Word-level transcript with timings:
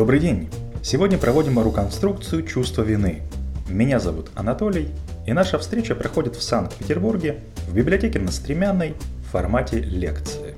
Добрый 0.00 0.18
день! 0.18 0.48
Сегодня 0.82 1.18
проводим 1.18 1.62
реконструкцию 1.62 2.46
чувства 2.46 2.80
вины. 2.80 3.20
Меня 3.68 4.00
зовут 4.00 4.30
Анатолий, 4.34 4.88
и 5.26 5.34
наша 5.34 5.58
встреча 5.58 5.94
проходит 5.94 6.36
в 6.36 6.42
Санкт-Петербурге 6.42 7.44
в 7.68 7.74
библиотеке 7.74 8.18
на 8.18 8.30
Стремянной 8.32 8.94
в 9.26 9.30
формате 9.30 9.78
лекции. 9.78 10.56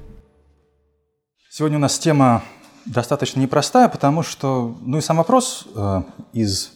Сегодня 1.50 1.78
у 1.78 1.80
нас 1.80 1.98
тема 1.98 2.44
достаточно 2.86 3.40
непростая, 3.40 3.88
потому 3.88 4.22
что, 4.22 4.76
ну 4.80 4.98
и 4.98 5.00
сам 5.00 5.16
вопрос 5.16 5.66
э, 5.74 6.02
из 6.32 6.70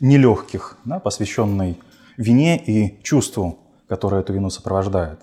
нелегких, 0.00 0.78
да, 0.84 0.98
посвященный 0.98 1.80
вине 2.16 2.58
и 2.58 3.00
чувству, 3.04 3.60
которое 3.88 4.22
эту 4.22 4.32
вину 4.32 4.50
сопровождает. 4.50 5.20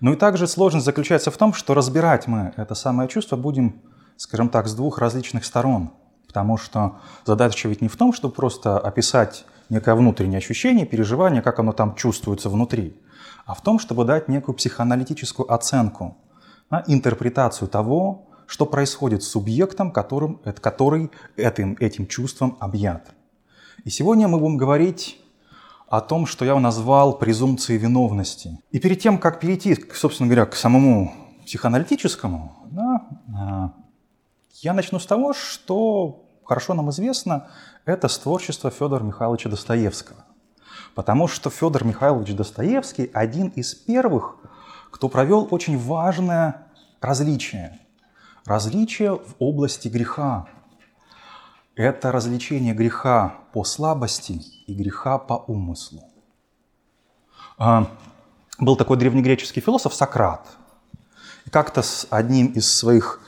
Ну 0.00 0.14
и 0.14 0.16
также 0.16 0.46
сложность 0.46 0.86
заключается 0.86 1.30
в 1.30 1.36
том, 1.36 1.52
что 1.52 1.74
разбирать 1.74 2.26
мы 2.26 2.54
это 2.56 2.74
самое 2.74 3.06
чувство 3.10 3.36
будем, 3.36 3.82
скажем 4.16 4.48
так, 4.48 4.66
с 4.66 4.72
двух 4.72 4.96
различных 4.96 5.44
сторон– 5.44 5.90
Потому 6.32 6.56
что 6.56 6.96
задача 7.26 7.68
ведь 7.68 7.82
не 7.82 7.88
в 7.88 7.96
том, 7.96 8.14
чтобы 8.14 8.32
просто 8.32 8.78
описать 8.78 9.44
некое 9.68 9.94
внутреннее 9.94 10.38
ощущение, 10.38 10.86
переживание, 10.86 11.42
как 11.42 11.58
оно 11.58 11.72
там 11.72 11.94
чувствуется 11.94 12.48
внутри, 12.48 12.96
а 13.44 13.52
в 13.52 13.60
том, 13.60 13.78
чтобы 13.78 14.06
дать 14.06 14.28
некую 14.28 14.54
психоаналитическую 14.54 15.52
оценку, 15.52 16.16
интерпретацию 16.86 17.68
того, 17.68 18.30
что 18.46 18.64
происходит 18.64 19.22
с 19.22 19.28
субъектом, 19.28 19.90
которым, 19.90 20.40
который 20.60 21.10
этим, 21.36 21.76
этим 21.78 22.06
чувством 22.06 22.56
объят. 22.60 23.12
И 23.84 23.90
сегодня 23.90 24.26
мы 24.26 24.38
будем 24.38 24.56
говорить 24.56 25.20
о 25.88 26.00
том, 26.00 26.24
что 26.24 26.46
я 26.46 26.58
назвал 26.58 27.18
презумпцией 27.18 27.78
виновности. 27.78 28.58
И 28.70 28.78
перед 28.78 29.00
тем, 29.00 29.18
как 29.18 29.38
перейти, 29.38 29.76
собственно 29.92 30.30
говоря, 30.30 30.46
к 30.46 30.54
самому 30.54 31.12
психоаналитическому, 31.44 32.56
да, 32.70 33.06
а, 33.36 33.72
я 34.62 34.74
начну 34.74 35.00
с 35.00 35.06
того, 35.06 35.34
что 35.34 36.24
хорошо 36.52 36.74
нам 36.74 36.90
известно, 36.90 37.48
это 37.86 38.08
творчество 38.08 38.70
Федора 38.70 39.02
Михайловича 39.02 39.48
Достоевского. 39.48 40.22
Потому 40.94 41.26
что 41.26 41.48
Федор 41.48 41.82
Михайлович 41.82 42.34
Достоевский 42.34 43.10
один 43.14 43.48
из 43.48 43.74
первых, 43.74 44.36
кто 44.90 45.08
провел 45.08 45.48
очень 45.50 45.78
важное 45.78 46.66
различие. 47.00 47.80
Различие 48.44 49.14
в 49.14 49.34
области 49.38 49.88
греха. 49.88 50.46
Это 51.74 52.12
различение 52.12 52.74
греха 52.74 53.34
по 53.54 53.64
слабости 53.64 54.42
и 54.66 54.74
греха 54.74 55.16
по 55.16 55.42
умыслу. 55.46 56.02
А, 57.56 57.86
был 58.58 58.76
такой 58.76 58.98
древнегреческий 58.98 59.62
философ 59.62 59.94
Сократ. 59.94 60.46
И 61.46 61.50
как-то 61.50 61.80
с 61.80 62.06
одним 62.10 62.48
из 62.48 62.70
своих 62.70 63.21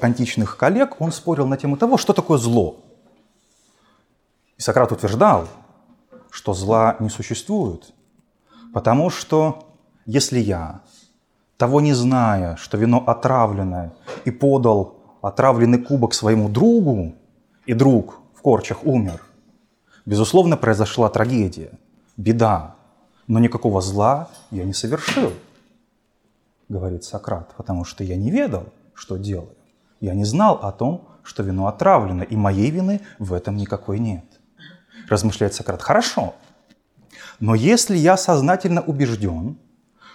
античных 0.00 0.56
коллег, 0.56 1.00
он 1.00 1.12
спорил 1.12 1.46
на 1.46 1.56
тему 1.56 1.76
того, 1.76 1.96
что 1.96 2.12
такое 2.12 2.38
зло. 2.38 2.76
И 4.56 4.62
Сократ 4.62 4.92
утверждал, 4.92 5.48
что 6.30 6.52
зла 6.52 6.96
не 7.00 7.08
существует, 7.08 7.92
потому 8.72 9.10
что 9.10 9.66
если 10.06 10.38
я, 10.38 10.82
того 11.56 11.80
не 11.80 11.92
зная, 11.92 12.56
что 12.56 12.76
вино 12.76 13.02
отравленное, 13.06 13.92
и 14.24 14.30
подал 14.30 14.96
отравленный 15.22 15.78
кубок 15.78 16.14
своему 16.14 16.48
другу, 16.48 17.14
и 17.66 17.74
друг 17.74 18.20
в 18.34 18.42
корчах 18.42 18.84
умер, 18.84 19.22
безусловно, 20.06 20.56
произошла 20.56 21.08
трагедия, 21.08 21.72
беда, 22.16 22.76
но 23.26 23.38
никакого 23.38 23.80
зла 23.80 24.28
я 24.50 24.64
не 24.64 24.74
совершил, 24.74 25.32
говорит 26.68 27.04
Сократ, 27.04 27.52
потому 27.56 27.84
что 27.84 28.04
я 28.04 28.16
не 28.16 28.30
ведал– 28.30 28.66
что 29.00 29.16
делаю. 29.16 29.56
Я 30.00 30.12
не 30.14 30.24
знал 30.24 30.60
о 30.62 30.72
том, 30.72 31.08
что 31.22 31.42
вино 31.42 31.66
отравлено, 31.68 32.22
и 32.22 32.36
моей 32.36 32.70
вины 32.70 33.00
в 33.18 33.32
этом 33.32 33.56
никакой 33.56 33.98
нет. 33.98 34.24
Размышляет 35.08 35.54
Сократ. 35.54 35.80
Хорошо. 35.80 36.34
Но 37.40 37.54
если 37.54 37.96
я 37.96 38.18
сознательно 38.18 38.82
убежден, 38.82 39.58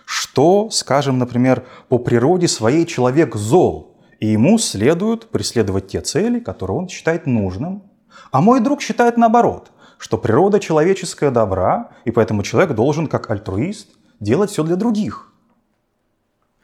что, 0.05 0.69
скажем, 0.69 1.17
например, 1.17 1.65
по 1.89 1.97
природе 1.97 2.47
своей 2.47 2.85
человек 2.85 3.35
зол, 3.35 3.97
и 4.19 4.27
ему 4.27 4.59
следует 4.59 5.29
преследовать 5.31 5.87
те 5.87 6.01
цели, 6.01 6.39
которые 6.39 6.77
он 6.77 6.87
считает 6.87 7.25
нужным, 7.25 7.83
а 8.31 8.39
мой 8.41 8.59
друг 8.59 8.81
считает 8.81 9.17
наоборот, 9.17 9.71
что 9.97 10.19
природа 10.19 10.59
человеческая 10.59 11.31
добра, 11.31 11.89
и 12.05 12.11
поэтому 12.11 12.43
человек 12.43 12.75
должен, 12.75 13.07
как 13.07 13.31
альтруист, 13.31 13.89
делать 14.19 14.51
все 14.51 14.63
для 14.63 14.75
других. 14.75 15.33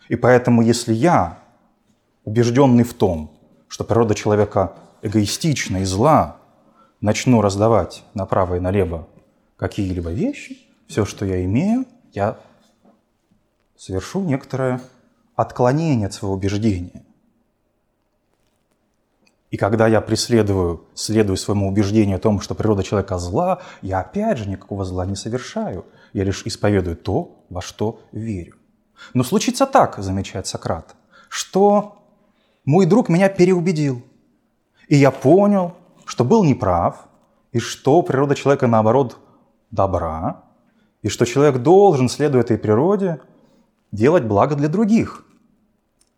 И 0.07 0.15
поэтому, 0.15 0.61
если 0.61 0.93
я 0.93 1.40
убежденный 2.23 2.83
в 2.83 2.93
том, 2.93 3.31
что 3.67 3.83
природа 3.83 4.15
человека 4.15 4.73
эгоистична 5.01 5.77
и 5.77 5.85
зла, 5.85 6.37
начну 6.99 7.41
раздавать 7.41 8.03
направо 8.13 8.55
и 8.55 8.59
налево 8.59 9.07
какие-либо 9.57 10.11
вещи, 10.11 10.57
все, 10.87 11.05
что 11.05 11.25
я 11.25 11.43
имею, 11.45 11.85
я 12.13 12.37
совершу 13.77 14.21
некоторое 14.21 14.81
отклонение 15.35 16.07
от 16.07 16.13
своего 16.13 16.35
убеждения. 16.35 17.03
И 19.49 19.57
когда 19.57 19.87
я 19.87 19.99
преследую, 19.99 20.85
следую 20.93 21.35
своему 21.35 21.67
убеждению 21.67 22.15
о 22.15 22.19
том, 22.19 22.39
что 22.39 22.55
природа 22.55 22.83
человека 22.83 23.17
зла, 23.17 23.61
я 23.81 23.99
опять 23.99 24.37
же 24.37 24.47
никакого 24.47 24.85
зла 24.85 25.05
не 25.05 25.15
совершаю. 25.15 25.85
Я 26.13 26.23
лишь 26.23 26.43
исповедую 26.45 26.95
то, 26.95 27.43
во 27.49 27.61
что 27.61 28.01
верю. 28.13 28.55
Но 29.13 29.23
случится 29.23 29.65
так, 29.65 29.97
замечает 29.97 30.47
Сократ, 30.47 30.95
что 31.27 32.00
мой 32.65 32.85
друг 32.85 33.09
меня 33.09 33.29
переубедил. 33.29 34.03
И 34.87 34.95
я 34.95 35.11
понял, 35.11 35.73
что 36.05 36.23
был 36.23 36.43
неправ, 36.43 37.07
и 37.51 37.59
что 37.59 38.01
природа 38.01 38.35
человека, 38.35 38.67
наоборот, 38.67 39.17
добра, 39.71 40.43
и 41.01 41.09
что 41.09 41.25
человек 41.25 41.61
должен, 41.61 42.09
следуя 42.09 42.41
этой 42.41 42.57
природе, 42.57 43.21
делать 43.91 44.23
благо 44.23 44.55
для 44.55 44.67
других. 44.67 45.25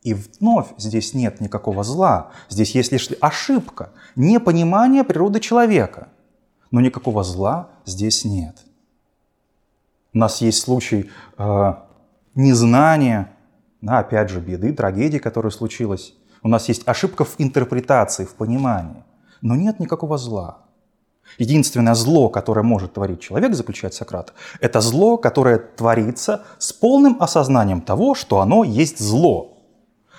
И 0.02 0.14
вновь 0.14 0.68
здесь 0.78 1.14
нет 1.14 1.40
никакого 1.40 1.84
зла, 1.84 2.32
здесь 2.50 2.76
есть 2.76 2.92
лишь 2.92 3.10
ошибка, 3.22 3.92
непонимание 4.16 5.04
природы 5.04 5.40
человека. 5.40 6.10
Но 6.72 6.82
никакого 6.82 7.24
зла 7.24 7.70
здесь 7.86 8.26
нет. 8.26 8.58
У 10.14 10.18
нас 10.18 10.42
есть 10.42 10.62
случай 10.62 11.10
э, 11.38 11.74
незнания, 12.36 13.32
да, 13.82 14.00
опять 14.00 14.30
же, 14.30 14.42
беды, 14.42 14.74
трагедии, 14.74 15.20
которая 15.20 15.52
случилась 15.52 16.14
у 16.44 16.50
нас 16.50 16.68
есть 16.68 16.88
ошибка 16.88 17.24
в 17.24 17.36
интерпретации, 17.38 18.26
в 18.26 18.36
понимании. 18.36 19.04
Но 19.42 19.56
нет 19.56 19.80
никакого 19.80 20.18
зла. 20.18 20.60
Единственное 21.38 21.96
зло, 21.96 22.30
которое 22.30 22.64
может 22.64 22.94
творить 22.94 23.22
человек, 23.22 23.56
заключает 23.56 23.94
Сократ, 23.94 24.34
это 24.60 24.82
зло, 24.82 25.18
которое 25.18 25.58
творится 25.58 26.44
с 26.60 26.74
полным 26.74 27.18
осознанием 27.20 27.82
того, 27.82 28.14
что 28.14 28.42
оно 28.42 28.64
есть 28.64 29.00
зло. 29.00 29.58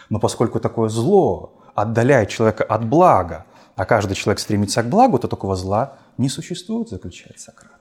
Но 0.09 0.19
поскольку 0.19 0.61
такое 0.61 0.89
зло 0.89 1.63
отдаляет 1.75 2.31
человека 2.31 2.65
от 2.65 2.87
блага, 2.87 3.45
а 3.77 3.85
каждый 3.85 4.15
человек 4.15 4.41
стремится 4.41 4.83
к 4.83 4.89
благу, 4.89 5.19
то 5.19 5.29
такого 5.29 5.57
зла 5.57 5.99
не 6.17 6.29
существует, 6.29 6.89
заключает 6.89 7.39
Сократ. 7.39 7.81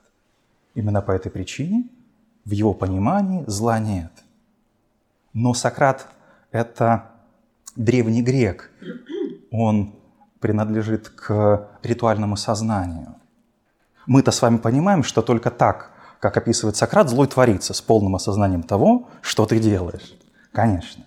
Именно 0.76 1.02
по 1.02 1.12
этой 1.12 1.32
причине 1.32 1.86
в 2.46 2.52
его 2.52 2.74
понимании 2.74 3.44
зла 3.48 3.80
нет. 3.80 4.12
Но 5.34 5.54
Сократ– 5.54 6.08
это 6.52 7.13
древний 7.76 8.22
грек, 8.22 8.72
он 9.52 9.96
принадлежит 10.40 11.10
к 11.10 11.70
ритуальному 11.84 12.36
сознанию. 12.36 13.16
Мы-то 14.06 14.32
с 14.32 14.42
вами 14.42 14.58
понимаем, 14.58 15.04
что 15.04 15.22
только 15.22 15.50
так, 15.50 15.92
как 16.20 16.38
описывает 16.38 16.76
Сократ, 16.76 17.10
злой 17.10 17.28
творится 17.28 17.74
с 17.74 17.82
полным 17.82 18.16
осознанием 18.16 18.64
того, 18.64 19.10
что 19.22 19.46
ты 19.46 19.60
делаешь. 19.60 20.18
Конечно. 20.52 21.06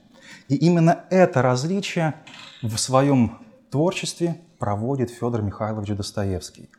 И 0.49 0.57
именно 0.57 1.05
это 1.11 1.43
различие 1.43 2.15
в 2.63 2.77
своем 2.79 3.39
творчестве 3.71 4.41
проводит 4.59 5.11
Федор 5.11 5.43
Михайлович 5.43 5.95
Достоевский. 5.97 6.71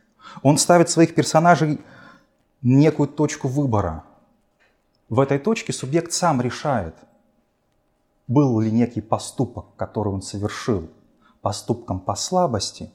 Он 0.42 0.58
ставит 0.58 0.90
своих 0.90 1.14
персонажей 1.14 1.80
некую 2.62 3.08
точку 3.08 3.46
выбора. 3.46 4.04
В 5.08 5.20
этой 5.20 5.38
точке 5.38 5.72
субъект 5.72 6.12
сам 6.12 6.40
решает– 6.40 6.94
был 8.28 8.60
ли 8.60 8.70
некий 8.70 9.00
поступок, 9.00 9.74
который 9.76 10.12
он 10.12 10.22
совершил, 10.22 10.88
поступком 11.40 11.98
по 11.98 12.14
слабости, 12.14 12.92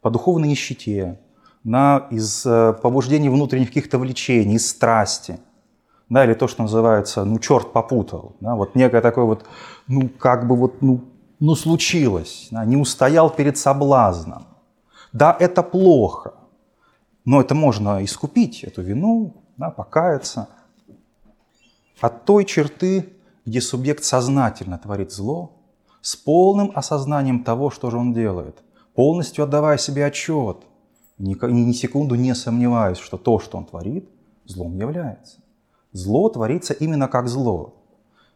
по 0.00 0.10
духовной 0.10 0.48
нищете, 0.48 1.20
на, 1.64 2.06
из 2.10 2.46
э, 2.46 2.72
побуждений 2.72 3.28
внутренних 3.28 3.68
каких-то 3.68 3.98
влечений, 3.98 4.54
из 4.54 4.70
страсти, 4.70 5.40
да, 6.08 6.24
или 6.24 6.34
то, 6.34 6.46
что 6.46 6.62
называется, 6.62 7.24
ну, 7.24 7.38
черт 7.38 7.72
попутал, 7.72 8.36
да, 8.40 8.54
вот 8.54 8.74
некое 8.76 9.00
такое 9.00 9.24
вот, 9.24 9.44
ну, 9.88 10.08
как 10.08 10.46
бы 10.46 10.56
вот, 10.56 10.80
ну, 10.80 11.00
ну 11.40 11.54
случилось, 11.56 12.48
да, 12.50 12.64
не 12.64 12.76
устоял 12.76 13.28
перед 13.28 13.58
соблазном. 13.58 14.46
Да, 15.12 15.36
это 15.38 15.62
плохо, 15.62 16.34
но 17.24 17.40
это 17.40 17.54
можно 17.54 18.04
искупить, 18.04 18.62
эту 18.62 18.82
вину, 18.82 19.34
да, 19.56 19.70
покаяться. 19.70 20.48
От 22.00 22.24
той 22.24 22.44
черты 22.44 23.12
где 23.48 23.62
субъект 23.62 24.04
сознательно 24.04 24.78
творит 24.78 25.10
зло, 25.10 25.52
с 26.02 26.14
полным 26.16 26.70
осознанием 26.74 27.44
того, 27.44 27.70
что 27.70 27.90
же 27.90 27.96
он 27.96 28.12
делает, 28.12 28.62
полностью 28.94 29.44
отдавая 29.44 29.78
себе 29.78 30.04
отчет, 30.04 30.58
ни, 31.18 31.34
ни 31.50 31.72
секунду 31.72 32.14
не 32.14 32.34
сомневаюсь, 32.34 32.98
что 32.98 33.16
то, 33.16 33.38
что 33.38 33.58
он 33.58 33.64
творит, 33.64 34.08
злом 34.44 34.76
является. 34.76 35.38
Зло 35.92 36.28
творится 36.28 36.74
именно 36.74 37.08
как 37.08 37.28
зло. 37.28 37.74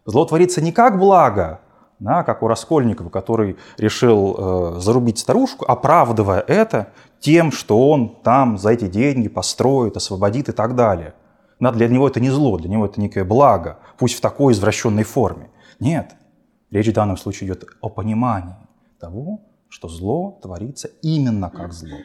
Зло 0.06 0.25
творится 0.25 0.61
не 0.61 0.73
как 0.73 0.99
благо, 0.99 1.61
да, 1.99 2.25
как 2.25 2.43
у 2.43 2.49
Раскольникова, 2.49 3.11
который 3.11 3.56
решил 3.76 4.35
э, 4.37 4.81
зарубить 4.81 5.19
старушку, 5.19 5.67
оправдывая 5.67 6.41
это 6.41 6.88
тем, 7.20 7.53
что 7.53 7.91
он 7.91 8.17
там 8.25 8.58
за 8.58 8.70
эти 8.70 8.88
деньги 8.88 9.29
построит, 9.29 9.97
освободит 9.97 10.49
и 10.49 10.53
так 10.53 10.75
далее. 10.75 11.15
Для 11.70 11.88
него 11.88 12.09
это 12.09 12.19
не 12.19 12.31
зло, 12.31 12.59
для 12.59 12.69
него 12.69 12.87
это 12.87 13.00
некое 13.00 13.25
благо, 13.25 13.79
пусть 13.97 14.17
в 14.17 14.20
такой 14.20 14.53
извращенной 14.53 15.05
форме. 15.05 15.50
Нет, 15.79 16.17
речь 16.70 16.88
в 16.88 16.93
данном 16.93 17.17
случае 17.17 17.49
идет 17.49 17.64
о 17.81 17.88
понимании 17.88 18.56
того, 18.99 19.41
что 19.69 19.88
зло 19.88 20.38
творится 20.43 20.88
именно 21.03 21.50
как 21.50 21.73
зло. 21.73 21.99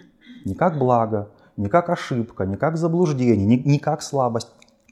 Не 0.45 0.53
как 0.53 0.77
благо, 0.77 1.31
не 1.57 1.69
как 1.69 1.89
ошибка, 1.89 2.45
не 2.45 2.55
как 2.55 2.77
заблуждение, 2.77 3.45
не, 3.47 3.57
не 3.57 3.79
как 3.79 4.03
слабость, 4.03 4.49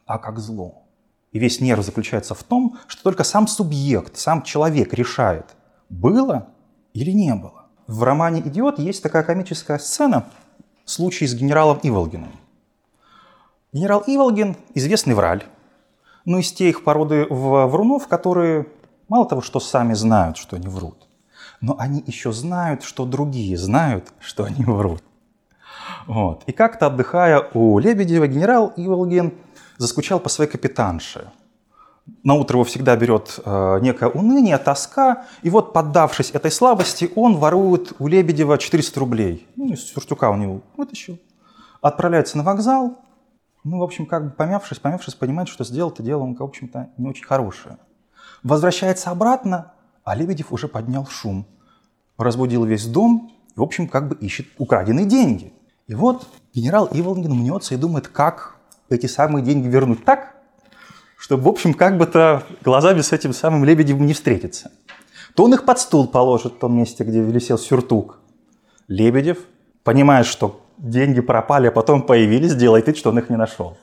а 0.08 0.18
как 0.18 0.40
зло. 0.40 0.84
И 1.32 1.40
весь 1.40 1.62
нерв 1.62 1.84
заключается 1.84 2.34
в 2.34 2.44
том, 2.44 2.78
что 2.88 3.04
только 3.04 3.24
сам 3.24 3.48
субъект, 3.48 4.18
сам 4.18 4.42
человек 4.42 4.94
решает, 4.94 5.46
было 5.90 6.48
или 6.94 7.12
не 7.12 7.36
было. 7.36 7.66
В 7.88 8.02
романе 8.04 8.42
«Идиот» 8.42 8.80
есть 8.80 9.04
такая 9.04 9.22
комическая 9.22 9.78
сцена, 9.78 10.26
случай 10.86 11.28
с 11.28 11.36
генералом 11.36 11.80
Иволгиным. 11.84 12.32
Генерал 13.76 14.06
Иволгин– 14.08 14.56
известный 14.74 15.16
враль, 15.16 15.44
ну, 16.24 16.38
из 16.38 16.54
тех 16.54 16.86
породы 16.86 17.28
врунов, 17.30 18.08
которые 18.08 18.68
мало 19.10 19.28
того, 19.28 19.42
что 19.42 19.60
сами 19.60 19.94
знают, 19.94 20.38
что 20.38 20.56
они 20.56 20.70
врут, 20.70 20.96
но 21.60 21.76
они 21.78 22.02
еще 22.08 22.32
знают, 22.32 22.84
что 22.84 23.06
другие 23.06 23.58
знают, 23.58 24.14
что 24.22 24.46
они 24.46 24.64
врут. 24.64 25.04
Вот. 26.08 26.44
И 26.46 26.54
как-то 26.54 26.88
отдыхая 26.88 27.50
у 27.54 27.78
Лебедева, 27.78 28.28
генерал 28.28 28.72
Иволгин 28.78 29.34
заскучал 29.76 30.22
по 30.22 30.30
своей 30.30 30.50
капитанше. 30.50 31.30
На 32.24 32.36
утро 32.36 32.56
его 32.56 32.64
всегда 32.64 32.96
берет 32.96 33.42
э, 33.44 33.80
некое 33.82 34.08
уныние, 34.08 34.58
тоска, 34.58 35.26
и 35.42 35.50
вот, 35.50 35.74
поддавшись 35.74 36.32
этой 36.32 36.52
слабости, 36.52 37.12
он 37.18 37.36
ворует 37.36 37.92
у 38.00 38.08
Лебедева 38.08 38.58
400 38.58 39.00
рублей. 39.02 39.46
Ну, 39.58 39.74
из 39.74 39.84
сюртука 39.84 40.30
у 40.30 40.38
него 40.38 40.62
вытащил. 40.78 41.20
Отправляется 41.82 42.38
на 42.38 42.44
вокзал, 42.44 43.00
ну, 43.66 43.80
в 43.80 43.84
общем, 43.84 44.06
как 44.06 44.26
бы 44.26 44.30
помявшись, 44.30 44.78
помявшись, 44.78 45.16
понимает, 45.16 45.50
что 45.50 45.64
сделал-то 45.64 46.04
дело 46.04 46.22
он, 46.22 46.36
в 46.36 46.44
общем-то, 46.44 46.92
не 46.98 47.10
очень 47.10 47.26
хорошее. 47.26 47.78
Возвращается 48.44 49.10
обратно, 49.10 49.74
а 50.04 50.16
Лебедев 50.16 50.54
уже 50.54 50.68
поднял 50.68 51.08
шум. 51.08 51.48
Разбудил 52.18 52.64
весь 52.64 52.86
дом, 52.86 53.32
и, 53.56 53.60
в 53.60 53.64
общем, 53.64 53.88
как 53.88 54.08
бы 54.08 54.16
ищет 54.18 54.46
украденные 54.60 55.08
деньги. 55.08 55.52
И 55.88 55.96
вот 55.96 56.28
генерал 56.54 56.88
Иволгин 56.92 57.34
мнется 57.34 57.74
и 57.74 57.78
думает, 57.78 58.08
как 58.08 58.56
эти 58.90 59.08
самые 59.08 59.44
деньги 59.44 59.68
вернуть 59.68 60.06
так, 60.06 60.36
чтобы, 61.18 61.42
в 61.44 61.48
общем, 61.48 61.74
как 61.74 61.98
бы-то 61.98 62.44
глазами 62.64 63.02
с 63.02 63.12
этим 63.14 63.34
самым 63.34 63.66
Лебедевым 63.66 64.06
не 64.06 64.14
встретиться. 64.14 64.72
То 65.34 65.46
он 65.46 65.56
их 65.56 65.66
под 65.66 65.80
стул 65.80 66.08
положит 66.08 66.54
в 66.54 66.58
том 66.60 66.78
месте, 66.78 67.04
где 67.04 67.20
висел 67.20 67.58
сюртук. 67.58 68.20
Лебедев, 68.88 69.40
понимая, 69.84 70.24
что 70.24 70.65
деньги 70.78 71.22
пропали, 71.22 71.68
а 71.68 71.72
потом 71.72 72.02
появились, 72.02 72.56
делает 72.56 72.88
вид, 72.88 72.98
что 72.98 73.10
он 73.10 73.20
их 73.20 73.30
не 73.30 73.36
нашел. 73.36 73.78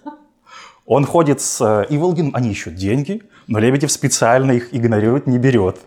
Он 0.87 1.05
ходит 1.07 1.41
с 1.41 1.61
э, 1.61 1.87
Иволгиным, 1.95 2.35
они 2.35 2.51
ищут 2.51 2.75
деньги, 2.75 3.23
но 3.47 3.59
Лебедев 3.59 3.93
специально 3.93 4.53
их 4.53 4.75
игнорирует, 4.75 5.27
не 5.27 5.39
берет. 5.39 5.79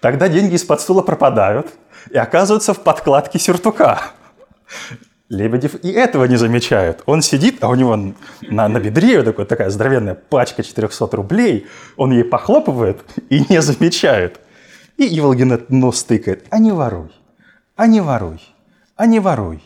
Тогда 0.00 0.28
деньги 0.28 0.54
из-под 0.54 0.80
стула 0.80 1.02
пропадают 1.02 1.72
и 2.10 2.18
оказываются 2.18 2.74
в 2.74 2.80
подкладке 2.80 3.38
сюртука. 3.38 4.02
Лебедев 5.30 5.82
и 5.82 5.90
этого 5.90 6.26
не 6.26 6.36
замечает. 6.36 7.02
Он 7.06 7.22
сидит, 7.22 7.64
а 7.64 7.68
у 7.68 7.74
него 7.74 7.96
на, 8.42 8.68
на 8.68 8.78
бедре 8.78 9.22
такой, 9.22 9.46
такая 9.46 9.70
здоровенная 9.70 10.14
пачка 10.14 10.62
400 10.62 11.16
рублей. 11.16 11.66
Он 11.96 12.12
ей 12.12 12.24
похлопывает 12.24 13.02
и 13.30 13.44
не 13.48 13.62
замечает. 13.62 14.40
И 14.98 15.18
Иволгин 15.18 15.64
нос 15.68 16.04
тыкает. 16.04 16.44
А 16.50 16.58
не 16.58 16.72
воруй, 16.72 17.10
а 17.74 17.86
не 17.86 18.00
воруй, 18.00 18.40
а 18.96 19.06
не 19.06 19.18
воруй. 19.18 19.62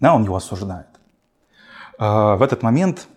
Да, 0.00 0.14
он 0.14 0.24
его 0.24 0.36
осуждает. 0.36 0.88
А, 1.98 2.36
в 2.36 2.42
этот 2.42 2.62
момент 2.62 3.08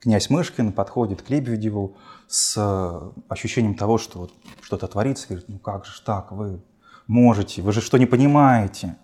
князь 0.00 0.30
Мышкин 0.30 0.72
подходит 0.72 1.22
к 1.22 1.30
Лебедеву 1.30 1.96
с 2.28 3.12
ощущением 3.28 3.74
того, 3.74 3.98
что 3.98 4.18
вот 4.18 4.32
что-то 4.62 4.86
творится. 4.86 5.26
Говорит, 5.28 5.48
ну 5.48 5.58
как 5.58 5.84
же 5.86 6.00
так, 6.02 6.32
вы 6.32 6.62
можете, 7.06 7.62
вы 7.62 7.72
же 7.72 7.80
что 7.80 7.98
не 7.98 8.06
понимаете? 8.06 8.96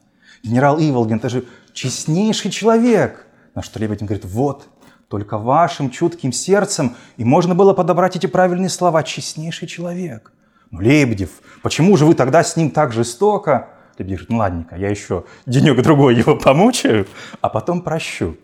Генерал 0.43 0.79
Иволгин, 0.79 1.17
это 1.17 1.29
же 1.29 1.45
честнейший 1.73 2.51
человек. 2.51 3.27
На 3.55 3.63
что 3.63 3.79
Лебедин 3.79 4.07
говорит, 4.07 4.25
вот, 4.25 4.67
только 5.09 5.39
вашим 5.39 5.91
чутким 5.91 6.33
сердцем, 6.33 6.97
и 7.17 7.25
можно 7.25 7.55
было 7.55 7.75
подобрать 7.75 8.17
эти 8.17 8.27
правильные 8.27 8.71
слова, 8.71 9.03
честнейший 9.03 9.69
человек. 9.69 10.33
Ну, 10.71 10.81
Лебедев, 10.81 11.43
почему 11.63 11.97
же 11.97 12.07
вы 12.07 12.15
тогда 12.15 12.43
с 12.43 12.57
ним 12.57 12.71
так 12.71 12.93
жестоко? 12.93 13.69
Лебедев 13.99 14.21
говорит, 14.21 14.31
ну 14.31 14.37
ладненько, 14.39 14.77
я 14.77 14.89
еще 14.89 15.25
денек-другой 15.47 16.17
его 16.17 16.37
помучаю, 16.37 17.07
а 17.41 17.49
потом 17.49 17.83
прощу. 17.83 18.37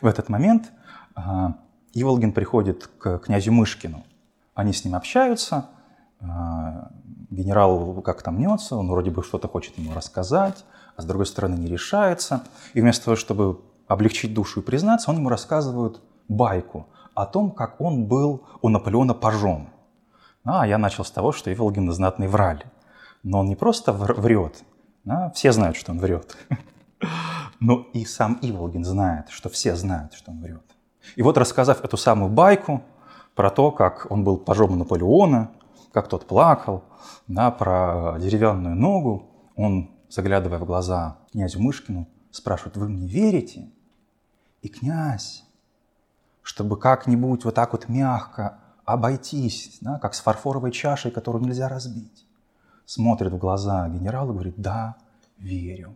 В 0.00 0.06
этот 0.06 0.28
момент 0.28 0.72
а, 1.14 1.54
Иволгин 1.94 2.32
приходит 2.32 2.90
к 2.98 3.18
князю 3.18 3.52
Мышкину. 3.52 4.04
Они 4.54 4.72
с 4.72 4.84
ним 4.84 4.94
общаются, 4.94 5.70
а, 6.20 6.90
генерал 7.30 8.00
как-то 8.02 8.30
мнется, 8.30 8.76
он 8.76 8.88
вроде 8.88 9.10
бы 9.10 9.22
что-то 9.22 9.48
хочет 9.48 9.76
ему 9.78 9.94
рассказать, 9.94 10.64
а 10.96 11.02
с 11.02 11.04
другой 11.04 11.26
стороны 11.26 11.54
не 11.54 11.66
решается. 11.66 12.42
И 12.72 12.80
вместо 12.80 13.06
того, 13.06 13.16
чтобы 13.16 13.60
облегчить 13.88 14.34
душу 14.34 14.60
и 14.60 14.62
признаться, 14.62 15.10
он 15.10 15.16
ему 15.18 15.28
рассказывает 15.28 16.00
байку 16.28 16.86
о 17.14 17.26
том, 17.26 17.50
как 17.50 17.80
он 17.80 18.06
был 18.06 18.46
у 18.62 18.68
Наполеона 18.68 19.14
пажом. 19.14 19.68
А 20.44 20.66
я 20.66 20.78
начал 20.78 21.04
с 21.04 21.10
того, 21.10 21.32
что 21.32 21.52
Иволгин 21.52 21.90
знатный 21.92 22.28
враль. 22.28 22.64
Но 23.22 23.40
он 23.40 23.46
не 23.46 23.56
просто 23.56 23.92
врет, 23.92 24.62
а, 25.06 25.30
все 25.30 25.52
знают, 25.52 25.76
что 25.76 25.92
он 25.92 25.98
врет. 25.98 26.36
Но 27.60 27.86
и 27.92 28.04
сам 28.04 28.38
Иволгин 28.40 28.84
знает, 28.84 29.28
что 29.30 29.48
все 29.48 29.76
знают, 29.76 30.14
что 30.14 30.30
он 30.30 30.40
врет. 30.40 30.64
И 31.16 31.22
вот 31.22 31.38
рассказав 31.38 31.84
эту 31.84 31.96
самую 31.96 32.30
байку 32.30 32.82
про 33.34 33.50
то, 33.50 33.70
как 33.70 34.06
он 34.10 34.24
был 34.24 34.38
пажом 34.38 34.78
Наполеона, 34.78 35.50
как 35.92 36.08
тот 36.08 36.26
плакал, 36.26 36.84
да, 37.28 37.50
про 37.50 38.16
деревянную 38.18 38.74
ногу, 38.74 39.30
он 39.56 39.90
заглядывая 40.08 40.58
в 40.58 40.64
глаза 40.64 41.18
князю 41.32 41.60
Мышкину, 41.60 42.08
спрашивает, 42.30 42.76
вы 42.76 42.88
мне 42.88 43.06
верите? 43.06 43.70
И 44.62 44.68
князь, 44.68 45.44
чтобы 46.42 46.78
как-нибудь 46.78 47.44
вот 47.44 47.54
так 47.54 47.72
вот 47.72 47.88
мягко 47.88 48.58
обойтись, 48.84 49.78
да, 49.80 49.98
как 49.98 50.14
с 50.14 50.20
фарфоровой 50.20 50.72
чашей, 50.72 51.10
которую 51.10 51.44
нельзя 51.44 51.68
разбить, 51.68 52.26
смотрит 52.86 53.32
в 53.32 53.38
глаза 53.38 53.88
генералу 53.88 54.30
и 54.30 54.34
говорит, 54.34 54.54
да, 54.56 54.96
верю. 55.38 55.94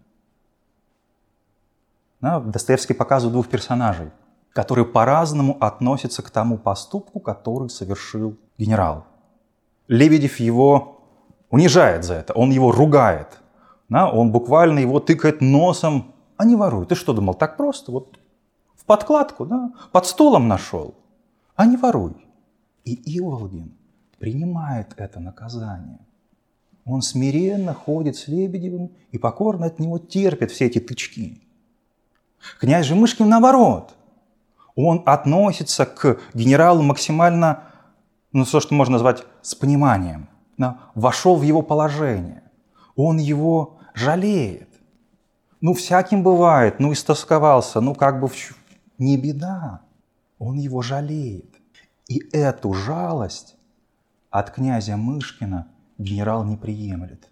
Да, 2.21 2.41
Достоевский 2.41 2.95
показывает 2.95 3.33
двух 3.33 3.49
персонажей, 3.49 4.11
которые 4.53 4.85
по-разному 4.85 5.57
относятся 5.61 6.23
к 6.23 6.31
тому 6.31 6.59
поступку, 6.59 7.21
который 7.21 7.71
совершил 7.71 8.37
генерал. 8.59 9.07
Лебедев 9.87 10.41
его 10.41 11.03
унижает 11.51 12.05
за 12.05 12.15
это, 12.15 12.33
он 12.33 12.51
его 12.51 12.73
ругает– 12.73 13.39
да, 13.89 14.11
он 14.11 14.33
буквально 14.33 14.81
его 14.81 15.01
тыкает 15.01 15.41
носом, 15.41 16.15
а 16.37 16.45
не 16.45 16.57
воруй. 16.57 16.87
Ты 16.87 16.95
что 16.95 17.13
думал, 17.13 17.35
так 17.35 17.57
просто? 17.57 17.91
Вот 17.91 18.19
в 18.77 18.85
подкладку, 18.85 19.47
да, 19.47 19.73
под 19.93 20.07
столом 20.07 20.47
нашел. 20.49 20.95
А 21.57 21.67
не 21.67 21.77
воруй. 21.77 22.27
И 22.85 23.19
Иволгин 23.19 23.77
принимает 24.19 24.95
это 24.97 25.21
наказание. 25.21 26.01
Он 26.89 27.03
смиренно 27.03 27.75
ходит 27.75 28.17
с 28.17 28.29
Лебедевым 28.29 28.93
и 29.13 29.19
покорно 29.19 29.67
от 29.67 29.79
него 29.79 29.99
терпит 29.99 30.51
все 30.51 30.65
эти 30.65 30.79
тычки. 30.81 31.43
Князь 32.59 32.87
же 32.87 32.95
Мышкин 32.95 33.29
наоборот. 33.29 33.95
Он 34.75 35.03
относится 35.05 35.85
к 35.85 36.19
генералу 36.33 36.83
максимально, 36.83 37.65
ну, 38.33 38.47
то, 38.47 38.61
что 38.61 38.75
можно 38.75 38.95
назвать 38.95 39.25
с 39.43 39.55
пониманием. 39.55 40.31
Вошел 40.95 41.37
в 41.37 41.43
его 41.43 41.61
положение. 41.61 42.43
Он 42.97 43.19
его 43.19 43.79
жалеет. 43.93 44.71
Ну, 45.61 45.75
всяким 45.75 46.23
бывает, 46.23 46.81
ну, 46.81 46.95
истосковался, 46.95 47.83
ну, 47.83 47.95
как 47.95 48.19
бы 48.19 48.31
не 48.97 49.19
беда. 49.19 49.83
Он 50.39 50.57
его 50.57 50.81
жалеет. 50.81 51.55
И 52.09 52.23
эту 52.33 52.73
жалость 52.73 53.57
от 54.31 54.53
князя 54.53 54.97
Мышкина 54.97 55.67
генерал 55.99 56.45
не 56.45 56.57
приемлет. 56.57 57.29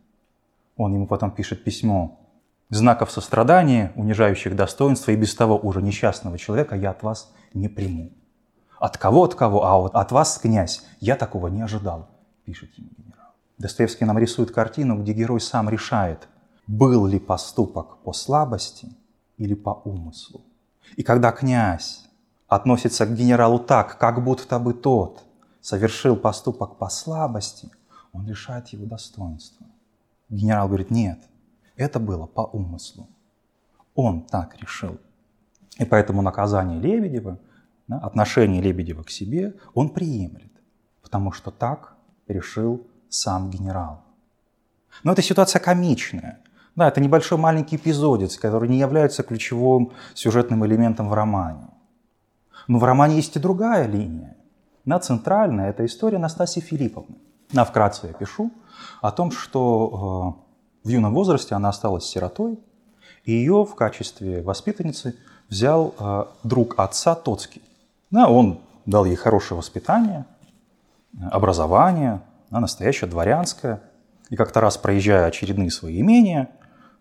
Он 0.77 0.93
ему 0.93 1.07
потом 1.07 1.31
пишет 1.31 1.65
письмо. 1.65 2.21
Знаков 2.69 3.11
сострадания, 3.11 3.93
унижающих 3.95 4.57
достоинства 4.57 5.13
и 5.13 5.17
без 5.17 5.35
того 5.35 5.57
уже 5.57 5.81
несчастного 5.81 6.37
человека 6.37 6.75
я 6.75 6.91
от 6.91 7.03
вас 7.03 7.33
не 7.55 7.69
приму. 7.69 8.11
От 8.79 8.99
кого, 8.99 9.25
от 9.25 9.35
кого, 9.35 9.65
а 9.65 9.79
вот 9.79 9.95
от 9.95 10.13
вас, 10.13 10.39
князь, 10.39 10.85
я 11.01 11.17
такого 11.17 11.49
не 11.49 11.63
ожидал, 11.63 12.09
пишет 12.45 12.71
ему 12.77 12.89
генерал. 12.99 13.31
Достоевский 13.57 14.05
нам 14.05 14.19
рисует 14.19 14.51
картину, 14.51 15.01
где 15.01 15.13
герой 15.13 15.41
сам 15.41 15.71
решает– 15.71 16.29
был 16.67 17.07
ли 17.07 17.19
поступок 17.19 17.99
по 17.99 18.13
слабости 18.13 18.89
или 19.37 19.55
по 19.55 19.71
умыслу. 19.85 20.43
И 20.97 21.03
когда 21.03 21.33
князь 21.33 22.05
относится 22.49 23.07
к 23.07 23.15
генералу 23.15 23.59
так, 23.59 23.99
как 23.99 24.23
будто 24.23 24.59
бы 24.59 24.73
тот 24.75 25.23
совершил 25.61 26.17
поступок 26.17 26.77
по 26.77 26.89
слабости, 26.89 27.71
он 28.17 28.27
лишает 28.27 28.69
его 28.69 28.87
достоинства. 28.87 29.67
Генерал 30.29 30.69
говорит, 30.69 30.91
нет, 30.91 31.19
это 31.77 32.01
было 32.01 32.27
по 32.27 32.41
умыслу. 32.41 33.09
Он 33.95 34.23
так 34.23 34.57
решил. 34.61 34.99
И 35.79 35.85
поэтому 35.85 36.23
наказание 36.23 36.81
Лебедева, 36.81 37.39
отношение 37.89 38.63
Лебедева 38.63 39.03
к 39.03 39.11
себе, 39.11 39.55
он 39.75 39.91
приемлет, 39.91 40.53
потому 41.03 41.33
что 41.33 41.51
так 41.51 41.95
решил 42.27 42.87
сам 43.09 43.51
генерал. 43.51 44.03
Но 45.05 45.13
эта 45.13 45.23
ситуация 45.23 45.61
комичная. 45.61 46.41
Да, 46.75 46.89
это 46.89 47.01
небольшой 47.01 47.39
маленький 47.39 47.77
эпизодец, 47.77 48.37
который 48.39 48.69
не 48.69 48.79
является 48.79 49.23
ключевым 49.23 49.93
сюжетным 50.15 50.65
элементом 50.67 51.09
в 51.09 51.15
романе. 51.15 51.69
Но 52.69 52.79
в 52.79 52.85
романе 52.85 53.17
есть 53.17 53.37
и 53.37 53.41
другая 53.41 53.87
линия. 53.87 54.37
На 54.85 54.99
центральная– 54.99 55.71
это 55.71 55.85
история 55.85 56.19
Настасьи 56.19 56.63
Филипповны. 56.63 57.17
На 57.53 57.65
вкратце 57.65 58.09
я 58.09 58.12
пишу 58.12 58.53
о 59.00 59.12
том, 59.12 59.31
что 59.31 60.37
э, 60.85 60.87
в 60.87 60.88
юном 60.88 61.15
возрасте 61.15 61.55
она 61.55 61.69
осталась 61.69 62.05
сиротой, 62.05 62.59
и 63.25 63.33
ее 63.33 63.65
в 63.65 63.75
качестве 63.75 64.43
воспитанницы 64.43 65.17
взял 65.49 65.95
э, 65.99 66.25
друг 66.43 66.75
отца 66.79 67.15
Тоцкий. 67.15 67.62
Да, 68.11 68.29
он 68.29 68.61
дал 68.85 69.05
ей 69.05 69.17
хорошее 69.17 69.59
воспитание, 69.59 70.26
образование, 71.31 72.23
да, 72.50 72.61
настоящее 72.61 73.09
дворянское. 73.09 73.83
И 74.29 74.37
как-то 74.37 74.61
раз, 74.61 74.76
проезжая 74.76 75.26
очередные 75.26 75.71
свои 75.71 76.00
имения, 76.00 76.50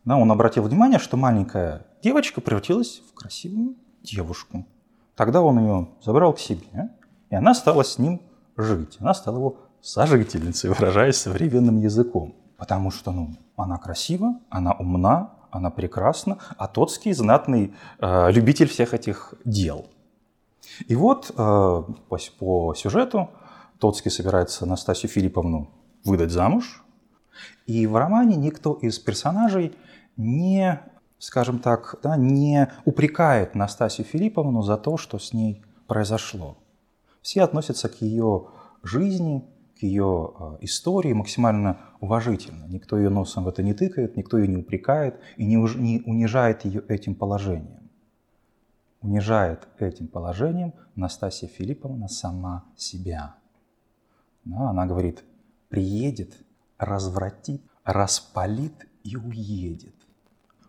да, 0.04 0.18
он 0.18 0.32
обратил 0.32 0.64
внимание, 0.64 1.00
что 1.00 1.18
маленькая 1.18 1.86
девочка 2.04 2.40
превратилась 2.40 3.02
в 3.10 3.14
красивую 3.16 3.76
девушку. 4.04 4.66
Тогда 5.16 5.42
он 5.42 5.60
ее 5.60 5.90
забрал 6.04 6.34
к 6.34 6.40
себе, 6.40 6.90
и 7.30 7.36
она 7.36 7.56
стала 7.56 7.84
с 7.84 7.98
ним 7.98 8.22
жить. 8.58 8.98
Она 9.00 9.14
стала 9.14 9.38
его 9.38 9.58
сожительницей, 9.86 10.70
выражаясь 10.70 11.18
современным 11.18 11.80
языком. 11.80 12.36
Потому 12.58 12.92
что 12.92 13.12
ну, 13.12 13.36
она 13.56 13.78
красива, 13.78 14.40
она 14.50 14.74
умна, 14.74 15.32
она 15.52 15.70
прекрасна, 15.70 16.38
а 16.58 16.68
Тоцкий 16.68 17.14
знатный 17.14 17.74
э, 18.00 18.32
любитель 18.32 18.68
всех 18.68 18.94
этих 18.94 19.36
дел. 19.46 19.86
И 20.88 20.96
вот 20.96 21.30
э, 21.30 21.34
по, 21.34 22.20
по 22.40 22.74
сюжету 22.76 23.30
Тоцкий 23.80 24.10
собирается 24.10 24.66
Настасью 24.66 25.10
Филипповну 25.10 25.70
выдать 26.04 26.32
замуж, 26.32 26.84
и 27.68 27.86
в 27.88 27.96
романе 27.96 28.38
никто 28.38 28.74
из 28.74 28.98
персонажей 29.00 29.76
не, 30.18 30.82
скажем 31.20 31.60
так, 31.60 31.96
да, 32.02 32.16
не 32.18 32.72
упрекает 32.86 33.54
Настасью 33.54 34.06
Филипповну 34.06 34.62
за 34.62 34.78
то, 34.78 34.98
что 34.98 35.20
с 35.20 35.34
ней 35.34 35.64
произошло. 35.88 36.58
Все 37.22 37.44
относятся 37.44 37.90
к 37.90 38.02
ее 38.02 38.48
жизни, 38.84 39.44
к 39.78 39.84
ее 39.84 40.34
э, 40.40 40.58
истории 40.62 41.14
максимально 41.14 41.80
уважительно. 42.00 42.66
Никто 42.68 42.98
ее 42.98 43.10
носом 43.10 43.44
в 43.44 43.48
это 43.48 43.62
не 43.62 43.74
тыкает, 43.74 44.16
никто 44.16 44.38
ее 44.38 44.48
не 44.48 44.58
упрекает 44.58 45.20
и 45.38 45.46
не 45.46 45.58
унижает 45.58 46.66
ее 46.66 46.82
этим 46.88 47.16
положением. 47.16 47.90
Унижает 49.02 49.68
этим 49.80 50.08
положением 50.08 50.74
Настасья 50.96 51.48
Филипповна 51.48 52.08
сама 52.08 52.64
себя. 52.76 53.36
Да, 54.46 54.70
она 54.70 54.86
говорит, 54.86 55.24
приедет, 55.70 56.36
развратит, 56.78 57.62
распалит 57.84 58.88
и 59.04 59.18
уедет, 59.18 59.96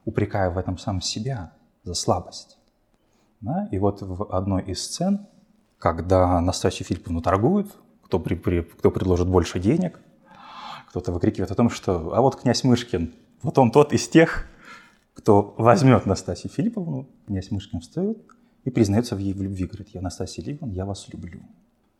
упрекая 0.04 0.50
в 0.50 0.58
этом 0.58 0.78
сам 0.78 1.00
себя 1.00 1.52
за 1.84 1.94
слабость. 1.94 2.58
Да? 3.40 3.68
И 3.70 3.78
вот 3.78 4.02
в 4.02 4.34
одной 4.34 4.62
из 4.62 4.82
сцен, 4.82 5.26
когда 5.78 6.40
Настасью 6.40 6.86
Филипповну 6.86 7.22
торгуют, 7.22 7.76
кто, 8.06 8.20
при, 8.20 8.36
при, 8.36 8.62
кто 8.62 8.92
предложит 8.92 9.28
больше 9.28 9.58
денег, 9.58 10.00
кто-то 10.90 11.10
выкрикивает 11.10 11.50
о 11.50 11.56
том, 11.56 11.70
что 11.70 12.14
«а 12.14 12.20
вот 12.20 12.36
князь 12.36 12.62
Мышкин, 12.62 13.12
вот 13.42 13.58
он 13.58 13.72
тот 13.72 13.92
из 13.92 14.08
тех, 14.08 14.46
кто 15.14 15.54
возьмет 15.58 16.06
Настасью 16.06 16.50
Филипповну». 16.50 17.08
Князь 17.26 17.50
Мышкин 17.50 17.80
встает 17.80 18.18
и 18.64 18.70
признается 18.70 19.16
в 19.16 19.18
ей 19.18 19.34
в 19.34 19.42
любви, 19.42 19.66
говорит 19.66 19.88
«я 19.88 20.00
Настасья 20.00 20.44
Филипповна, 20.44 20.72
я 20.72 20.86
вас 20.86 21.08
люблю». 21.08 21.40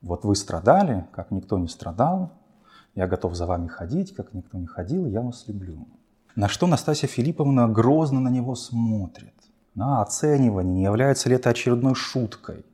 Вот 0.00 0.24
вы 0.24 0.36
страдали, 0.36 1.06
как 1.10 1.32
никто 1.32 1.58
не 1.58 1.66
страдал, 1.66 2.32
я 2.94 3.08
готов 3.08 3.34
за 3.34 3.46
вами 3.46 3.66
ходить, 3.66 4.14
как 4.14 4.32
никто 4.32 4.56
не 4.58 4.66
ходил, 4.66 5.06
я 5.06 5.22
вас 5.22 5.48
люблю. 5.48 5.88
На 6.36 6.48
что 6.48 6.68
Настасья 6.68 7.08
Филипповна 7.08 7.66
грозно 7.66 8.20
на 8.20 8.28
него 8.28 8.54
смотрит. 8.54 9.34
На 9.74 10.02
оценивание, 10.02 10.72
не 10.72 10.82
является 10.84 11.28
ли 11.28 11.34
это 11.34 11.50
очередной 11.50 11.96
шуткой, 11.96 12.64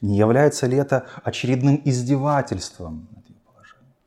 не 0.00 0.16
является 0.16 0.66
ли 0.66 0.76
это 0.76 1.06
очередным 1.22 1.80
издевательством 1.84 3.08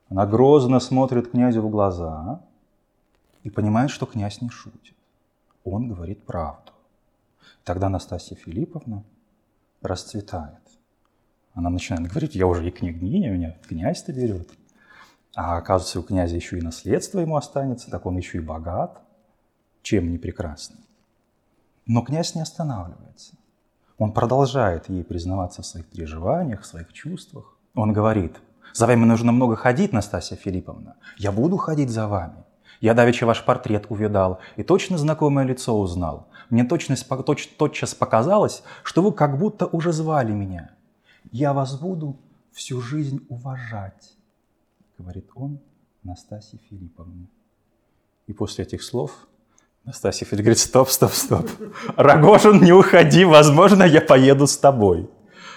Она 0.10 0.25
грозно 0.25 0.79
смотрит 0.79 1.31
князю 1.31 1.62
в 1.62 1.69
глаза 1.69 2.41
и 3.43 3.50
понимает, 3.50 3.89
что 3.89 4.05
князь 4.05 4.41
не 4.41 4.50
шутит. 4.50 4.96
Он 5.63 5.89
говорит 5.89 6.24
правду. 6.25 6.72
Тогда 7.63 7.89
Настасья 7.89 8.36
Филипповна 8.36 9.03
расцветает. 9.81 10.62
Она 11.53 11.69
начинает 11.69 12.07
говорить, 12.07 12.36
я 12.36 12.48
уже 12.48 12.67
и 12.67 12.72
княгиня, 12.72 13.31
меня 13.31 13.57
князь-то 13.67 14.13
берет. 14.13 14.50
А 15.36 15.57
оказывается, 15.57 16.00
у 16.00 16.03
князя 16.03 16.36
еще 16.36 16.57
и 16.57 16.62
наследство 16.62 17.19
ему 17.19 17.36
останется, 17.36 17.91
так 17.91 18.05
он 18.05 18.17
еще 18.17 18.38
и 18.38 18.41
богат. 18.41 19.01
Чем 19.81 20.12
не 20.12 20.17
прекрасно. 20.17 20.77
Но 21.86 22.01
князь 22.01 22.36
не 22.36 22.41
останавливается. 22.41 23.36
Он 23.98 24.12
продолжает 24.12 24.89
ей 24.89 25.04
признаваться 25.04 25.62
в 25.62 25.66
своих 25.66 25.88
переживаниях, 25.88 26.62
в 26.62 26.66
своих 26.66 26.94
чувствах. 26.94 27.58
Он 27.74 27.94
говорит, 27.94 28.36
за 28.74 28.86
вами 28.86 29.06
нужно 29.06 29.32
много 29.32 29.56
ходить, 29.56 29.94
Настасья 29.94 30.36
Филипповна. 30.36 30.96
Я 31.18 31.32
буду 31.32 31.58
ходить 31.58 31.89
за 31.89 32.08
вами. 32.08 32.44
Я 32.80 32.94
давеча 32.94 33.25
ваш 33.25 33.44
портрет 33.44 33.88
увидал 33.89 34.39
и 34.56 34.63
точно 34.63 34.98
знакомое 34.98 35.46
лицо 35.46 35.80
узнал. 35.80 36.27
Мне 36.51 36.63
точно, 36.63 36.96
точ, 36.96 37.48
тотчас 37.58 37.96
показалось, 37.96 38.63
что 38.84 39.01
вы 39.01 39.12
как 39.12 39.39
будто 39.39 39.66
уже 39.66 39.92
звали 39.92 40.32
меня. 40.32 40.70
Я 41.32 41.54
вас 41.54 41.80
буду 41.80 42.20
всю 42.51 42.80
жизнь 42.82 43.25
уважать, 43.30 44.16
говорит 44.98 45.30
он 45.36 45.60
Настасье 46.04 46.60
Филипповне. 46.70 47.27
И 48.27 48.34
после 48.34 48.63
этих 48.63 48.84
слов 48.84 49.27
Настасья 49.88 50.25
Филипповна 50.25 50.44
говорит, 50.44 50.60
стоп, 50.60 50.89
стоп, 50.89 51.13
стоп. 51.13 51.50
Рогожин, 51.96 52.62
не 52.62 52.74
уходи, 52.74 53.24
возможно, 53.24 53.84
я 53.84 54.01
поеду 54.01 54.46
с 54.46 54.58
тобой. 54.58 55.10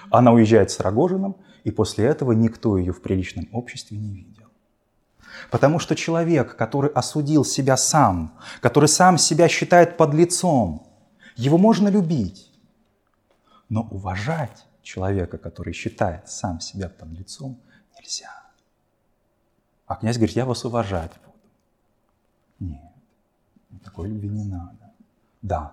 Она 0.09 0.31
уезжает 0.31 0.71
с 0.71 0.79
Рогожиным, 0.79 1.37
и 1.65 1.73
после 1.73 2.05
этого 2.05 2.31
никто 2.31 2.77
ее 2.77 2.93
в 2.93 3.03
приличном 3.03 3.49
обществе 3.51 3.99
не 3.99 4.15
видел. 4.15 4.47
Потому 5.51 5.81
что 5.81 5.97
человек, 5.97 6.55
который 6.55 6.93
осудил 6.93 7.45
себя 7.45 7.77
сам, 7.77 8.39
который 8.61 8.89
сам 8.89 9.19
себя 9.19 9.49
считает 9.49 9.97
подлецом, 9.97 10.87
его 11.35 11.59
можно 11.59 11.89
любить, 11.89 12.53
но 13.69 13.83
уважать 13.91 14.65
человека, 14.85 15.39
который 15.39 15.73
считает 15.73 16.29
сам 16.29 16.61
себя 16.61 16.89
под 16.89 17.09
лицом, 17.11 17.61
нельзя. 17.99 18.31
А 19.89 19.97
князь 19.97 20.19
говорит, 20.19 20.37
я 20.37 20.47
вас 20.47 20.65
уважать 20.65 21.11
буду. 21.25 21.37
Нет, 22.61 22.90
такой 23.79 24.09
любви 24.09 24.29
не 24.29 24.45
надо. 24.45 24.93
Да, 25.43 25.73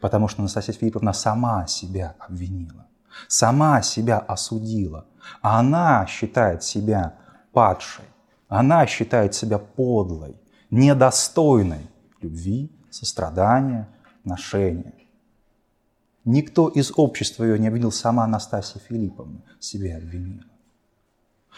потому 0.00 0.28
что 0.28 0.42
Анастасия 0.42 0.74
Филипповна 0.74 1.12
сама 1.12 1.66
себя 1.66 2.14
обвинила, 2.18 2.86
сама 3.28 3.82
себя 3.82 4.18
осудила. 4.18 5.06
Она 5.40 6.06
считает 6.06 6.62
себя 6.62 7.14
падшей, 7.52 8.04
она 8.48 8.86
считает 8.86 9.34
себя 9.34 9.58
подлой, 9.58 10.36
недостойной 10.70 11.90
любви, 12.20 12.70
сострадания, 12.90 13.88
отношения. 14.20 14.94
Никто 16.24 16.68
из 16.68 16.92
общества 16.96 17.44
ее 17.44 17.58
не 17.58 17.68
обвинил, 17.68 17.92
сама 17.92 18.24
Анастасия 18.24 18.80
Филипповна 18.80 19.42
себя 19.60 19.96
обвинила. 19.96 20.44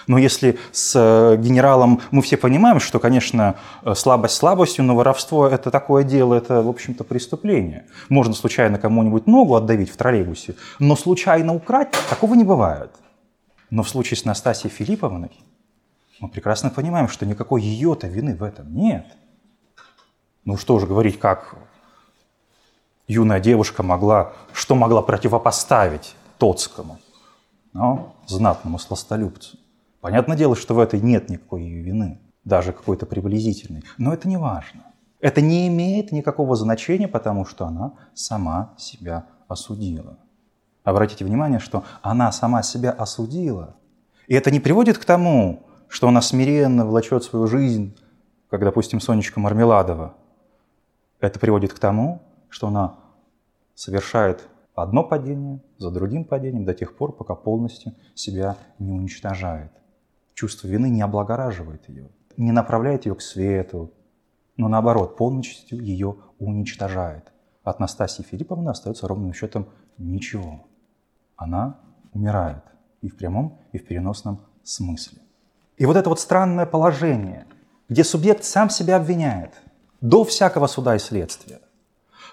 Но 0.06 0.16
если 0.16 0.58
с 0.72 0.94
э, 0.96 1.36
генералом 1.36 2.00
мы 2.10 2.22
все 2.22 2.36
понимаем, 2.36 2.80
что, 2.80 2.98
конечно, 2.98 3.56
э, 3.82 3.94
слабость 3.94 4.36
слабостью, 4.36 4.84
но 4.84 4.96
воровство– 4.96 5.46
это 5.48 5.70
такое 5.70 6.02
дело, 6.02 6.34
это, 6.34 6.62
в 6.62 6.68
общем-то, 6.68 7.04
преступление. 7.04 7.86
Можно 8.08 8.34
случайно 8.34 8.78
кому-нибудь 8.78 9.26
ногу 9.26 9.54
отдавить 9.54 9.90
в 9.90 9.96
троллейбусе, 9.96 10.54
но 10.78 10.96
случайно 10.96 11.54
украть– 11.54 11.94
такого 12.10 12.34
не 12.34 12.44
бывает. 12.44 12.90
Но 13.70 13.82
в 13.82 13.88
случае 13.88 14.16
с 14.16 14.24
Настасьей 14.24 14.70
Филипповной 14.70 15.30
мы 16.20 16.28
прекрасно 16.28 16.70
понимаем, 16.70 17.08
что 17.08 17.26
никакой 17.26 17.62
ее-то 17.62 18.06
вины 18.06 18.34
в 18.34 18.42
этом 18.42 18.74
нет. 18.74 19.06
Ну 20.44 20.56
что 20.56 20.78
же 20.78 20.86
говорить, 20.86 21.18
как 21.18 21.56
юная 23.06 23.40
девушка 23.40 23.82
могла, 23.82 24.32
что 24.52 24.74
могла 24.74 25.02
противопоставить 25.02 26.14
Тоцкому, 26.38 26.98
ну, 27.72 28.14
знатному 28.26 28.78
сластолюбцу. 28.78 29.58
Понятное 30.00 30.36
дело, 30.36 30.54
что 30.54 30.74
в 30.74 30.78
этой 30.78 31.00
нет 31.00 31.28
никакой 31.28 31.62
ее 31.62 31.82
вины, 31.82 32.20
даже 32.44 32.72
какой-то 32.72 33.06
приблизительной. 33.06 33.82
Но 33.96 34.12
это 34.12 34.28
не 34.28 34.36
важно. 34.36 34.84
Это 35.20 35.40
не 35.40 35.66
имеет 35.66 36.12
никакого 36.12 36.54
значения, 36.54 37.08
потому 37.08 37.44
что 37.44 37.66
она 37.66 37.94
сама 38.14 38.74
себя 38.78 39.26
осудила. 39.48 40.18
Обратите 40.84 41.24
внимание, 41.24 41.58
что 41.58 41.84
она 42.02 42.30
сама 42.30 42.62
себя 42.62 42.92
осудила. 42.92 43.76
И 44.28 44.34
это 44.34 44.50
не 44.50 44.60
приводит 44.60 44.98
к 44.98 45.04
тому, 45.04 45.66
что 45.88 46.08
она 46.08 46.22
смиренно 46.22 46.86
влачет 46.86 47.24
свою 47.24 47.46
жизнь, 47.46 47.96
как, 48.48 48.62
допустим, 48.62 49.00
Сонечка 49.00 49.40
Мармеладова. 49.40 50.14
Это 51.20 51.40
приводит 51.40 51.72
к 51.72 51.78
тому, 51.78 52.22
что 52.48 52.68
она 52.68 52.94
совершает 53.74 54.48
одно 54.74 55.02
падение 55.02 55.60
за 55.78 55.90
другим 55.90 56.24
падением 56.24 56.64
до 56.64 56.74
тех 56.74 56.96
пор, 56.96 57.12
пока 57.12 57.34
полностью 57.34 57.94
себя 58.14 58.56
не 58.78 58.92
уничтожает. 58.92 59.72
Чувство 60.38 60.68
вины 60.68 60.88
не 60.88 61.02
облагораживает 61.02 61.88
ее, 61.88 62.10
не 62.36 62.52
направляет 62.52 63.06
ее 63.06 63.16
к 63.16 63.20
свету, 63.20 63.92
но 64.56 64.68
наоборот, 64.68 65.16
полностью 65.16 65.80
ее 65.80 66.14
уничтожает. 66.38 67.32
От 67.64 67.80
Настасьи 67.80 68.24
Филипповны 68.24 68.70
остается 68.70 69.08
ровным 69.08 69.34
счетом 69.34 69.66
ничего. 69.98 70.64
Она 71.34 71.80
умирает 72.12 72.62
и 73.00 73.08
в 73.08 73.16
прямом, 73.16 73.58
и 73.72 73.78
в 73.78 73.84
переносном 73.88 74.42
смысле. 74.62 75.18
И 75.76 75.86
вот 75.86 75.96
это 75.96 76.08
вот 76.08 76.20
странное 76.20 76.66
положение, 76.66 77.44
где 77.88 78.04
субъект 78.04 78.44
сам 78.44 78.70
себя 78.70 78.98
обвиняет 78.98 79.60
до 80.00 80.22
всякого 80.22 80.68
суда 80.68 80.94
и 80.94 81.00
следствия, 81.00 81.58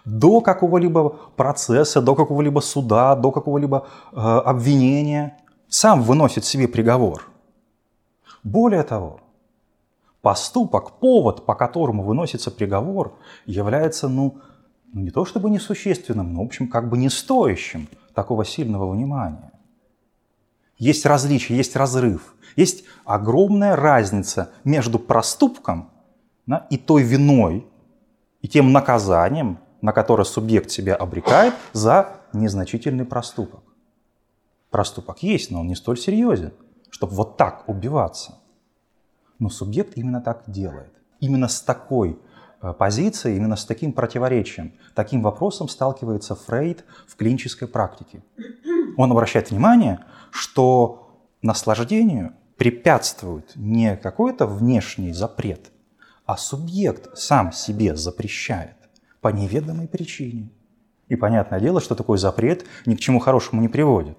до 0.05 0.41
какого-либо 0.41 1.09
процесса, 1.35 2.03
до 2.03 2.13
какого-либо 2.13 2.59
суда, 2.59 3.15
до 3.15 3.31
какого-либо 3.31 3.87
э, 4.11 4.15
обвинения, 4.17 5.39
сам 5.69 6.03
выносит 6.03 6.45
себе 6.45 6.67
приговор. 6.67 7.31
Более 8.45 8.83
того, 8.83 9.21
поступок, 10.21 10.99
повод, 10.99 11.47
по 11.47 11.55
которому 11.55 12.03
выносится 12.03 12.51
приговор, 12.51 13.17
является, 13.47 14.07
ну, 14.07 14.37
ну 14.93 15.01
не 15.01 15.09
то 15.09 15.25
чтобы 15.25 15.49
несущественным, 15.49 16.31
но, 16.31 16.43
в 16.43 16.45
общем, 16.45 16.67
как 16.67 16.87
бы 16.87 16.95
не 16.95 17.09
стоящим 17.09 17.89
такого 18.13 18.45
сильного 18.45 18.87
внимания. 18.91 19.51
Есть 20.77 21.07
различие, 21.07 21.57
есть 21.57 21.75
разрыв, 21.75 22.35
есть 22.55 22.85
огромная 23.03 23.75
разница 23.75 24.51
между 24.63 24.99
проступком 24.99 25.89
да, 26.45 26.67
и 26.69 26.77
той 26.77 27.01
виной, 27.01 27.65
и 28.43 28.47
тем 28.47 28.71
наказанием, 28.71 29.57
на 29.81 29.91
которое 29.91 30.23
субъект 30.23 30.69
себя 30.69 30.95
обрекает 30.95 31.55
за 31.73 32.17
незначительный 32.31 33.05
проступок. 33.05 33.63
Проступок 34.69 35.23
есть, 35.23 35.49
но 35.49 35.61
он 35.61 35.67
не 35.67 35.75
столь 35.75 35.97
серьезен, 35.97 36.53
чтобы 36.95 37.13
вот 37.13 37.35
так 37.35 37.67
убиваться. 37.67 38.35
Но 39.37 39.49
субъект 39.49 39.97
именно 39.97 40.21
так 40.21 40.43
делает. 40.47 40.93
Именно 41.19 41.49
с 41.49 41.59
такой 41.59 42.17
э, 42.61 42.71
позицией, 42.71 43.35
именно 43.35 43.57
с 43.57 43.65
таким 43.65 43.91
противоречием, 43.91 44.71
таким 44.93 45.21
вопросом 45.21 45.67
сталкивается 45.67 46.35
Фрейд 46.35 46.85
в 47.05 47.17
клинической 47.17 47.67
практике. 47.67 48.23
Он 48.95 49.11
обращает 49.11 49.51
внимание, 49.51 50.05
что 50.31 51.19
наслаждению 51.41 52.31
препятствует 52.55 53.51
не 53.57 53.97
какой-то 53.97 54.47
внешний 54.47 55.11
запрет, 55.11 55.71
а 56.25 56.37
субъект 56.37 57.17
сам 57.17 57.51
себе 57.51 57.97
запрещает 57.97 58.77
по 59.19 59.27
неведомой 59.27 59.89
причине. 59.89 60.49
И 61.09 61.17
понятное 61.17 61.59
дело, 61.59 61.81
что 61.81 61.93
такой 61.93 62.17
запрет 62.17 62.65
ни 62.85 62.95
к 62.95 63.01
чему 63.01 63.19
хорошему 63.19 63.61
не 63.61 63.67
приводит. 63.67 64.17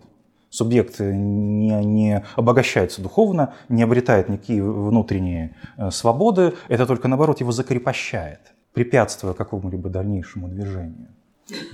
Субъект 0.56 1.00
не, 1.00 1.84
не 1.84 2.24
обогащается 2.34 3.02
духовно, 3.02 3.52
не 3.68 3.82
обретает 3.82 4.30
никакие 4.30 4.64
внутренние 4.64 5.54
э, 5.76 5.90
свободы, 5.90 6.54
это 6.68 6.86
только 6.86 7.08
наоборот 7.08 7.40
его 7.40 7.52
закрепощает, 7.52 8.40
препятствуя 8.72 9.34
какому-либо 9.34 9.90
дальнейшему 9.90 10.48
движению. 10.48 11.08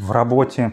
В 0.00 0.10
работе 0.10 0.72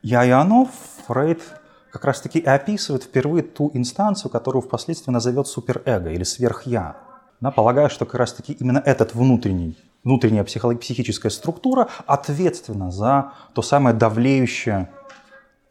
«Я 0.00 0.24
и 0.24 0.30
оно» 0.30 0.68
Фрейд 1.08 1.42
как 1.90 2.04
раз-таки 2.04 2.40
описывает 2.40 3.02
впервые 3.02 3.42
ту 3.42 3.68
инстанцию, 3.74 4.30
которую 4.30 4.62
впоследствии 4.62 5.10
назовет 5.10 5.48
суперэго 5.48 6.10
или 6.10 6.22
сверхя. 6.22 6.98
Да, 7.40 7.50
полагая, 7.50 7.88
что 7.88 8.06
как 8.06 8.14
раз-таки 8.14 8.52
именно 8.52 8.78
этот 8.78 9.16
внутренний, 9.16 9.76
внутренняя 10.04 10.44
психическая 10.44 11.30
структура 11.30 11.88
ответственна 12.06 12.92
за 12.92 13.32
то 13.54 13.62
самое 13.62 13.96
давлеющее 13.96 14.88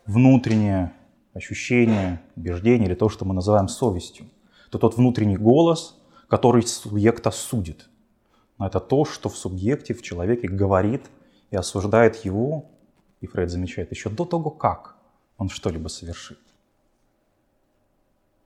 внутреннее 0.05 0.91
ощущение, 1.39 2.21
убеждение 2.35 2.87
или 2.87 2.95
то, 2.95 3.09
что 3.09 3.25
мы 3.25 3.33
называем 3.33 3.67
совестью. 3.67 4.25
Это 4.67 4.77
тот 4.77 4.97
внутренний 4.97 5.37
голос, 5.37 5.97
который 6.27 6.61
субъекта 6.63 7.31
судит. 7.31 7.89
Это 8.59 8.79
то, 8.79 9.05
что 9.05 9.29
в 9.29 9.37
субъекте, 9.37 9.93
в 9.93 10.01
человеке 10.01 10.47
говорит 10.47 11.09
и 11.51 11.55
осуждает 11.55 12.25
его, 12.25 12.65
и 13.21 13.27
Фрейд 13.27 13.49
замечает, 13.49 13.91
еще 13.91 14.09
до 14.09 14.25
того, 14.25 14.49
как 14.51 14.95
он 15.37 15.49
что-либо 15.49 15.87
совершит. 15.87 16.39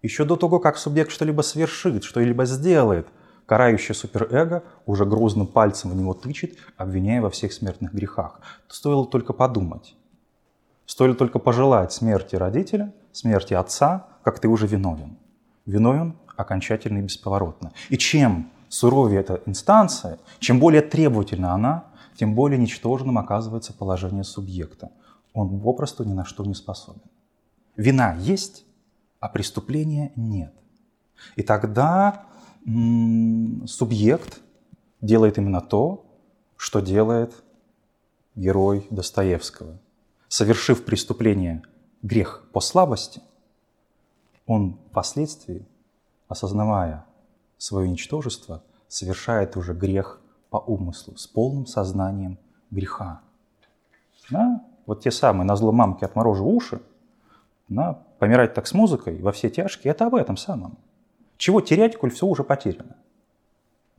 Еще 0.01 0.25
до 0.25 0.35
того, 0.35 0.59
как 0.59 0.77
субъект 0.77 1.11
что-либо 1.11 1.41
совершит, 1.41 2.03
что-либо 2.03 2.45
сделает, 2.45 3.07
карающее 3.45 3.95
суперэго 3.95 4.63
уже 4.85 5.05
грозным 5.05 5.47
пальцем 5.47 5.91
в 5.91 5.95
него 5.95 6.13
тычет, 6.13 6.57
обвиняя 6.77 7.21
во 7.21 7.29
всех 7.29 7.53
смертных 7.53 7.93
грехах. 7.93 8.39
Стоило 8.67 9.05
только 9.05 9.33
подумать. 9.33 9.95
Стоило 10.85 11.15
только 11.15 11.39
пожелать 11.39 11.93
смерти 11.93 12.35
родителя, 12.35 12.93
смерти 13.11 13.53
отца, 13.53 14.07
как 14.23 14.39
ты 14.39 14.47
уже 14.47 14.67
виновен. 14.67 15.17
Виновен 15.65 16.15
окончательно 16.35 16.99
и 16.99 17.01
бесповоротно. 17.01 17.71
И 17.89 17.97
чем 17.97 18.51
суровее 18.69 19.21
эта 19.21 19.41
инстанция, 19.45 20.19
чем 20.39 20.59
более 20.59 20.81
требовательна 20.81 21.53
она, 21.53 21.85
тем 22.15 22.35
более 22.35 22.59
ничтожным 22.59 23.17
оказывается 23.17 23.73
положение 23.73 24.23
субъекта– 24.23 24.91
он 25.33 25.59
попросту 25.59 26.03
ни 26.03 26.13
на 26.13 26.25
что 26.25 26.45
не 26.45 26.53
способен. 26.53 27.01
Вина 27.75 28.15
есть, 28.19 28.65
а 29.19 29.29
преступления 29.29 30.11
нет. 30.15 30.53
И 31.35 31.41
тогда 31.41 32.25
м- 32.65 33.65
субъект 33.67 34.41
делает 35.01 35.37
именно 35.37 35.61
то, 35.61 36.05
что 36.55 36.79
делает 36.81 37.43
герой 38.35 38.87
Достоевского. 38.89 39.79
Совершив 40.35 40.83
преступление 40.83 41.61
грех 42.01 42.43
по 42.53 42.59
слабости, 42.59 43.21
он 44.47 44.79
впоследствии, 44.89 45.63
осознавая 46.27 47.05
свое 47.59 47.87
ничтожество, 47.87 48.63
совершает 48.87 49.55
уже 49.57 49.75
грех 49.75 50.19
по 50.49 50.57
умыслу, 50.57 51.15
с 51.17 51.27
полным 51.27 51.67
сознанием 51.67 52.39
греха. 52.71 53.21
Да? 54.31 54.65
вот 54.87 55.03
те 55.03 55.11
самые 55.11 55.45
на 55.45 55.55
зло 55.55 55.71
мамки 55.71 56.03
отморожу 56.03 56.45
уши, 56.45 56.81
на 57.67 57.93
помирать 58.17 58.55
так 58.55 58.65
с 58.65 58.73
музыкой 58.73 59.21
во 59.21 59.31
все 59.33 59.51
тяжкие, 59.51 59.91
это 59.91 60.07
об 60.07 60.15
этом 60.15 60.35
самом. 60.35 60.79
Чего 61.37 61.61
терять, 61.61 61.95
коль 61.95 62.09
все 62.09 62.25
уже 62.25 62.43
потеряно? 62.43 62.95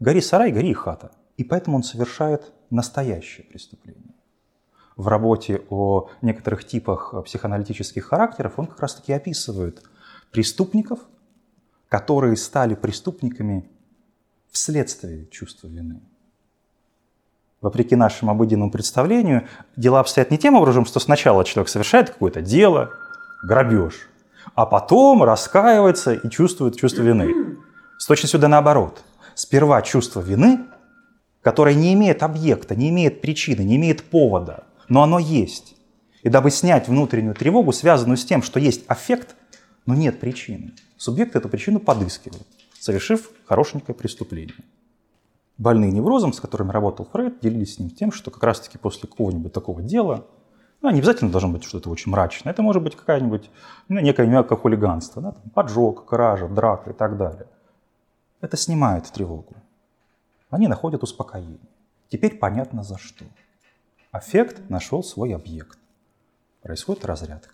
Гори 0.00 0.20
сарай, 0.20 0.50
гори 0.50 0.70
и 0.70 0.74
хата. 0.74 1.12
И 1.36 1.44
поэтому 1.44 1.76
он 1.76 1.84
совершает 1.84 2.52
настоящее 2.70 3.46
преступление. 3.46 4.13
В 4.96 5.08
работе 5.08 5.62
о 5.70 6.08
некоторых 6.22 6.64
типах 6.64 7.14
психоаналитических 7.24 8.04
характеров 8.04 8.58
он 8.58 8.66
как 8.66 8.80
раз-таки 8.80 9.12
описывает 9.12 9.82
преступников, 10.30 11.00
которые 11.88 12.36
стали 12.36 12.74
преступниками 12.74 13.68
вследствие 14.50 15.26
чувства 15.26 15.66
вины 15.66 16.00
вопреки 17.64 17.96
нашему 17.96 18.30
обыденному 18.30 18.70
представлению, 18.70 19.48
дела 19.74 20.00
обстоят 20.00 20.30
не 20.30 20.36
тем 20.36 20.54
образом, 20.54 20.84
что 20.84 21.00
сначала 21.00 21.46
человек 21.46 21.70
совершает 21.70 22.10
какое-то 22.10 22.42
дело, 22.42 22.90
грабеж, 23.42 24.10
а 24.54 24.66
потом 24.66 25.22
раскаивается 25.22 26.12
и 26.12 26.28
чувствует 26.28 26.76
чувство 26.76 27.00
вины. 27.00 27.56
С 27.98 28.06
точностью 28.06 28.38
да 28.38 28.48
наоборот. 28.48 29.02
Сперва 29.34 29.80
чувство 29.80 30.20
вины, 30.20 30.60
которое 31.40 31.74
не 31.74 31.94
имеет 31.94 32.22
объекта, 32.22 32.76
не 32.76 32.90
имеет 32.90 33.22
причины, 33.22 33.62
не 33.62 33.76
имеет 33.76 34.04
повода, 34.04 34.64
но 34.88 35.02
оно 35.02 35.18
есть. 35.18 35.76
И 36.22 36.28
дабы 36.28 36.50
снять 36.50 36.88
внутреннюю 36.88 37.34
тревогу, 37.34 37.72
связанную 37.72 38.16
с 38.16 38.24
тем, 38.24 38.42
что 38.42 38.58
есть 38.58 38.84
аффект, 38.88 39.36
но 39.86 39.94
нет 39.94 40.20
причины, 40.20 40.72
субъект 40.96 41.36
эту 41.36 41.48
причину 41.48 41.80
подыскивает, 41.80 42.46
совершив 42.78 43.30
хорошенькое 43.46 43.94
преступление 43.94 44.54
больные 45.58 45.92
неврозом, 45.92 46.32
с 46.32 46.40
которыми 46.40 46.70
работал 46.70 47.06
Фрейд, 47.12 47.40
делились 47.40 47.74
с 47.74 47.78
ним 47.78 47.90
тем, 47.90 48.12
что 48.12 48.30
как 48.30 48.42
раз-таки 48.42 48.78
после 48.78 49.08
какого-нибудь 49.08 49.52
такого 49.52 49.82
дела, 49.82 50.26
ну, 50.82 50.90
не 50.90 50.98
обязательно 50.98 51.30
должно 51.30 51.50
быть 51.50 51.64
что-то 51.64 51.90
очень 51.90 52.12
мрачное, 52.12 52.52
это 52.52 52.62
может 52.62 52.82
быть 52.82 52.96
какая-нибудь, 52.96 53.50
ну, 53.88 54.00
некое 54.00 54.26
мягкое 54.26 54.56
хулиганство, 54.56 55.22
да, 55.22 55.32
там, 55.32 55.50
поджог, 55.50 56.04
кража, 56.06 56.48
драка 56.48 56.90
и 56.90 56.92
так 56.92 57.16
далее. 57.16 57.46
Это 58.40 58.56
снимает 58.56 59.10
тревогу. 59.10 59.54
Они 60.50 60.68
находят 60.68 61.02
успокоение. 61.02 61.58
Теперь 62.10 62.36
понятно 62.36 62.82
за 62.82 62.98
что. 62.98 63.24
Аффект 64.14 64.70
нашел 64.70 65.02
свой 65.02 65.34
объект. 65.34 65.76
Происходит 66.62 67.04
разрядка. 67.04 67.52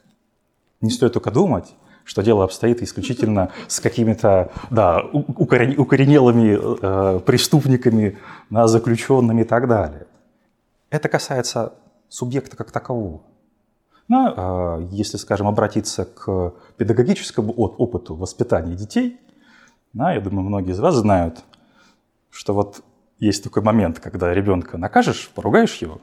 Не 0.83 0.91
стоит 0.91 1.15
только 1.15 1.31
думать, 1.31 1.75
что 2.05 2.23
дело 2.23 2.45
обстоит 2.45 2.83
исключительно 2.83 3.51
с 3.67 3.81
какими-то 3.81 4.53
да, 4.69 5.01
укоренелыми 5.11 6.59
э, 6.61 7.21
преступниками, 7.21 8.19
да, 8.51 8.67
заключенными 8.67 9.41
и 9.41 9.45
так 9.45 9.69
далее. 9.69 10.07
Это 10.91 11.09
касается 11.09 11.73
субъекта 12.11 12.59
как 12.59 12.71
такового. 12.73 13.23
Ну, 14.09 14.29
э, 14.29 14.89
если, 14.91 15.17
скажем, 15.17 15.47
обратиться 15.47 16.05
к 16.05 16.53
педагогическому 16.77 17.55
опыту 17.55 18.17
воспитания 18.17 18.75
детей, 18.75 19.19
да, 19.95 20.13
я 20.13 20.21
думаю, 20.21 20.43
многие 20.43 20.73
из 20.73 20.79
вас 20.79 20.95
знают, 20.97 21.43
что 22.29 22.53
вот 22.53 22.83
есть 23.19 23.43
такой 23.43 23.63
момент, 23.63 23.99
когда 23.99 24.35
ребенка 24.35 24.77
накажешь, 24.77 25.31
поругаешь 25.35 25.77
его, 25.77 26.03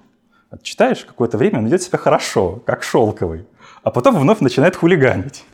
отчитаешь, 0.49 1.05
какое-то 1.05 1.37
время 1.37 1.59
он 1.59 1.65
ведет 1.65 1.81
себя 1.81 1.97
хорошо, 1.97 2.61
как 2.65 2.83
шелковый, 2.83 3.47
а 3.83 3.91
потом 3.91 4.19
вновь 4.19 4.39
начинает 4.39 4.75
хулиганить. 4.75 5.45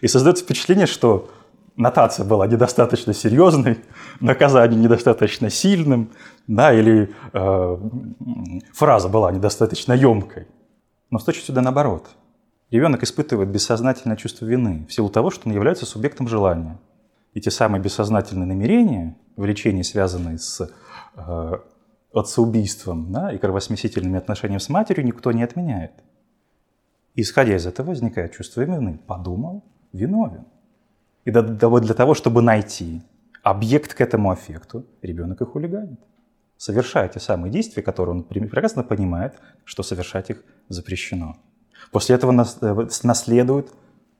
И 0.00 0.08
создается 0.08 0.44
впечатление, 0.44 0.86
что 0.86 1.30
нотация 1.76 2.24
была 2.24 2.46
недостаточно 2.46 3.12
серьезной, 3.12 3.78
наказание 4.20 4.78
недостаточно 4.78 5.50
сильным, 5.50 6.10
да, 6.46 6.72
или 6.72 7.14
э, 7.32 7.78
фраза 8.72 9.08
была 9.08 9.30
недостаточно 9.30 9.92
емкой. 9.92 10.46
Но 11.10 11.18
в 11.18 11.22
случае 11.22 11.44
сюда 11.44 11.60
наоборот. 11.62 12.08
Ребенок 12.70 13.04
испытывает 13.04 13.48
бессознательное 13.48 14.16
чувство 14.16 14.44
вины 14.44 14.86
в 14.88 14.92
силу 14.92 15.08
того, 15.08 15.30
что 15.30 15.48
он 15.48 15.54
является 15.54 15.86
субъектом 15.86 16.26
желания. 16.26 16.78
И 17.32 17.40
те 17.40 17.50
самые 17.50 17.80
бессознательные 17.80 18.46
намерения, 18.46 19.16
влечения, 19.36 19.84
связанные 19.84 20.38
с 20.38 20.68
э, 21.14 21.52
отцеубийством 22.18 23.12
да, 23.12 23.32
и 23.32 23.38
кровосмесительными 23.38 24.18
отношениями 24.18 24.60
с 24.60 24.68
матерью, 24.68 25.04
никто 25.04 25.32
не 25.32 25.42
отменяет. 25.42 25.92
Исходя 27.14 27.56
из 27.56 27.66
этого 27.66 27.88
возникает 27.88 28.32
чувство 28.32 28.62
вины. 28.62 29.00
Подумал, 29.06 29.64
виновен. 29.92 30.44
И 31.24 31.30
для 31.30 31.94
того, 31.94 32.14
чтобы 32.14 32.42
найти 32.42 33.02
объект 33.42 33.94
к 33.94 34.00
этому 34.00 34.30
аффекту, 34.30 34.86
ребенок 35.02 35.40
и 35.40 35.44
хулиганит. 35.44 36.00
Совершая 36.56 37.08
те 37.08 37.20
самые 37.20 37.52
действия, 37.52 37.82
которые 37.82 38.16
он 38.16 38.22
прекрасно 38.24 38.82
понимает, 38.82 39.34
что 39.64 39.82
совершать 39.82 40.30
их 40.30 40.42
запрещено. 40.68 41.36
После 41.92 42.16
этого 42.16 42.32
э, 42.32 42.88
наследует 43.02 43.72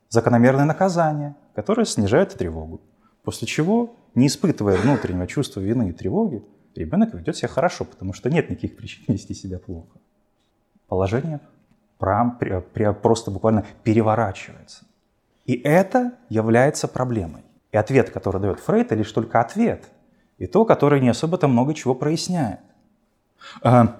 закономерное 0.08 0.64
наказание, 0.64 1.34
которое 1.54 1.84
снижает 1.84 2.34
тревогу. 2.34 2.80
После 3.24 3.46
чего, 3.48 3.96
не 4.14 4.26
испытывая 4.26 4.76
внутреннего 4.76 5.26
чувства 5.26 5.60
вины 5.60 5.90
и 5.90 5.92
тревоги, 5.92 6.44
ребенок 6.76 7.14
ведет 7.14 7.36
себя 7.36 7.48
хорошо, 7.48 7.84
потому 7.84 8.12
что 8.12 8.30
нет 8.30 8.50
никаких 8.50 8.76
причин 8.76 9.04
вести 9.08 9.34
себя 9.34 9.58
плохо. 9.58 9.98
Положение 10.88 11.40
прям, 11.98 12.38
просто 13.02 13.30
буквально 13.30 13.64
переворачивается. 13.82 14.84
И 15.44 15.54
это 15.54 16.12
является 16.28 16.88
проблемой. 16.88 17.42
И 17.72 17.76
ответ, 17.76 18.10
который 18.10 18.40
дает 18.40 18.60
Фрейд, 18.60 18.86
это 18.86 18.94
лишь 18.94 19.10
только 19.12 19.40
ответ. 19.40 19.84
И 20.38 20.46
то, 20.46 20.64
который 20.64 21.00
не 21.00 21.08
особо-то 21.08 21.48
много 21.48 21.74
чего 21.74 21.94
проясняет. 21.94 22.60
А, 23.62 23.96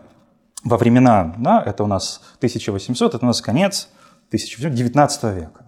во 0.65 0.77
времена, 0.77 1.35
да, 1.39 1.63
это 1.65 1.85
у 1.85 1.87
нас 1.87 2.21
1800, 2.39 3.15
это 3.15 3.25
у 3.25 3.29
нас 3.29 3.41
конец 3.41 3.89
19 4.31 5.23
века. 5.35 5.65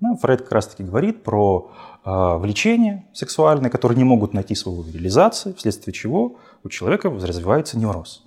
Да, 0.00 0.16
Фрейд 0.16 0.42
как 0.42 0.52
раз-таки 0.52 0.82
говорит 0.82 1.22
про 1.22 1.70
влечения 2.04 3.04
сексуальные, 3.12 3.70
которые 3.70 3.96
не 3.96 4.04
могут 4.04 4.34
найти 4.34 4.54
свою 4.54 4.84
реализацию, 4.84 5.54
вследствие 5.54 5.94
чего 5.94 6.36
у 6.64 6.68
человека 6.68 7.10
развивается 7.10 7.78
невроз. 7.78 8.24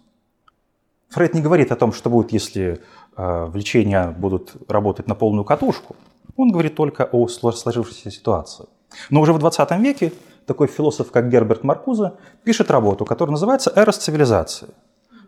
Фрейд 1.09 1.33
не 1.33 1.41
говорит 1.41 1.71
о 1.71 1.75
том, 1.75 1.93
что 1.93 2.09
будет, 2.09 2.31
если 2.31 2.81
э, 3.15 3.45
влечения 3.45 4.11
будут 4.11 4.53
работать 4.67 5.07
на 5.07 5.15
полную 5.15 5.45
катушку. 5.45 5.95
Он 6.35 6.51
говорит 6.51 6.75
только 6.75 7.05
о 7.05 7.27
сложившейся 7.27 8.11
ситуации. 8.11 8.65
Но 9.09 9.21
уже 9.21 9.33
в 9.33 9.39
20 9.39 9.71
веке 9.79 10.11
такой 10.45 10.67
философ, 10.67 11.11
как 11.11 11.29
Герберт 11.29 11.63
Маркуза, 11.63 12.17
пишет 12.43 12.69
работу, 12.69 13.05
которая 13.05 13.31
называется 13.31 13.71
«Эрос 13.75 13.97
цивилизации», 13.97 14.67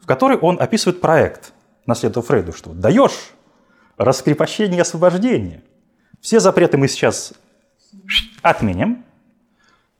в 0.01 0.05
которой 0.05 0.37
он 0.37 0.57
описывает 0.59 1.01
проект, 1.01 1.53
наследуя 1.85 2.23
Фрейду, 2.23 2.53
что 2.53 2.71
даешь 2.71 3.31
раскрепощение 3.97 4.77
и 4.77 4.81
освобождение. 4.81 5.63
Все 6.19 6.39
запреты 6.39 6.77
мы 6.77 6.87
сейчас 6.87 7.33
отменим, 8.41 9.03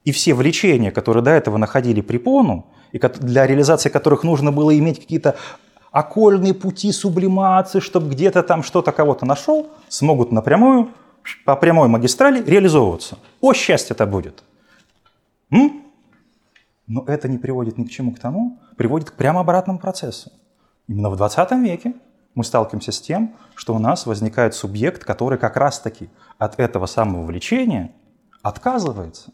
и 0.04 0.12
все 0.12 0.34
влечения, 0.34 0.92
которые 0.92 1.24
до 1.24 1.32
этого 1.32 1.58
находили 1.58 2.02
препону, 2.02 2.66
и 2.92 3.00
для 3.00 3.46
реализации 3.46 3.90
которых 3.90 4.24
нужно 4.24 4.52
было 4.52 4.78
иметь 4.78 5.00
какие-то 5.00 5.36
окольные 5.92 6.54
пути 6.54 6.92
сублимации, 6.92 7.80
чтобы 7.80 8.12
где-то 8.12 8.44
там 8.44 8.64
что-то 8.64 8.92
кого-то 8.92 9.26
нашел, 9.26 9.70
смогут 9.90 10.32
напрямую, 10.32 10.92
по 11.46 11.56
прямой 11.56 11.88
магистрали 11.88 12.42
реализовываться. 12.44 13.18
О, 13.42 13.54
счастье 13.54 13.94
это 13.94 14.06
будет! 14.06 14.44
М? 15.52 15.84
Но 16.88 17.04
это 17.06 17.28
не 17.28 17.38
приводит 17.38 17.78
ни 17.78 17.84
к 17.84 17.90
чему 17.90 18.14
к 18.14 18.20
тому, 18.20 18.60
приводит 18.78 19.12
к 19.12 19.14
прямо 19.14 19.42
обратному 19.42 19.80
процессу. 19.80 20.32
Именно 20.88 21.10
в 21.10 21.18
20 21.18 21.52
веке 21.64 21.94
мы 22.38 22.46
сталкиваемся 22.46 22.92
с 22.92 23.02
тем, 23.02 23.36
что 23.56 23.76
у 23.76 23.80
нас 23.80 24.06
возникает 24.06 24.54
субъект, 24.54 25.04
который 25.04 25.38
как 25.38 25.58
раз-таки 25.58 26.10
от 26.38 26.60
этого 26.60 26.86
самого 26.86 27.26
влечения 27.26 27.92
отказывается. 28.42 29.34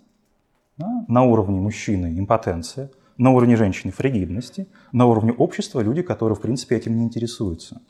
Да? 0.77 1.05
На 1.07 1.23
уровне 1.23 1.59
мужчины 1.59 2.17
импотенция– 2.17 2.89
на 3.17 3.31
уровне 3.31 3.55
женщины 3.55 3.91
фригидности, 3.91 4.67
на 4.91 5.05
уровне 5.05 5.31
общества 5.33 5.81
люди, 5.81 6.01
которые 6.01 6.35
в 6.35 6.41
принципе 6.41 6.75
этим 6.75 6.97
не 6.97 7.03
интересуются. 7.03 7.81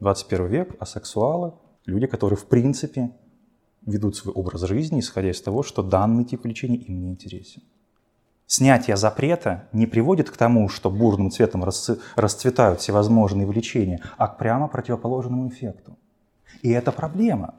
21 0.00 0.46
век, 0.46 0.76
асексуалы, 0.80 1.54
люди, 1.84 2.06
которые 2.06 2.36
в 2.36 2.46
принципе 2.46 3.10
ведут 3.84 4.16
свой 4.16 4.34
образ 4.34 4.62
жизни, 4.62 5.00
исходя 5.00 5.30
из 5.30 5.40
того, 5.40 5.62
что 5.62 5.82
данный 5.82 6.24
тип 6.24 6.44
лечения 6.46 6.76
им 6.76 7.00
не 7.00 7.08
интересен. 7.08 7.62
Снятие 8.48 8.96
запрета 8.96 9.68
не 9.72 9.86
приводит 9.86 10.28
к 10.30 10.36
тому, 10.36 10.68
что 10.68 10.90
бурным 10.90 11.30
цветом 11.30 11.62
расцветают 12.16 12.80
всевозможные 12.80 13.46
влечения, 13.46 14.00
а 14.16 14.26
к 14.26 14.38
прямо 14.38 14.66
противоположному 14.66 15.48
эффекту. 15.48 15.96
И 16.62 16.70
это 16.70 16.90
проблема, 16.90 17.54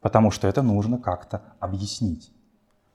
потому 0.00 0.32
что 0.32 0.48
это 0.48 0.62
нужно 0.62 0.98
как-то 0.98 1.42
объяснить 1.60 2.32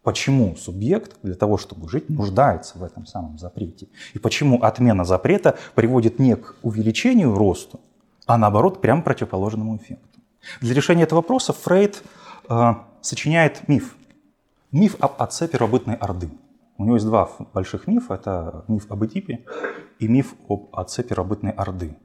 почему 0.06 0.56
субъект 0.56 1.18
для 1.24 1.34
того, 1.34 1.58
чтобы 1.58 1.90
жить, 1.90 2.10
нуждается 2.10 2.78
в 2.78 2.84
этом 2.84 3.06
самом 3.08 3.38
запрете. 3.40 3.88
И 4.14 4.20
почему 4.20 4.62
отмена 4.64 5.04
запрета 5.04 5.58
приводит 5.74 6.20
не 6.20 6.36
к 6.36 6.56
увеличению 6.62 7.36
росту, 7.36 7.82
а 8.28 8.38
наоборот, 8.38 8.82
прямо 8.82 9.02
противоположному 9.02 9.76
эффекту. 9.76 10.20
Для 10.62 10.76
решения 10.76 11.04
этого 11.04 11.20
вопроса 11.20 11.54
Фрейд 11.54 12.04
э, 12.48 12.74
сочиняет 13.02 13.68
миф. 13.68 13.96
Миф 14.72 14.96
об 15.00 15.14
отце 15.18 15.48
первобытной 15.48 15.96
Орды. 15.96 16.30
У 16.78 16.84
него 16.84 16.96
есть 16.96 17.06
два 17.06 17.30
больших 17.54 17.88
мифа. 17.88 18.16
Это 18.16 18.66
миф 18.68 18.92
об 18.92 19.06
Эдипе 19.06 19.46
и 20.00 20.08
миф 20.08 20.36
об 20.50 20.76
отце 20.76 21.04
первобытной 21.04 21.52
Орды. 21.52 21.98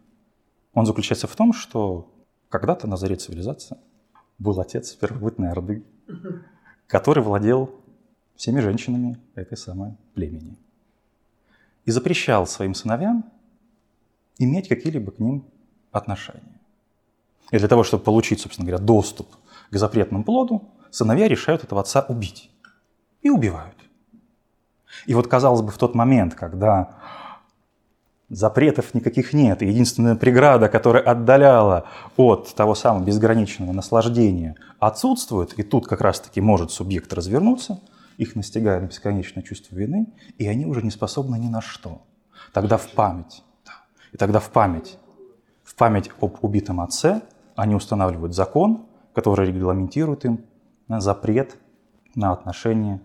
Он 0.74 0.86
заключается 0.86 1.26
в 1.26 1.34
том, 1.34 1.52
что 1.52 2.12
когда-то 2.48 2.86
на 2.86 2.96
заре 2.96 3.16
цивилизации 3.16 3.76
был 4.38 4.60
отец 4.60 4.92
первобытной 4.94 5.50
Орды, 5.50 5.84
который 6.86 7.22
владел 7.22 7.70
всеми 8.36 8.60
женщинами 8.60 9.18
этой 9.34 9.56
самой 9.58 9.96
племени. 10.14 10.56
И 11.84 11.90
запрещал 11.90 12.46
своим 12.46 12.74
сыновьям 12.74 13.24
иметь 14.38 14.68
какие-либо 14.68 15.12
к 15.12 15.18
ним 15.18 15.44
отношения. 15.90 16.60
И 17.50 17.58
для 17.58 17.68
того, 17.68 17.82
чтобы 17.82 18.04
получить, 18.04 18.40
собственно 18.40 18.68
говоря, 18.68 18.84
доступ 18.84 19.28
к 19.70 19.76
запретному 19.76 20.24
плоду, 20.24 20.68
сыновья 20.90 21.26
решают 21.26 21.64
этого 21.64 21.80
отца 21.80 22.06
убить. 22.08 22.50
И 23.22 23.30
убивают. 23.30 23.76
И 25.06 25.14
вот, 25.14 25.28
казалось 25.28 25.62
бы, 25.62 25.70
в 25.70 25.78
тот 25.78 25.94
момент, 25.94 26.34
когда 26.34 26.90
запретов 28.28 28.94
никаких 28.94 29.32
нет, 29.32 29.62
и 29.62 29.66
единственная 29.66 30.14
преграда, 30.14 30.68
которая 30.68 31.02
отдаляла 31.02 31.86
от 32.16 32.54
того 32.54 32.74
самого 32.74 33.04
безграничного 33.04 33.72
наслаждения, 33.72 34.56
отсутствует, 34.78 35.58
и 35.58 35.62
тут 35.62 35.86
как 35.86 36.00
раз-таки 36.00 36.40
может 36.40 36.70
субъект 36.70 37.12
развернуться– 37.12 37.80
их 38.20 38.36
настигает 38.36 38.86
бесконечное 38.86 39.42
чувство 39.42 39.74
вины, 39.76 40.06
и 40.36 40.46
они 40.46 40.66
уже 40.66 40.82
не 40.82 40.90
способны 40.90 41.36
ни 41.38 41.48
на 41.48 41.62
что. 41.62 42.02
Тогда 42.52 42.76
в 42.76 42.90
память, 42.90 43.42
и 44.12 44.18
тогда 44.18 44.40
в 44.40 44.50
память, 44.50 44.98
в 45.64 45.74
память 45.74 46.10
об 46.20 46.36
убитом 46.42 46.82
отце 46.82 47.22
они 47.56 47.74
устанавливают 47.74 48.34
закон, 48.34 48.84
который 49.14 49.46
регламентирует 49.46 50.26
им 50.26 50.44
на 50.86 51.00
запрет 51.00 51.56
на 52.14 52.32
отношения 52.32 53.00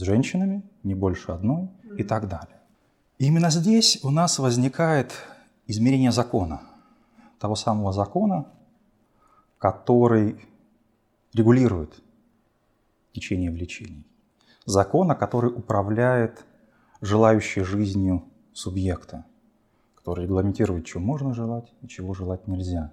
с 0.00 0.02
женщинами, 0.02 0.62
не 0.82 0.94
больше 0.94 1.30
одной 1.32 1.68
и 1.98 2.02
так 2.02 2.26
далее. 2.26 2.58
И 3.18 3.26
именно 3.26 3.50
здесь 3.50 4.00
у 4.02 4.10
нас 4.10 4.38
возникает 4.38 5.12
измерение 5.66 6.10
закона, 6.10 6.62
того 7.38 7.54
самого 7.54 7.92
закона, 7.92 8.46
который 9.58 10.40
регулирует 11.34 12.02
течение 13.12 13.50
влечений. 13.50 14.06
Закона, 14.64 15.14
который 15.14 15.50
управляет 15.50 16.46
желающей 17.02 17.62
жизнью 17.62 18.24
субъекта, 18.54 19.26
который 19.96 20.24
регламентирует, 20.24 20.86
чего 20.86 21.02
можно 21.02 21.34
желать 21.34 21.74
и 21.82 21.88
чего 21.88 22.14
желать 22.14 22.48
нельзя, 22.48 22.92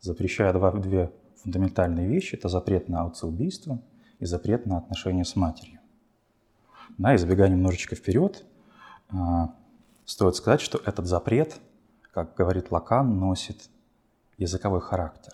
запрещая 0.00 0.52
два, 0.52 0.70
две 0.70 1.10
фундаментальные 1.42 2.06
вещи. 2.06 2.36
Это 2.36 2.48
запрет 2.48 2.88
на 2.88 3.04
отцеубийство 3.04 3.80
и 4.20 4.26
запрет 4.26 4.66
на 4.66 4.78
отношения 4.78 5.24
с 5.24 5.34
матерью. 5.34 5.80
Да, 6.98 7.14
избегая 7.16 7.48
немножечко 7.48 7.96
вперед, 7.96 8.44
а, 9.10 9.54
стоит 10.04 10.36
сказать, 10.36 10.60
что 10.60 10.80
этот 10.84 11.06
запрет, 11.06 11.60
как 12.12 12.34
говорит 12.34 12.70
Лакан, 12.70 13.18
носит 13.18 13.68
языковой 14.38 14.80
характер. 14.80 15.32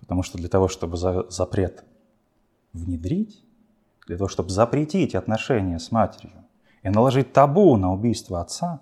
Потому 0.00 0.22
что 0.22 0.38
для 0.38 0.48
того, 0.48 0.68
чтобы 0.68 0.96
запрет 0.96 1.84
внедрить, 2.72 3.44
для 4.06 4.16
того, 4.16 4.28
чтобы 4.28 4.50
запретить 4.50 5.14
отношения 5.14 5.78
с 5.78 5.92
матерью 5.92 6.44
и 6.82 6.88
наложить 6.88 7.32
табу 7.32 7.76
на 7.76 7.92
убийство 7.92 8.40
отца, 8.40 8.80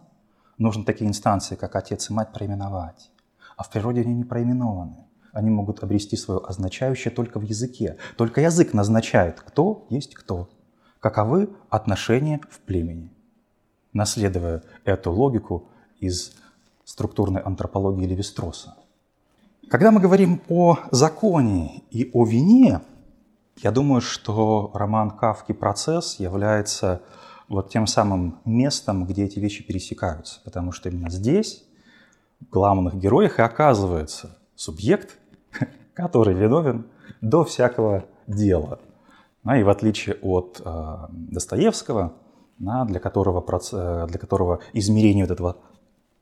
нужно 0.56 0.84
такие 0.84 1.08
инстанции, 1.08 1.54
как 1.54 1.76
отец 1.76 2.08
и 2.10 2.12
мать, 2.12 2.32
проименовать. 2.32 3.10
А 3.56 3.62
в 3.62 3.70
природе 3.70 4.02
они 4.02 4.14
не 4.14 4.24
проименованы. 4.24 5.04
Они 5.32 5.50
могут 5.50 5.82
обрести 5.82 6.16
свое 6.16 6.40
означающее 6.40 7.12
только 7.12 7.38
в 7.38 7.42
языке. 7.42 7.98
Только 8.16 8.40
язык 8.40 8.72
назначает, 8.72 9.40
кто 9.40 9.86
есть 9.90 10.14
кто. 10.14 10.48
Каковы 11.00 11.48
отношения 11.70 12.40
в 12.50 12.58
племени. 12.60 13.10
Наследуя 13.92 14.62
эту 14.84 15.12
логику 15.12 15.68
из 16.00 16.32
структурной 16.84 17.40
антропологии 17.40 18.06
Левистроса. 18.06 18.76
Когда 19.68 19.90
мы 19.90 20.00
говорим 20.00 20.40
о 20.48 20.78
законе 20.90 21.82
и 21.90 22.10
о 22.14 22.24
вине, 22.24 22.80
я 23.58 23.70
думаю, 23.70 24.00
что 24.00 24.70
роман 24.74 25.10
Кавки 25.10 25.52
«Процесс» 25.52 26.18
является 26.18 27.02
вот 27.48 27.70
тем 27.70 27.86
самым 27.86 28.38
местом, 28.44 29.04
где 29.04 29.24
эти 29.24 29.38
вещи 29.38 29.66
пересекаются. 29.66 30.40
Потому 30.44 30.72
что 30.72 30.88
именно 30.88 31.10
здесь, 31.10 31.64
в 32.40 32.50
главных 32.50 32.96
героях, 32.96 33.38
и 33.38 33.42
оказывается 33.42 34.38
субъект, 34.54 35.18
который 35.94 36.34
виновен 36.34 36.86
до 37.20 37.44
всякого 37.44 38.04
дела. 38.26 38.80
А, 39.48 39.56
и 39.56 39.62
в 39.62 39.70
отличие 39.70 40.16
от 40.16 40.60
э, 40.62 40.96
Достоевского, 41.08 42.12
а, 42.66 42.84
для, 42.84 43.00
которого, 43.00 43.42
э, 43.72 44.06
для 44.06 44.18
которого 44.18 44.60
измерение 44.74 45.24
вот 45.24 45.30
этого 45.30 45.56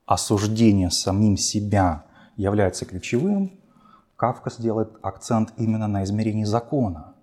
осуждения 0.04 0.90
самим 0.90 1.36
себя 1.36 2.04
является 2.36 2.84
ключевым, 2.84 3.58
Кавка 4.14 4.50
сделает 4.50 4.90
акцент 5.02 5.52
именно 5.56 5.88
на 5.88 6.04
измерении 6.04 6.44
закона. 6.44 7.14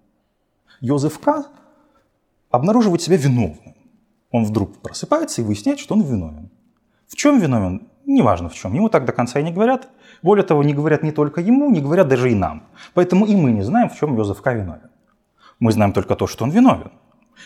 Йозеф 0.82 1.20
К. 1.20 1.46
обнаруживает 2.52 3.02
себя 3.02 3.16
виновным. 3.16 3.74
Он 4.30 4.44
вдруг 4.44 4.82
просыпается 4.82 5.42
и 5.42 5.46
выясняет, 5.46 5.80
что 5.80 5.96
он 5.96 6.02
виновен. 6.02 6.50
В 7.08 7.16
чем 7.16 7.40
виновен? 7.40 7.88
Неважно 8.06 8.50
в 8.50 8.56
чем. 8.56 8.74
Ему 8.74 8.90
так 8.90 9.06
до 9.06 9.14
конца 9.14 9.40
и 9.40 9.44
не 9.44 9.54
говорят. 9.54 9.88
Более 10.22 10.44
того, 10.44 10.64
не 10.64 10.74
говорят 10.74 11.02
не 11.02 11.14
только 11.14 11.40
ему, 11.40 11.72
не 11.72 11.80
говорят 11.80 12.10
даже 12.10 12.30
и 12.30 12.36
нам. 12.36 12.64
Поэтому 12.94 13.26
и 13.26 13.38
мы 13.38 13.54
не 13.54 13.62
знаем, 13.62 13.88
в 13.88 13.96
чем 13.96 14.18
Йозеф 14.18 14.42
К. 14.42 14.54
виновен. 14.54 14.90
Мы 15.64 15.72
знаем 15.72 15.94
только 15.94 16.18
то, 16.18 16.28
что 16.28 16.44
он 16.44 16.52
виновен. 16.52 16.92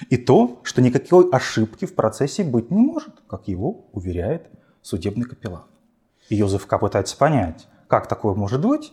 И 0.10 0.18
то, 0.18 0.60
что 0.64 0.82
никакой 0.82 1.30
ошибки 1.30 1.86
в 1.86 1.94
процессе 1.94 2.44
быть 2.44 2.72
не 2.72 2.80
может, 2.80 3.22
как 3.28 3.48
его 3.48 3.86
уверяет 3.92 4.50
судебный 4.82 5.28
капеллан. 5.28 5.66
И 6.28 6.36
Йозеф 6.36 6.66
К. 6.66 6.80
пытается 6.80 7.16
понять, 7.16 7.68
как 7.88 8.08
такое 8.08 8.34
может 8.34 8.66
быть, 8.66 8.92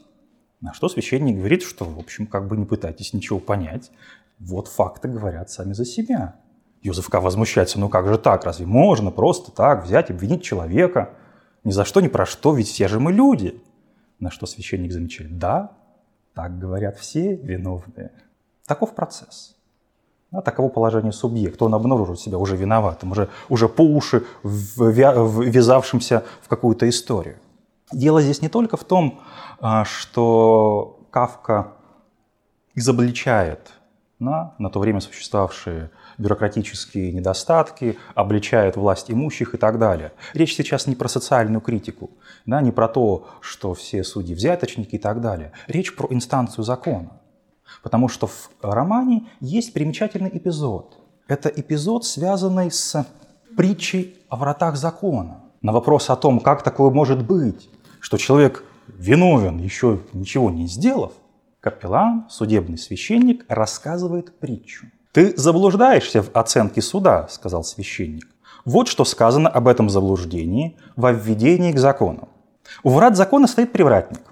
на 0.60 0.74
что 0.74 0.90
священник 0.90 1.38
говорит, 1.38 1.62
что, 1.62 1.86
в 1.86 1.98
общем, 1.98 2.26
как 2.26 2.48
бы 2.48 2.58
не 2.58 2.66
пытайтесь 2.66 3.14
ничего 3.14 3.38
понять, 3.38 3.90
вот 4.38 4.68
факты 4.68 5.08
говорят 5.08 5.48
сами 5.48 5.72
за 5.72 5.86
себя. 5.86 6.36
Юзеф 6.82 7.08
К. 7.08 7.18
возмущается, 7.18 7.80
ну 7.80 7.88
как 7.88 8.06
же 8.06 8.18
так, 8.18 8.44
разве 8.44 8.66
можно 8.66 9.10
просто 9.10 9.52
так 9.52 9.86
взять, 9.86 10.10
обвинить 10.10 10.42
человека? 10.42 11.14
Ни 11.64 11.70
за 11.70 11.86
что, 11.86 12.02
ни 12.02 12.08
про 12.08 12.26
что, 12.26 12.54
ведь 12.54 12.68
все 12.68 12.88
же 12.88 13.00
мы 13.00 13.10
люди. 13.10 13.58
На 14.18 14.30
что 14.30 14.44
священник 14.44 14.92
замечает, 14.92 15.38
да, 15.38 15.72
так 16.34 16.58
говорят 16.58 16.98
все 16.98 17.36
виновные. 17.36 18.10
Таков 18.66 18.94
процесс. 18.94 19.56
Да, 20.30 20.40
таково 20.40 20.68
положение 20.68 21.12
субъекта. 21.12 21.64
Он 21.64 21.74
обнаруживает 21.74 22.18
себя 22.18 22.38
уже 22.38 22.56
виноватым, 22.56 23.12
уже, 23.12 23.28
уже 23.48 23.68
по 23.68 23.82
уши 23.82 24.24
ввязавшимся 24.42 26.24
в 26.42 26.48
какую-то 26.48 26.88
историю. 26.88 27.36
Дело 27.92 28.20
здесь 28.20 28.42
не 28.42 28.48
только 28.48 28.76
в 28.76 28.84
том, 28.84 29.20
а, 29.60 29.84
что 29.84 30.98
Кавка 31.10 31.74
изобличает 32.74 33.72
на, 34.18 34.54
на 34.58 34.70
то 34.70 34.80
время 34.80 35.00
существовавшие 35.00 35.90
бюрократические 36.18 37.12
недостатки, 37.12 37.98
обличает 38.14 38.76
власть 38.76 39.10
имущих 39.10 39.54
и 39.54 39.58
так 39.58 39.78
далее. 39.78 40.12
Речь 40.32 40.56
сейчас 40.56 40.86
не 40.86 40.96
про 40.96 41.08
социальную 41.08 41.60
критику, 41.60 42.10
да, 42.46 42.60
не 42.60 42.72
про 42.72 42.88
то, 42.88 43.28
что 43.40 43.74
все 43.74 44.02
судьи 44.02 44.34
взяточники 44.34 44.96
и 44.96 44.98
так 44.98 45.20
далее. 45.20 45.52
Речь 45.68 45.94
про 45.94 46.08
инстанцию 46.10 46.64
закона. 46.64 47.20
Потому 47.82 48.08
что 48.08 48.26
в 48.26 48.50
романе 48.62 49.26
есть 49.40 49.72
примечательный 49.72 50.30
эпизод. 50.32 50.98
Это 51.28 51.48
эпизод, 51.48 52.04
связанный 52.04 52.70
с 52.70 53.06
притчей 53.56 54.16
о 54.28 54.36
вратах 54.36 54.76
закона. 54.76 55.42
На 55.62 55.72
вопрос 55.72 56.10
о 56.10 56.16
том, 56.16 56.40
как 56.40 56.62
такое 56.62 56.90
может 56.90 57.24
быть, 57.24 57.68
что 58.00 58.18
человек 58.18 58.64
виновен, 58.88 59.58
еще 59.58 60.00
ничего 60.12 60.50
не 60.50 60.66
сделав, 60.66 61.12
Капеллан, 61.60 62.26
судебный 62.28 62.76
священник, 62.76 63.46
рассказывает 63.48 64.38
притчу. 64.38 64.86
«Ты 65.12 65.34
заблуждаешься 65.36 66.22
в 66.22 66.30
оценке 66.34 66.82
суда»,— 66.82 67.26
сказал 67.30 67.64
священник. 67.64 68.26
Вот 68.64 68.88
что 68.88 69.04
сказано 69.04 69.48
об 69.48 69.68
этом 69.68 69.90
заблуждении 69.90 70.76
во 70.96 71.12
введении 71.12 71.72
к 71.72 71.78
закону. 71.78 72.28
У 72.82 72.90
врат 72.90 73.16
закона 73.16 73.46
стоит 73.46 73.72
привратник. 73.72 74.22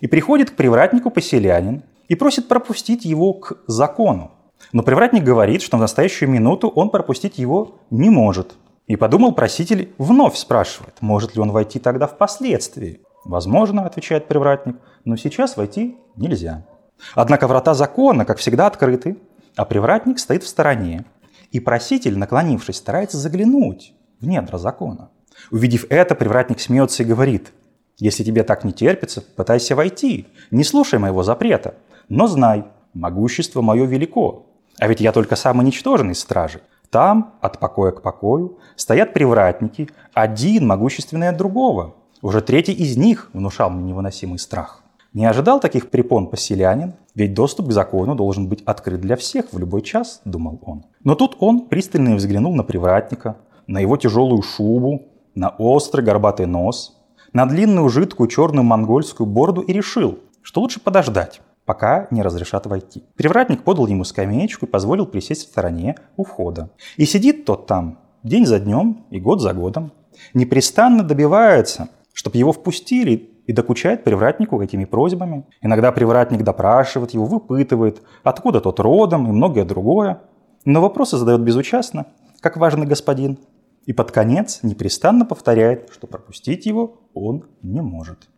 И 0.00 0.06
приходит 0.06 0.50
к 0.50 0.56
привратнику 0.56 1.10
поселянин 1.10 1.82
и 2.08 2.14
просит 2.14 2.48
пропустить 2.48 3.04
его 3.04 3.34
к 3.34 3.58
закону. 3.66 4.32
Но 4.72 4.82
привратник 4.82 5.22
говорит, 5.22 5.62
что 5.62 5.76
в 5.76 5.80
настоящую 5.80 6.30
минуту 6.30 6.68
он 6.68 6.90
пропустить 6.90 7.38
его 7.38 7.76
не 7.90 8.10
может. 8.10 8.54
И 8.86 8.96
подумал 8.96 9.32
проситель, 9.32 9.94
вновь 9.98 10.36
спрашивает, 10.36 10.96
может 11.00 11.34
ли 11.34 11.40
он 11.40 11.50
войти 11.50 11.78
тогда 11.78 12.06
впоследствии. 12.06 13.00
«Возможно»,— 13.24 13.84
отвечает 13.86 14.28
привратник,— 14.28 14.76
«но 15.04 15.16
сейчас 15.16 15.56
войти 15.56 15.96
нельзя». 16.16 16.66
Однако 17.14 17.48
врата 17.48 17.74
закона, 17.74 18.24
как 18.24 18.38
всегда, 18.38 18.66
открыты, 18.66 19.16
а 19.56 19.64
привратник 19.64 20.18
стоит 20.18 20.42
в 20.42 20.48
стороне. 20.48 21.04
И 21.50 21.60
проситель, 21.60 22.18
наклонившись, 22.18 22.76
старается 22.76 23.16
заглянуть 23.16 23.94
в 24.20 24.26
недра 24.26 24.58
закона. 24.58 25.10
Увидев 25.50 25.86
это, 25.88 26.14
привратник 26.14 26.60
смеется 26.60 27.02
и 27.02 27.06
говорит, 27.06 27.52
«Если 27.98 28.24
тебе 28.24 28.42
так 28.42 28.64
не 28.64 28.72
терпится, 28.72 29.22
пытайся 29.22 29.74
войти, 29.74 30.26
не 30.50 30.64
слушай 30.64 30.98
моего 30.98 31.22
запрета, 31.22 31.74
но 32.08 32.26
знай, 32.26 32.64
могущество 32.92 33.60
мое 33.60 33.84
велико, 33.84 34.46
а 34.78 34.88
ведь 34.88 35.00
я 35.00 35.12
только 35.12 35.36
самый 35.36 35.64
ничтожный 35.66 36.14
стражи. 36.14 36.60
Там, 36.90 37.34
от 37.40 37.58
покоя 37.58 37.90
к 37.90 38.02
покою, 38.02 38.58
стоят 38.76 39.14
привратники, 39.14 39.88
один 40.12 40.66
могущественный 40.66 41.28
от 41.28 41.36
другого. 41.36 41.94
Уже 42.22 42.40
третий 42.40 42.72
из 42.72 42.96
них 42.96 43.30
внушал 43.32 43.70
мне 43.70 43.90
невыносимый 43.90 44.38
страх. 44.38 44.82
Не 45.12 45.26
ожидал 45.26 45.60
таких 45.60 45.90
препон 45.90 46.28
поселянин, 46.28 46.94
ведь 47.14 47.34
доступ 47.34 47.68
к 47.68 47.72
закону 47.72 48.14
должен 48.14 48.48
быть 48.48 48.62
открыт 48.64 49.00
для 49.00 49.16
всех 49.16 49.52
в 49.52 49.58
любой 49.58 49.82
час, 49.82 50.20
думал 50.24 50.60
он. 50.64 50.84
Но 51.04 51.14
тут 51.14 51.36
он 51.38 51.68
пристально 51.68 52.16
взглянул 52.16 52.54
на 52.54 52.64
привратника, 52.64 53.36
на 53.66 53.78
его 53.78 53.96
тяжелую 53.96 54.42
шубу, 54.42 55.02
на 55.34 55.50
острый 55.50 56.02
горбатый 56.02 56.46
нос, 56.46 56.96
на 57.32 57.46
длинную 57.46 57.88
жидкую 57.88 58.28
черную 58.28 58.64
монгольскую 58.64 59.26
бороду 59.26 59.60
и 59.60 59.72
решил, 59.72 60.18
что 60.42 60.60
лучше 60.60 60.80
подождать, 60.80 61.40
пока 61.64 62.06
не 62.10 62.22
разрешат 62.22 62.66
войти. 62.66 63.04
Привратник 63.16 63.62
подал 63.62 63.86
ему 63.86 64.04
скамеечку 64.04 64.66
и 64.66 64.68
позволил 64.68 65.06
присесть 65.06 65.46
в 65.46 65.50
стороне 65.50 65.96
у 66.16 66.24
входа. 66.24 66.70
И 66.96 67.04
сидит 67.04 67.44
тот 67.44 67.66
там 67.66 67.98
день 68.22 68.46
за 68.46 68.58
днем 68.60 69.04
и 69.10 69.20
год 69.20 69.40
за 69.40 69.52
годом, 69.52 69.92
непрестанно 70.32 71.02
добивается, 71.02 71.88
чтобы 72.12 72.38
его 72.38 72.52
впустили 72.52 73.30
и 73.46 73.52
докучает 73.52 74.04
привратнику 74.04 74.60
этими 74.62 74.84
просьбами. 74.84 75.44
Иногда 75.60 75.92
привратник 75.92 76.42
допрашивает 76.42 77.12
его, 77.12 77.26
выпытывает, 77.26 78.02
откуда 78.22 78.60
тот 78.60 78.80
родом 78.80 79.28
и 79.28 79.32
многое 79.32 79.64
другое. 79.64 80.20
Но 80.64 80.80
вопросы 80.80 81.18
задает 81.18 81.42
безучастно, 81.42 82.06
как 82.40 82.56
важный 82.56 82.86
господин. 82.86 83.38
И 83.84 83.92
под 83.92 84.12
конец 84.12 84.60
непрестанно 84.62 85.26
повторяет, 85.26 85.90
что 85.92 86.06
пропустить 86.06 86.64
его 86.64 87.02
он 87.12 87.44
не 87.62 87.82
может. 87.82 88.28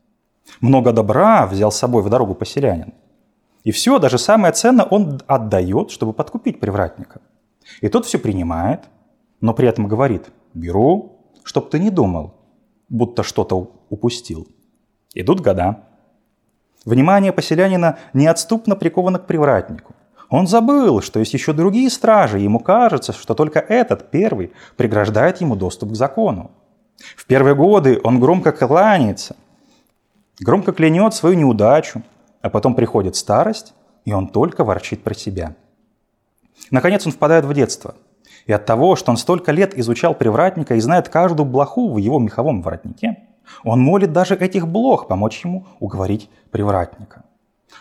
Много 0.61 0.93
добра 0.93 1.47
взял 1.47 1.71
с 1.71 1.77
собой 1.77 2.03
в 2.03 2.09
дорогу 2.09 2.35
поселянин. 2.35 2.95
И 3.67 3.73
все, 3.73 3.99
даже 3.99 4.17
самое 4.17 4.53
ценное 4.53 4.85
он 4.85 5.21
отдает, 5.27 5.91
чтобы 5.91 6.13
подкупить 6.13 6.61
привратника. 6.61 7.21
И 7.81 7.89
тот 7.89 8.07
все 8.07 8.17
принимает, 8.17 8.83
но 9.41 9.55
при 9.55 9.67
этом 9.67 9.89
говорит, 9.89 10.27
беру, 10.55 11.19
чтоб 11.43 11.69
ты 11.69 11.81
не 11.81 11.91
думал, 11.91 12.35
будто 12.89 13.25
что-то 13.25 13.73
упустил. 13.91 14.47
Идут 15.15 15.41
года. 15.41 15.81
Внимание 16.85 17.33
поселянина 17.33 17.99
неотступно 18.13 18.77
приковано 18.77 19.19
к 19.19 19.27
привратнику. 19.27 19.97
Он 20.29 20.47
забыл, 20.47 21.03
что 21.03 21.19
есть 21.19 21.35
еще 21.35 21.53
другие 21.53 21.91
стражи, 21.91 22.39
и 22.39 22.45
ему 22.45 22.61
кажется, 22.61 23.13
что 23.13 23.35
только 23.35 23.59
этот, 23.59 24.13
первый, 24.13 24.53
преграждает 24.77 25.41
ему 25.41 25.57
доступ 25.57 25.91
к 25.91 25.97
закону. 25.97 26.53
В 27.17 27.27
первые 27.27 27.57
годы 27.57 28.01
он 28.05 28.21
громко 28.21 28.53
кланяется, 28.53 29.35
громко 30.39 30.71
клянет 30.73 31.15
свою 31.15 31.35
неудачу, 31.35 32.05
А 32.47 32.49
потом 32.49 32.77
приходит 32.77 33.17
старость, 33.17 33.75
и 34.05 34.13
он 34.13 34.29
только 34.29 34.63
ворчит 34.63 35.03
про 35.03 35.15
себя. 35.15 35.57
Наконец 36.71 37.05
он 37.05 37.11
впадает 37.11 37.45
в 37.45 37.53
детство. 37.53 37.97
И 38.47 38.53
от 38.53 38.65
того, 38.65 38.95
что 38.95 39.11
он 39.11 39.17
столько 39.17 39.51
лет 39.51 39.77
изучал 39.77 40.15
привратника 40.15 40.77
и 40.77 40.81
знает 40.81 41.09
каждую 41.09 41.45
блоху 41.45 41.93
в 41.93 41.97
его 41.97 42.21
меховом 42.21 42.63
воротнике, 42.63 43.25
он 43.65 43.81
молит 43.81 44.13
даже 44.13 44.37
этих 44.37 44.69
блох 44.69 45.09
помочь 45.09 45.43
ему 45.43 45.67
уговорить 45.81 46.31
привратника. 46.53 47.25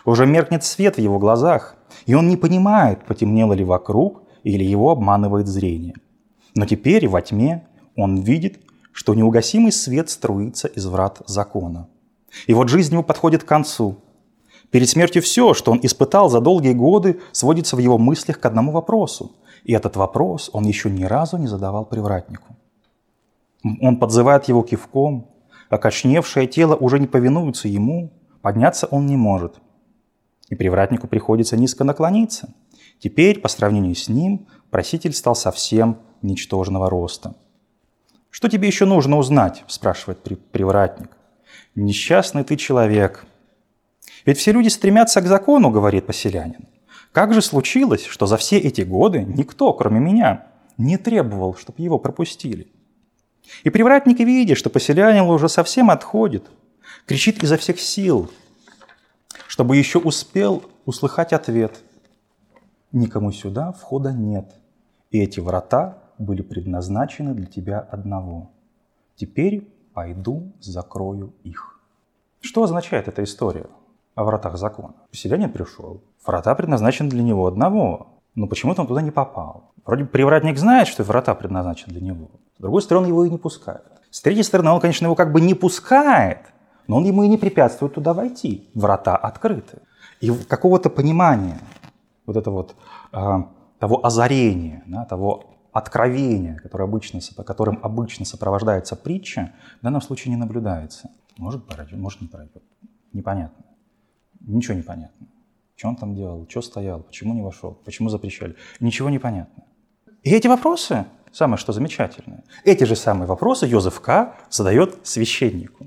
Уже 0.04 0.26
меркнет 0.26 0.64
свет 0.64 0.96
в 0.96 1.00
его 1.00 1.20
глазах, 1.20 1.76
и 2.04 2.14
он 2.14 2.26
не 2.26 2.36
понимает, 2.36 3.04
потемнело 3.04 3.52
ли 3.52 3.62
вокруг 3.62 4.24
или 4.42 4.64
его 4.64 4.90
обманывает 4.90 5.46
зрение. 5.46 5.94
Но 6.56 6.66
теперь 6.66 7.06
во 7.06 7.22
тьме 7.22 7.68
он 7.94 8.16
видит, 8.16 8.58
что 8.90 9.14
неугасимый 9.14 9.70
свет 9.70 10.10
струится 10.10 10.66
из 10.66 10.86
врат 10.86 11.22
закона. 11.26 11.86
И 12.48 12.52
вот 12.52 12.68
жизнь 12.68 12.94
его 12.94 13.04
подходит 13.04 13.44
к 13.44 13.48
концу. 13.48 14.00
Перед 14.70 14.88
смертью 14.88 15.22
все, 15.22 15.54
что 15.54 15.72
он 15.72 15.80
испытал 15.82 16.28
за 16.28 16.40
долгие 16.40 16.72
годы, 16.72 17.20
сводится 17.32 17.76
в 17.76 17.78
его 17.78 17.98
мыслях 17.98 18.40
к 18.40 18.46
одному 18.46 18.72
вопросу. 18.72 19.36
И 19.64 19.72
этот 19.72 19.96
вопрос 19.96 20.50
он 20.52 20.64
еще 20.64 20.90
ни 20.90 21.04
разу 21.04 21.38
не 21.38 21.46
задавал 21.46 21.86
привратнику. 21.86 22.56
Он 23.80 23.98
подзывает 23.98 24.44
его 24.48 24.62
кивком, 24.62 25.30
окочневшее 25.70 26.46
тело 26.46 26.76
уже 26.76 26.98
не 26.98 27.06
повинуется 27.06 27.68
ему, 27.68 28.12
подняться 28.42 28.86
он 28.86 29.06
не 29.06 29.16
может. 29.16 29.56
И 30.48 30.54
привратнику 30.54 31.08
приходится 31.08 31.56
низко 31.56 31.84
наклониться. 31.84 32.54
Теперь, 32.98 33.40
по 33.40 33.48
сравнению 33.48 33.94
с 33.94 34.08
ним, 34.08 34.46
проситель 34.70 35.12
стал 35.12 35.34
совсем 35.34 35.98
ничтожного 36.22 36.88
роста– 36.88 37.34
«Что 38.36 38.50
тебе 38.50 38.68
еще 38.68 38.84
нужно 38.84 39.16
узнать?»– 39.16 39.64
спрашивает 39.66 40.18
привратник. 40.52 41.08
«Несчастный 41.74 42.44
ты 42.44 42.56
человек». 42.56 43.24
«Ведь 44.26 44.38
все 44.38 44.52
люди 44.52 44.68
стремятся 44.68 45.22
к 45.22 45.26
закону»,– 45.26 45.70
говорит 45.70 46.06
поселянин. 46.06 46.68
«Как 47.12 47.32
же 47.32 47.40
случилось, 47.40 48.04
что 48.04 48.26
за 48.26 48.36
все 48.36 48.58
эти 48.58 48.82
годы 48.82 49.24
никто, 49.24 49.72
кроме 49.72 50.00
меня, 50.00 50.48
не 50.76 50.98
требовал, 50.98 51.54
чтобы 51.54 51.80
его 51.80 51.98
пропустили?» 51.98 52.72
И 53.62 53.70
привратник, 53.70 54.18
видя, 54.18 54.56
что 54.56 54.68
поселянин 54.68 55.22
уже 55.22 55.48
совсем 55.48 55.90
отходит, 55.90 56.44
кричит 57.06 57.42
изо 57.44 57.56
всех 57.56 57.80
сил, 57.80 58.28
чтобы 59.46 59.76
еще 59.76 60.00
успел 60.00 60.64
услыхать 60.84 61.32
ответ. 61.32 61.76
«Никому 62.90 63.30
сюда 63.30 63.70
входа 63.72 64.12
нет, 64.12 64.52
и 65.12 65.20
эти 65.20 65.38
врата 65.38 66.02
были 66.18 66.42
предназначены 66.42 67.32
для 67.32 67.46
тебя 67.46 67.78
одного. 67.78 68.50
Теперь 69.14 69.68
пойду, 69.94 70.52
закрою 70.60 71.32
их. 71.44 71.80
Что 72.40 72.64
означает 72.64 73.06
эта 73.06 73.22
история 73.22 73.66
о 74.16 74.24
вратах 74.24 74.56
закона? 74.56 74.94
Поселянин 75.10 75.52
пришел, 75.52 76.02
врата 76.26 76.52
предназначены 76.56 77.08
для 77.08 77.22
него 77.22 77.46
одного, 77.46 78.08
но 78.34 78.48
почему-то 78.48 78.82
он 78.82 78.88
туда 78.88 79.02
не 79.02 79.12
попал. 79.12 79.70
Вроде 79.84 80.04
привратник 80.04 80.58
знает, 80.58 80.88
что 80.88 81.04
врата 81.04 81.32
предназначены 81.34 81.92
для 81.92 82.00
него. 82.00 82.30
С 82.58 82.60
другой 82.60 82.82
стороны, 82.82 83.06
его 83.06 83.24
и 83.24 83.30
не 83.30 83.38
пускают. 83.38 83.84
С 84.10 84.20
третьей 84.20 84.42
стороны, 84.42 84.70
он, 84.70 84.80
конечно, 84.80 85.04
его 85.04 85.14
как 85.14 85.32
бы 85.32 85.40
не 85.40 85.54
пускает, 85.54 86.38
но 86.88 86.96
он 86.96 87.04
ему 87.04 87.22
и 87.22 87.28
не 87.28 87.36
препятствует 87.36 87.94
туда 87.94 88.14
войти. 88.14 88.68
Врата 88.74 89.14
открыты. 89.14 89.78
И 90.20 90.30
какого-то 90.30 90.90
понимания 90.90 91.60
вот 92.24 92.36
это 92.36 92.50
вот 92.50 92.74
э, 93.12 93.42
того 93.78 94.04
озарения, 94.04 94.82
да, 94.86 95.04
того 95.04 95.44
откровения, 95.72 96.56
которое 96.56 96.84
обычно, 96.84 97.20
которым 97.44 97.78
обычно 97.82 98.24
сопровождается 98.24 98.96
притча, 98.96 99.52
в 99.80 99.84
данном 99.84 100.00
случае 100.00 100.34
не 100.34 100.38
наблюдается. 100.38 101.10
Может 101.36 101.66
пройдет, 101.66 101.98
может 101.98 102.22
не 102.22 102.28
пройдет. 102.28 102.62
Непонятно. 103.12 103.65
Ничего 104.40 104.74
не 104.74 104.82
понятно. 104.82 105.26
Что 105.76 105.88
он 105.88 105.96
там 105.96 106.14
делал, 106.14 106.46
что 106.48 106.62
стоял, 106.62 107.02
почему 107.02 107.34
не 107.34 107.42
вошел, 107.42 107.74
почему 107.84 108.08
запрещали. 108.08 108.56
Ничего 108.80 109.10
не 109.10 109.18
понятно. 109.18 109.64
И 110.22 110.30
эти 110.30 110.48
вопросы, 110.48 111.04
самое 111.32 111.58
что 111.58 111.72
замечательное, 111.72 112.44
эти 112.64 112.84
же 112.84 112.96
самые 112.96 113.26
вопросы 113.26 113.66
Йозеф 113.66 114.00
К. 114.00 114.34
задает 114.50 115.06
священнику, 115.06 115.86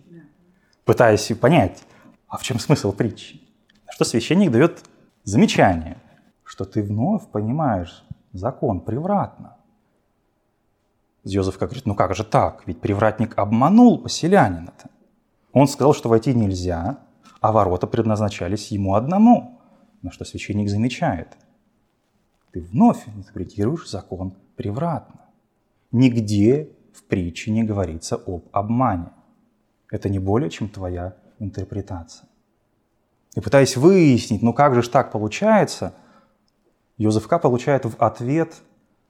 пытаясь 0.86 1.32
понять, 1.40 1.84
а 2.28 2.38
в 2.38 2.44
чем 2.44 2.60
смысл 2.60 2.92
притчи. 2.92 3.42
Что 3.90 4.06
священник 4.06 4.52
дает 4.52 4.84
замечание, 5.24 5.98
что 6.44 6.66
ты 6.66 6.84
вновь 6.84 7.28
понимаешь 7.32 8.06
закон 8.32 8.82
превратно. 8.82 9.58
Йозефка 11.24 11.66
говорит, 11.66 11.86
ну 11.86 11.96
как 11.96 12.16
же 12.16 12.24
так? 12.24 12.64
Ведь 12.66 12.80
привратник 12.80 13.38
обманул 13.38 14.02
поселянина-то. 14.02 14.90
Он 15.52 15.68
сказал, 15.68 15.94
что 15.94 16.10
войти 16.10 16.34
нельзя, 16.34 17.00
а 17.42 17.52
ворота 17.52 17.88
предназначались 17.88 18.72
ему 18.72 18.96
одному. 18.96 19.60
На 20.02 20.12
что 20.12 20.26
священник 20.26 20.70
замечает. 20.70 21.38
Ты 22.52 22.62
вновь 22.62 23.08
интерпретируешь 23.08 23.90
закон 23.90 24.36
превратно. 24.56 25.22
Нигде 25.92 26.70
в 26.94 27.04
притче 27.04 27.52
не 27.52 27.64
говорится 27.64 28.16
об 28.16 28.48
обмане. 28.52 29.12
Это 29.92 30.10
не 30.10 30.20
более, 30.20 30.50
чем 30.50 30.70
твоя 30.70 31.16
интерпретация. 31.40 32.28
И 33.36 33.42
пытаясь 33.42 33.78
выяснить, 33.78 34.42
ну 34.42 34.54
как 34.54 34.74
же 34.76 34.82
ж 34.82 34.88
так 34.88 35.12
получается, 35.12 35.94
Йозефка 36.98 37.40
получает 37.40 37.86
в 37.86 37.96
ответ 38.00 38.62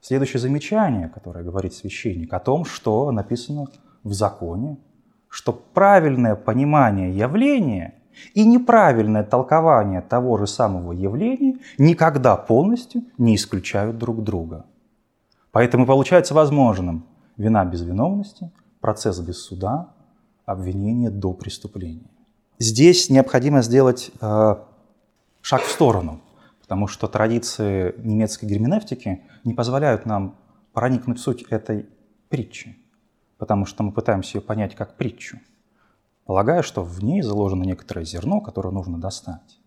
Следующее 0.01 0.39
замечание, 0.39 1.09
которое 1.09 1.43
говорит 1.43 1.73
священник, 1.73 2.33
о 2.33 2.39
том, 2.39 2.63
что 2.63 3.11
написано 3.11 3.67
в 4.03 4.13
законе, 4.13 4.77
что 5.27 5.51
правильное 5.51 6.35
понимание 6.35 7.15
явления 7.15 7.95
и 8.33 8.45
неправильное 8.45 9.23
толкование 9.23 10.01
того 10.01 10.37
же 10.37 10.47
самого 10.47 10.91
явления 10.91 11.57
никогда 11.77 12.35
полностью 12.35 13.03
не 13.17 13.35
исключают 13.35 13.97
друг 13.97 14.23
друга. 14.23 14.65
Поэтому 15.51 15.85
получается 15.85 16.33
возможным 16.33 17.05
вина 17.37 17.65
без 17.65 17.81
виновности, 17.81 18.51
процесс 18.81 19.19
без 19.19 19.41
суда, 19.41 19.89
обвинение 20.45 21.09
до 21.09 21.33
преступления. 21.33 22.09
Здесь 22.59 23.09
необходимо 23.09 23.61
сделать 23.61 24.11
э, 24.21 24.55
шаг 25.41 25.61
в 25.61 25.71
сторону– 25.71 26.21
потому 26.69 26.85
что 26.85 27.07
традиции 27.07 27.95
немецкой 27.97 28.45
герменевтики 28.45 29.23
не 29.43 29.55
позволяют 29.55 30.05
нам 30.05 30.35
проникнуть 30.71 31.17
в 31.17 31.21
суть 31.23 31.41
этой 31.49 31.87
притчи, 32.29 32.77
потому 33.39 33.65
что 33.65 33.81
мы 33.81 33.91
пытаемся 33.91 34.37
ее 34.37 34.43
понять 34.43 34.75
как 34.75 34.95
притчу, 34.95 35.39
полагая, 36.29 36.61
что 36.61 36.83
в 36.83 37.03
ней 37.03 37.23
заложено 37.23 37.63
некоторое 37.63 38.05
зерно, 38.05 38.39
которое 38.39 38.69
нужно 38.69 39.01
достать. 39.01 39.59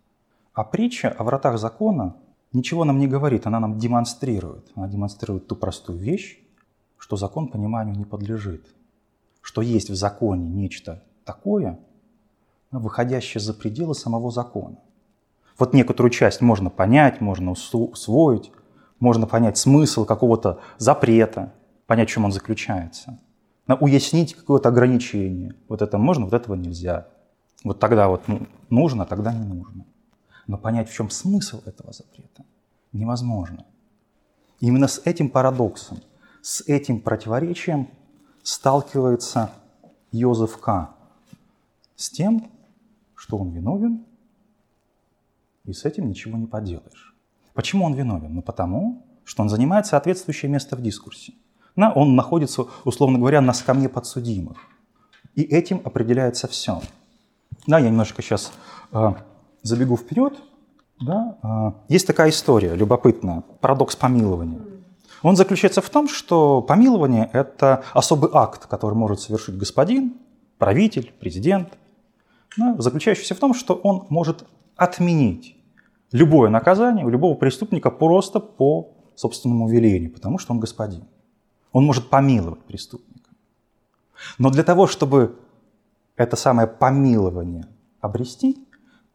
А 0.53 0.63
притча 0.63 1.09
о 1.09 1.25
вратах 1.25 1.59
закона 1.59 2.15
ничего 2.53 2.85
нам 2.85 2.99
не 2.99 3.07
говорит, 3.07 3.45
она 3.45 3.59
нам 3.59 3.77
демонстрирует. 3.77 4.71
Она 4.73 4.87
демонстрирует 4.87 5.45
ту 5.45 5.57
простую 5.57 5.99
вещь, 5.99 6.39
что 6.97 7.17
закон 7.17 7.49
пониманию 7.49 7.97
не 7.97 8.05
подлежит, 8.05 8.65
что 9.41 9.61
есть 9.61 9.89
в 9.89 9.95
законе 9.95 10.47
нечто 10.47 11.03
такое, 11.25 11.81
выходящее 12.71 13.41
за 13.41 13.53
пределы 13.53 13.93
самого 13.93 14.31
закона– 14.31 14.77
вот 15.59 15.73
некоторую 15.73 16.11
часть 16.11 16.39
можно 16.39 16.69
понять, 16.69 17.19
можно 17.19 17.51
усвоить, 17.51 18.53
можно 19.01 19.27
понять 19.27 19.57
смысл 19.57 20.05
какого-то 20.05 20.61
запрета, 20.77 21.51
понять, 21.87 22.09
в 22.09 22.13
чем 22.13 22.23
он 22.23 22.31
заключается. 22.31 23.19
Уяснить 23.67 24.35
какое-то 24.35 24.69
ограничение. 24.69 25.55
Вот 25.69 25.81
это 25.81 25.97
можно, 25.97 26.25
вот 26.25 26.33
этого 26.33 26.55
нельзя. 26.55 27.07
Вот 27.63 27.79
тогда 27.79 28.09
вот 28.09 28.27
ну, 28.27 28.47
нужно, 28.69 29.03
а 29.03 29.05
тогда 29.05 29.33
не 29.33 29.45
нужно. 29.45 29.85
Но 30.47 30.57
понять, 30.57 30.89
в 30.89 30.93
чем 30.93 31.09
смысл 31.09 31.61
этого 31.65 31.93
запрета, 31.93 32.43
невозможно. 32.91 33.65
Именно 34.59 34.87
с 34.87 35.01
этим 35.05 35.29
парадоксом, 35.29 35.99
с 36.41 36.61
этим 36.67 36.99
противоречием 36.99 37.87
сталкивается 38.43 39.51
Йозеф 40.11 40.57
К. 40.57 40.89
С 41.95 42.09
тем, 42.09 42.51
что 43.15 43.37
он 43.37 43.51
виновен, 43.51 44.05
и 45.63 45.71
с 45.71 45.85
этим 45.85 46.09
ничего 46.09 46.37
не 46.37 46.47
поделаешь. 46.47 47.15
Почему 47.53 47.85
он 47.85 47.93
виновен? 47.93 48.33
Ну 48.33 48.41
потому, 48.41 49.05
что 49.23 49.43
он 49.43 49.49
занимает 49.49 49.85
соответствующее 49.85 50.51
место 50.51 50.75
в 50.75 50.81
дискурсе. 50.81 51.33
На, 51.75 51.91
он 51.91 52.15
находится, 52.15 52.65
условно 52.83 53.19
говоря, 53.19 53.41
на 53.41 53.53
скамье 53.53 53.89
подсудимых. 53.89 54.57
И 55.35 55.41
этим 55.41 55.81
определяется 55.83 56.47
все. 56.47 56.81
Да, 57.65 57.79
я 57.79 57.89
немножко 57.89 58.21
сейчас 58.21 58.51
э, 58.91 59.13
забегу 59.63 59.97
вперед. 59.97 60.39
Да, 61.01 61.37
э, 61.41 61.71
есть 61.89 62.05
такая 62.05 62.29
история 62.29 62.75
любопытная, 62.75 63.43
парадокс 63.59 63.95
помилования. 63.95 64.59
Он 65.23 65.35
заключается 65.35 65.81
в 65.81 65.89
том, 65.89 66.07
что 66.07 66.61
помилование– 66.61 67.29
это 67.33 67.83
особый 67.93 68.29
акт, 68.33 68.67
который 68.67 68.93
может 68.93 69.21
совершить 69.21 69.57
господин, 69.57 70.17
правитель, 70.57 71.13
президент, 71.19 71.69
да, 72.57 72.75
заключающийся 72.77 73.33
в 73.33 73.39
том, 73.39 73.53
что 73.53 73.73
он 73.73 74.05
может 74.09 74.45
отменить 74.75 75.55
любое 76.11 76.49
наказание 76.49 77.05
у 77.05 77.09
любого 77.09 77.35
преступника 77.35 77.89
просто 77.89 78.39
по 78.39 78.91
собственному 79.15 79.69
велению, 79.69 80.11
потому 80.11 80.37
что 80.37 80.53
он 80.53 80.59
господин. 80.59 81.05
Он 81.73 81.85
может 81.85 82.09
помиловать 82.09 82.63
преступника. 82.63 83.29
Но 84.37 84.49
для 84.49 84.63
того, 84.63 84.87
чтобы 84.87 85.37
это 86.15 86.37
самое 86.37 86.67
помилование 86.67 87.67
обрести, 87.99 88.63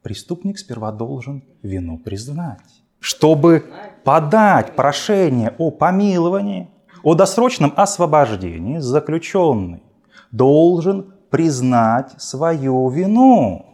Преступник 0.02 0.58
сперва 0.58 0.92
должен 0.92 1.42
вину 1.62 1.98
признать. 1.98 2.82
Чтобы 3.00 3.66
подать 4.04 4.74
прошение 4.74 5.54
о 5.58 5.70
помиловании, 5.70 6.70
о 7.02 7.14
досрочном 7.14 7.72
освобождении, 7.76 8.78
заключенный 8.78 9.82
должен 10.30 11.12
признать 11.30 12.20
свою 12.22 12.88
вину. 12.88 13.66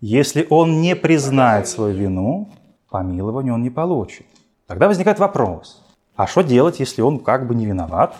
Если 0.00 0.46
он 0.50 0.80
не 0.80 0.96
признает 0.96 1.68
свою 1.68 1.94
вину, 1.94 2.48
помилование 2.90 3.52
он 3.52 3.62
не 3.62 3.70
получит. 3.70 4.26
Тогда 4.66 4.88
возникает 4.88 5.18
вопрос, 5.18 5.85
а 6.16 6.26
что 6.26 6.42
делать, 6.42 6.80
если 6.80 7.02
он 7.02 7.18
как 7.18 7.46
бы 7.46 7.54
не 7.54 7.66
виноват? 7.66 8.16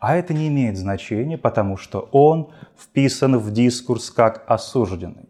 А 0.00 0.16
это 0.16 0.34
не 0.34 0.48
имеет 0.48 0.76
значения, 0.76 1.38
потому 1.38 1.76
что 1.76 2.08
он 2.12 2.50
вписан 2.76 3.38
в 3.38 3.50
дискурс 3.52 4.10
как 4.10 4.44
осужденный. 4.46 5.28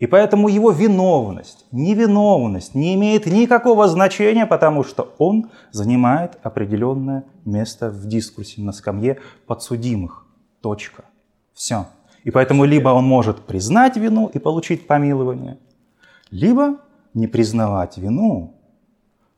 И 0.00 0.06
поэтому 0.06 0.48
его 0.48 0.70
виновность, 0.70 1.66
невиновность 1.70 2.74
не 2.74 2.94
имеет 2.94 3.26
никакого 3.26 3.86
значения, 3.86 4.46
потому 4.46 4.82
что 4.82 5.14
он 5.18 5.50
занимает 5.70 6.38
определенное 6.42 7.24
место 7.44 7.90
в 7.90 8.06
дискурсе 8.06 8.62
на 8.62 8.72
скамье 8.72 9.18
подсудимых. 9.46 10.24
Точка. 10.62 11.04
Все. 11.52 11.86
И 12.24 12.30
поэтому 12.30 12.64
либо 12.64 12.88
он 12.88 13.04
может 13.04 13.42
признать 13.42 13.96
вину 13.96 14.30
и 14.32 14.38
получить 14.38 14.86
помилование, 14.86 15.58
либо 16.30 16.78
не 17.12 17.26
признавать 17.26 17.98
вину, 17.98 18.54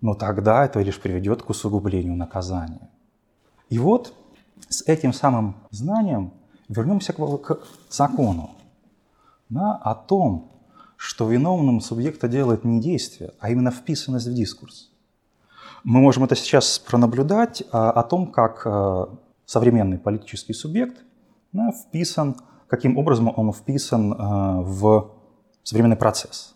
но 0.03 0.15
тогда 0.15 0.65
это 0.67 0.83
лишь 0.83 1.01
приведет 1.01 1.43
к 1.43 1.49
усугублению 1.49 2.17
наказания. 2.17 2.91
И 3.71 3.79
вот 3.79 4.13
с 4.69 4.83
этим 4.83 5.13
самым 5.13 5.57
знанием 5.71 6.33
вернемся 6.69 7.13
к, 7.13 7.19
к 7.19 7.59
закону 7.89 8.51
да, 9.49 9.77
о 9.77 9.95
том, 9.95 10.51
что 10.97 11.29
виновным 11.29 11.81
субъекта 11.81 12.29
делает 12.29 12.65
не 12.65 12.81
действие, 12.81 13.33
а 13.41 13.51
именно 13.51 13.71
вписанность 13.71 14.27
в 14.27 14.35
дискурс. 14.35 14.91
Мы 15.85 16.01
можем 16.01 16.25
это 16.25 16.37
сейчас 16.37 16.79
пронаблюдать 16.79 17.63
а, 17.73 17.91
о 17.91 18.03
том, 18.03 18.27
как 18.27 18.63
а, 18.67 19.09
современный 19.47 19.99
политический 19.99 20.53
субъект 20.53 20.97
да, 21.53 21.71
вписан, 21.73 22.37
каким 22.69 22.99
образом 22.99 23.33
он 23.35 23.53
вписан 23.53 24.15
а, 24.17 24.61
в 24.63 25.11
современный 25.63 25.97
процесс. 25.97 26.52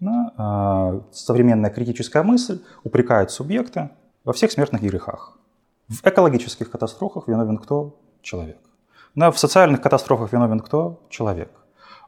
Да, 0.00 0.32
а, 0.36 1.00
современная 1.10 1.70
критическая 1.70 2.22
мысль 2.22 2.60
упрекает 2.84 3.30
субъекта 3.30 3.92
во 4.24 4.32
всех 4.32 4.52
смертных 4.52 4.82
грехах. 4.82 5.38
В 5.88 6.04
экологических 6.04 6.70
катастрофах 6.70 7.28
виновен 7.28 7.56
кто? 7.56 7.98
Человек. 8.20 8.58
Да, 9.14 9.30
в 9.30 9.38
социальных 9.38 9.80
катастрофах 9.80 10.32
виновен 10.32 10.60
кто? 10.60 11.00
Человек. 11.08 11.50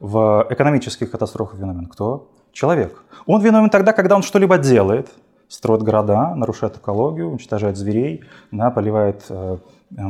В 0.00 0.46
экономических 0.50 1.10
катастрофах 1.10 1.58
виновен 1.58 1.86
кто? 1.86 2.30
Человек. 2.52 3.04
Он 3.26 3.40
виновен 3.40 3.70
тогда, 3.70 3.92
когда 3.92 4.16
он 4.16 4.22
что-либо 4.22 4.58
делает, 4.58 5.08
строит 5.48 5.82
города, 5.82 6.34
нарушает 6.34 6.76
экологию, 6.76 7.30
уничтожает 7.30 7.76
зверей, 7.76 8.24
да, 8.50 8.70
поливает 8.70 9.24
э, 9.30 9.56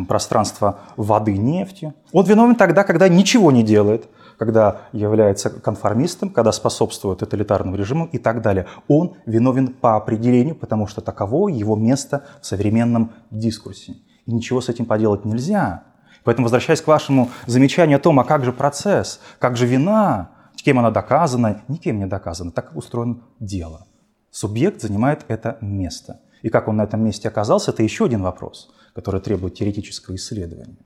пространство 0.08 0.80
воды 0.96 1.36
нефтью. 1.36 1.94
Он 2.12 2.24
виновен 2.24 2.56
тогда, 2.56 2.84
когда 2.84 3.08
ничего 3.08 3.52
не 3.52 3.62
делает, 3.62 4.08
когда 4.38 4.82
является 4.92 5.50
конформистом, 5.50 6.30
когда 6.30 6.52
способствует 6.52 7.18
тоталитарному 7.18 7.76
режиму 7.76 8.08
и 8.12 8.18
так 8.18 8.40
далее. 8.40 8.66
Он 8.86 9.16
виновен 9.26 9.68
по 9.68 9.96
определению, 9.96 10.54
потому 10.54 10.86
что 10.86 11.00
таково 11.00 11.48
его 11.48 11.76
место 11.76 12.24
в 12.40 12.46
современном 12.46 13.12
дискурсе. 13.30 13.96
И 14.26 14.32
ничего 14.32 14.60
с 14.60 14.68
этим 14.68 14.86
поделать 14.86 15.24
нельзя. 15.24 15.84
Поэтому, 16.24 16.46
возвращаясь 16.46 16.80
к 16.80 16.86
вашему 16.86 17.30
замечанию 17.46 17.96
о 17.96 18.00
том, 18.00 18.20
а 18.20 18.24
как 18.24 18.44
же 18.44 18.52
процесс, 18.52 19.20
как 19.38 19.56
же 19.56 19.66
вина, 19.66 20.30
кем 20.68 20.78
она 20.78 20.90
доказана, 20.90 21.62
никем 21.68 21.98
не 21.98 22.06
доказана, 22.06 22.52
так 22.52 22.72
устроено 22.74 23.20
дело. 23.40 23.86
Субъект 24.30 24.82
занимает 24.82 25.24
это 25.28 25.56
место. 25.60 26.20
И 26.42 26.50
как 26.50 26.68
он 26.68 26.76
на 26.76 26.82
этом 26.82 27.02
месте 27.02 27.26
оказался, 27.28 27.70
это 27.70 27.82
еще 27.82 28.04
один 28.04 28.22
вопрос, 28.22 28.70
который 28.94 29.20
требует 29.20 29.54
теоретического 29.54 30.14
исследования. 30.14 30.76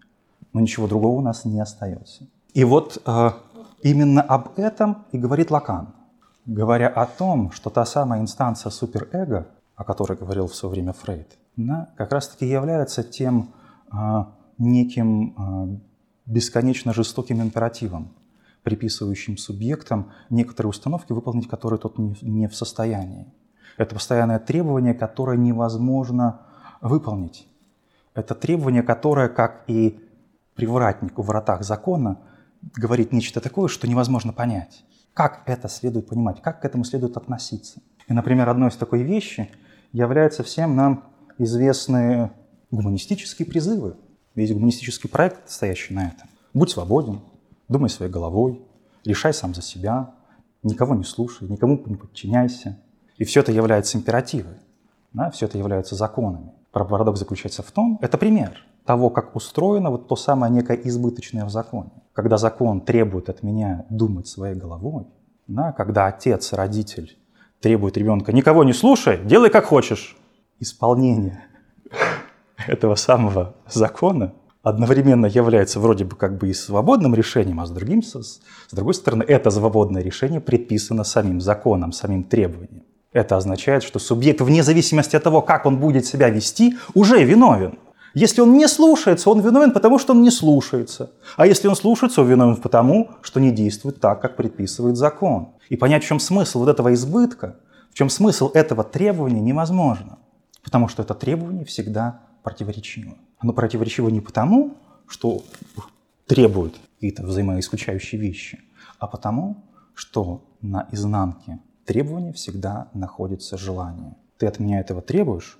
Но 0.52 0.60
ничего 0.60 0.86
другого 0.86 1.18
у 1.18 1.20
нас 1.20 1.44
не 1.44 1.60
остается. 1.60 2.28
И 2.54 2.64
вот 2.64 3.00
э, 3.04 3.30
именно 3.82 4.22
об 4.22 4.58
этом 4.58 5.04
и 5.12 5.18
говорит 5.18 5.50
Лакан, 5.50 5.94
говоря 6.44 6.88
о 6.88 7.06
том, 7.06 7.50
что 7.52 7.70
та 7.70 7.84
самая 7.84 8.20
инстанция 8.20 8.70
суперэго, 8.70 9.48
о 9.74 9.84
которой 9.84 10.18
говорил 10.18 10.46
в 10.46 10.54
свое 10.54 10.74
время 10.74 10.92
Фрейд, 10.92 11.38
она 11.56 11.88
как 11.96 12.12
раз-таки 12.12 12.46
является 12.46 13.02
тем 13.02 13.52
э, 13.92 14.24
неким 14.58 15.34
э, 15.36 15.78
бесконечно 16.26 16.92
жестоким 16.92 17.40
императивом, 17.40 18.12
приписывающим 18.62 19.36
субъектам 19.38 20.12
некоторые 20.30 20.70
установки, 20.70 21.12
выполнить 21.12 21.48
которые 21.48 21.78
тот 21.78 21.98
не, 21.98 22.48
в 22.48 22.54
состоянии. 22.54 23.26
Это 23.78 23.94
постоянное 23.94 24.38
требование, 24.38 24.94
которое 24.94 25.38
невозможно 25.38 26.42
выполнить. 26.80 27.48
Это 28.14 28.34
требование, 28.34 28.82
которое, 28.82 29.28
как 29.28 29.64
и 29.66 29.98
привратник 30.54 31.18
у 31.18 31.22
вратах 31.22 31.62
закона, 31.62 32.18
говорит 32.74 33.12
нечто 33.12 33.40
такое, 33.40 33.68
что 33.68 33.86
невозможно 33.86 34.32
понять. 34.32 34.84
Как 35.14 35.42
это 35.46 35.68
следует 35.68 36.08
понимать, 36.08 36.40
как 36.40 36.62
к 36.62 36.64
этому 36.64 36.84
следует 36.84 37.16
относиться. 37.16 37.80
И, 38.08 38.12
например, 38.12 38.48
одной 38.48 38.70
из 38.70 38.76
такой 38.76 39.02
вещи 39.02 39.50
являются 39.92 40.42
всем 40.42 40.74
нам 40.74 41.04
известные 41.38 42.32
гуманистические 42.70 43.46
призывы, 43.46 43.96
Весь 44.34 44.52
гуманистический 44.52 45.10
проект, 45.10 45.50
стоящий 45.50 45.92
на 45.92 46.06
этом. 46.06 46.28
Будь 46.54 46.70
свободен, 46.70 47.20
думай 47.68 47.90
своей 47.90 48.10
головой, 48.10 48.62
решай 49.04 49.34
сам 49.34 49.54
за 49.54 49.60
себя, 49.60 50.14
никого 50.62 50.94
не 50.94 51.04
слушай, 51.04 51.46
никому 51.48 51.82
не 51.84 51.96
подчиняйся. 51.96 52.78
И 53.18 53.24
все 53.24 53.40
это 53.40 53.52
является 53.52 53.98
императивой, 53.98 54.56
да, 55.12 55.30
все 55.30 55.46
это 55.46 55.58
является 55.58 55.96
законами. 55.96 56.52
Парадокс 56.72 57.18
заключается 57.18 57.62
в 57.62 57.70
том, 57.72 57.98
это 58.00 58.16
пример 58.16 58.64
того, 58.86 59.10
как 59.10 59.36
устроено 59.36 59.90
вот 59.90 60.08
то 60.08 60.16
самое 60.16 60.50
некое 60.50 60.76
избыточное 60.76 61.44
в 61.44 61.50
законе. 61.50 61.90
Когда 62.12 62.36
закон 62.36 62.80
требует 62.80 63.28
от 63.28 63.42
меня 63.42 63.86
думать 63.88 64.28
своей 64.28 64.54
головой, 64.54 65.06
да, 65.46 65.72
когда 65.72 66.06
отец, 66.06 66.52
родитель 66.52 67.16
требует 67.60 67.96
ребенка, 67.96 68.32
никого 68.32 68.64
не 68.64 68.72
слушай, 68.72 69.18
делай 69.24 69.50
как 69.50 69.64
хочешь. 69.64 70.16
Исполнение 70.60 71.44
этого 72.66 72.94
самого 72.94 73.54
закона 73.66 74.34
одновременно 74.62 75.26
является 75.26 75.80
вроде 75.80 76.04
бы 76.04 76.16
как 76.16 76.38
бы 76.38 76.48
и 76.48 76.54
свободным 76.54 77.14
решением, 77.14 77.60
а 77.60 77.66
с, 77.66 77.70
другим, 77.70 78.02
с, 78.02 78.12
с 78.12 78.40
другой 78.72 78.94
стороны, 78.94 79.24
это 79.24 79.50
свободное 79.50 80.02
решение 80.02 80.40
предписано 80.40 81.04
самим 81.04 81.40
законом, 81.40 81.92
самим 81.92 82.24
требованием. 82.24 82.84
Это 83.12 83.36
означает, 83.36 83.82
что 83.82 83.98
субъект, 83.98 84.40
вне 84.40 84.62
зависимости 84.62 85.16
от 85.16 85.22
того, 85.22 85.42
как 85.42 85.66
он 85.66 85.78
будет 85.78 86.06
себя 86.06 86.30
вести, 86.30 86.78
уже 86.94 87.22
виновен. 87.24 87.78
Если 88.14 88.40
он 88.40 88.54
не 88.54 88.68
слушается, 88.68 89.30
он 89.30 89.40
виновен, 89.40 89.72
потому 89.72 89.98
что 89.98 90.12
он 90.12 90.22
не 90.22 90.30
слушается. 90.30 91.12
А 91.36 91.46
если 91.46 91.68
он 91.68 91.76
слушается, 91.76 92.20
он 92.20 92.28
виновен 92.28 92.56
потому, 92.56 93.10
что 93.22 93.40
не 93.40 93.50
действует 93.50 94.00
так, 94.00 94.20
как 94.20 94.36
предписывает 94.36 94.96
закон. 94.96 95.54
И 95.68 95.76
понять, 95.76 96.04
в 96.04 96.06
чем 96.06 96.20
смысл 96.20 96.60
вот 96.60 96.68
этого 96.68 96.92
избытка, 96.92 97.56
в 97.90 97.94
чем 97.94 98.10
смысл 98.10 98.50
этого 98.52 98.84
требования 98.84 99.40
невозможно. 99.40 100.18
Потому 100.62 100.88
что 100.88 101.02
это 101.02 101.14
требование 101.14 101.64
всегда 101.64 102.20
противоречиво. 102.42 103.14
Оно 103.38 103.52
противоречиво 103.52 104.08
не 104.08 104.20
потому, 104.20 104.76
что 105.08 105.42
требует 106.26 106.74
какие-то 106.94 107.24
взаимоисключающие 107.24 108.20
вещи, 108.20 108.60
а 108.98 109.06
потому, 109.06 109.64
что 109.94 110.44
на 110.60 110.88
изнанке 110.92 111.58
требования 111.84 112.32
всегда 112.32 112.88
находится 112.94 113.58
желание. 113.58 114.16
Ты 114.38 114.46
от 114.46 114.58
меня 114.58 114.80
этого 114.80 115.02
требуешь, 115.02 115.58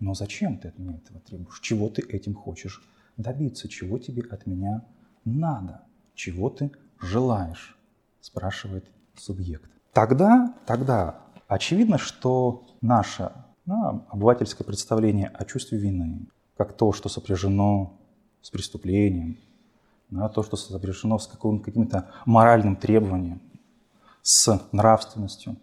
но 0.00 0.14
зачем 0.14 0.58
ты 0.58 0.68
от 0.68 0.78
меня 0.78 0.96
этого 0.96 1.20
требуешь? 1.20 1.60
Чего 1.60 1.88
ты 1.88 2.02
этим 2.02 2.34
хочешь 2.34 2.82
добиться? 3.16 3.68
Чего 3.68 3.98
тебе 3.98 4.22
от 4.22 4.46
меня 4.46 4.84
надо? 5.24 5.82
Чего 6.14 6.48
ты 6.50 6.72
желаешь? 6.98 7.76
Спрашивает 8.20 8.84
субъект. 9.16 9.70
Тогда, 9.92 10.54
тогда 10.66 11.20
очевидно, 11.48 11.98
что 11.98 12.66
наша 12.80 13.46
на 13.66 14.04
обывательское 14.08 14.66
представление 14.66 15.28
о 15.28 15.44
чувстве 15.44 15.78
вины, 15.78 16.26
как 16.56 16.76
то, 16.76 16.92
что 16.92 17.08
сопряжено 17.08 17.98
с 18.42 18.50
преступлением, 18.50 19.38
на 20.10 20.28
то, 20.28 20.42
что 20.42 20.56
сопряжено 20.56 21.18
с 21.18 21.26
каким-то 21.28 22.10
моральным 22.24 22.76
требованием, 22.76 23.40
с 24.22 24.60
нравственностью, 24.72 25.56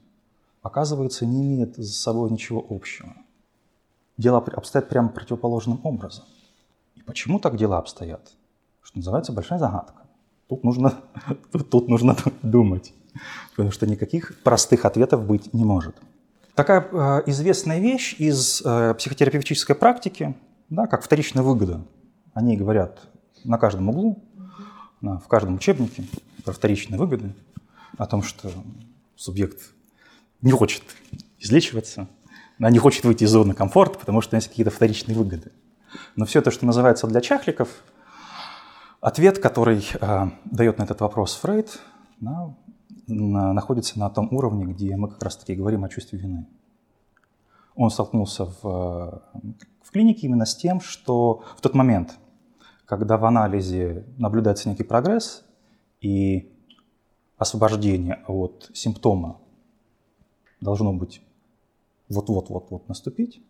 оказывается, 0.61 1.25
не 1.25 1.41
имеет 1.41 1.77
с 1.77 1.95
собой 1.97 2.31
ничего 2.31 2.65
общего. 2.69 3.13
Дела 4.18 4.39
обстоят 4.39 4.89
прямо 4.89 5.09
противоположным 5.09 5.80
образом. 5.84 6.26
И 6.95 7.01
почему 7.01 7.39
так 7.39 7.55
дела 7.55 7.78
обстоят? 7.78 8.32
Что 8.82 8.97
называется, 8.97 9.32
большая 9.32 9.59
загадка. 9.59 10.03
Тут 10.47 10.63
нужно, 10.63 10.93
тут, 11.51 11.70
тут 11.70 11.88
нужно 11.88 12.15
думать, 12.41 12.93
потому 13.51 13.72
что 13.72 13.86
никаких 13.86 14.41
простых 14.43 14.86
ответов 14.86 15.26
быть 15.26 15.53
не 15.53 15.65
может. 15.65 15.95
Такая 16.55 16.88
э, 16.91 17.24
известная 17.28 17.80
вещь 17.80 18.15
из 18.18 18.63
э, 18.65 18.95
психотерапевтической 18.95 19.76
практики, 19.76 20.36
да, 20.70 20.88
как 20.88 21.03
вторичная 21.03 21.43
выгода. 21.43 21.86
Они 22.34 22.57
говорят 22.57 22.99
на 23.43 23.59
каждом 23.59 23.89
углу, 23.89 24.24
на, 25.01 25.20
в 25.20 25.28
каждом 25.28 25.55
учебнике 25.55 26.05
про 26.43 26.53
вторичные 26.53 26.97
выгоды, 26.97 27.36
о 27.97 28.07
том, 28.07 28.24
что 28.24 28.49
Субъект 29.15 29.74
не 30.41 30.51
хочет 30.51 30.84
излечиваться, 31.39 32.07
она 32.60 32.70
не 32.70 32.80
хочет 32.80 33.03
выйти 33.03 33.24
из 33.24 33.32
зоны 33.32 33.53
комфорта, 33.53 33.99
потому 33.99 34.22
что 34.22 34.36
есть 34.36 34.47
какие-то 34.47 34.72
вторичные 34.72 35.16
выгоды. 35.16 35.51
Но 36.16 36.26
все 36.26 36.41
то, 36.41 36.51
что 36.51 36.66
называется 36.66 37.08
для 37.08 37.22
чахликов, 37.22 37.70
ответ, 38.99 39.39
который 39.39 39.86
э, 39.99 40.30
дает 40.45 40.78
на 40.80 40.84
этот 40.84 41.01
вопрос 41.01 41.36
Фрейд, 41.36 41.80
да, 42.20 42.55
на, 43.08 43.53
находится 43.53 43.99
на 43.99 44.10
том 44.10 44.28
уровне, 44.32 44.66
где 44.66 44.95
мы 44.95 45.10
как 45.10 45.24
раз-таки 45.24 45.55
говорим 45.55 45.84
о 45.84 45.89
чувстве 45.89 46.20
вины. 46.20 46.47
Он 47.76 47.91
столкнулся 47.91 48.45
в, 48.45 49.24
в 49.84 49.91
клинике 49.91 50.26
именно 50.26 50.45
с 50.45 50.55
тем, 50.55 50.82
что 50.82 51.43
в 51.55 51.62
тот 51.62 51.76
момент, 51.76 52.18
когда 52.86 53.18
в 53.18 53.26
анализе 53.26 54.05
наблюдается 54.18 54.68
некий 54.68 54.84
прогресс 54.84 55.45
и 56.01 56.51
освобождение 57.38 58.24
от 58.28 58.72
симптома 58.74 59.39
должно 60.60 60.91
быть 60.91 61.22
вот-вот-вот-вот 62.10 62.88
наступить, 62.88 63.41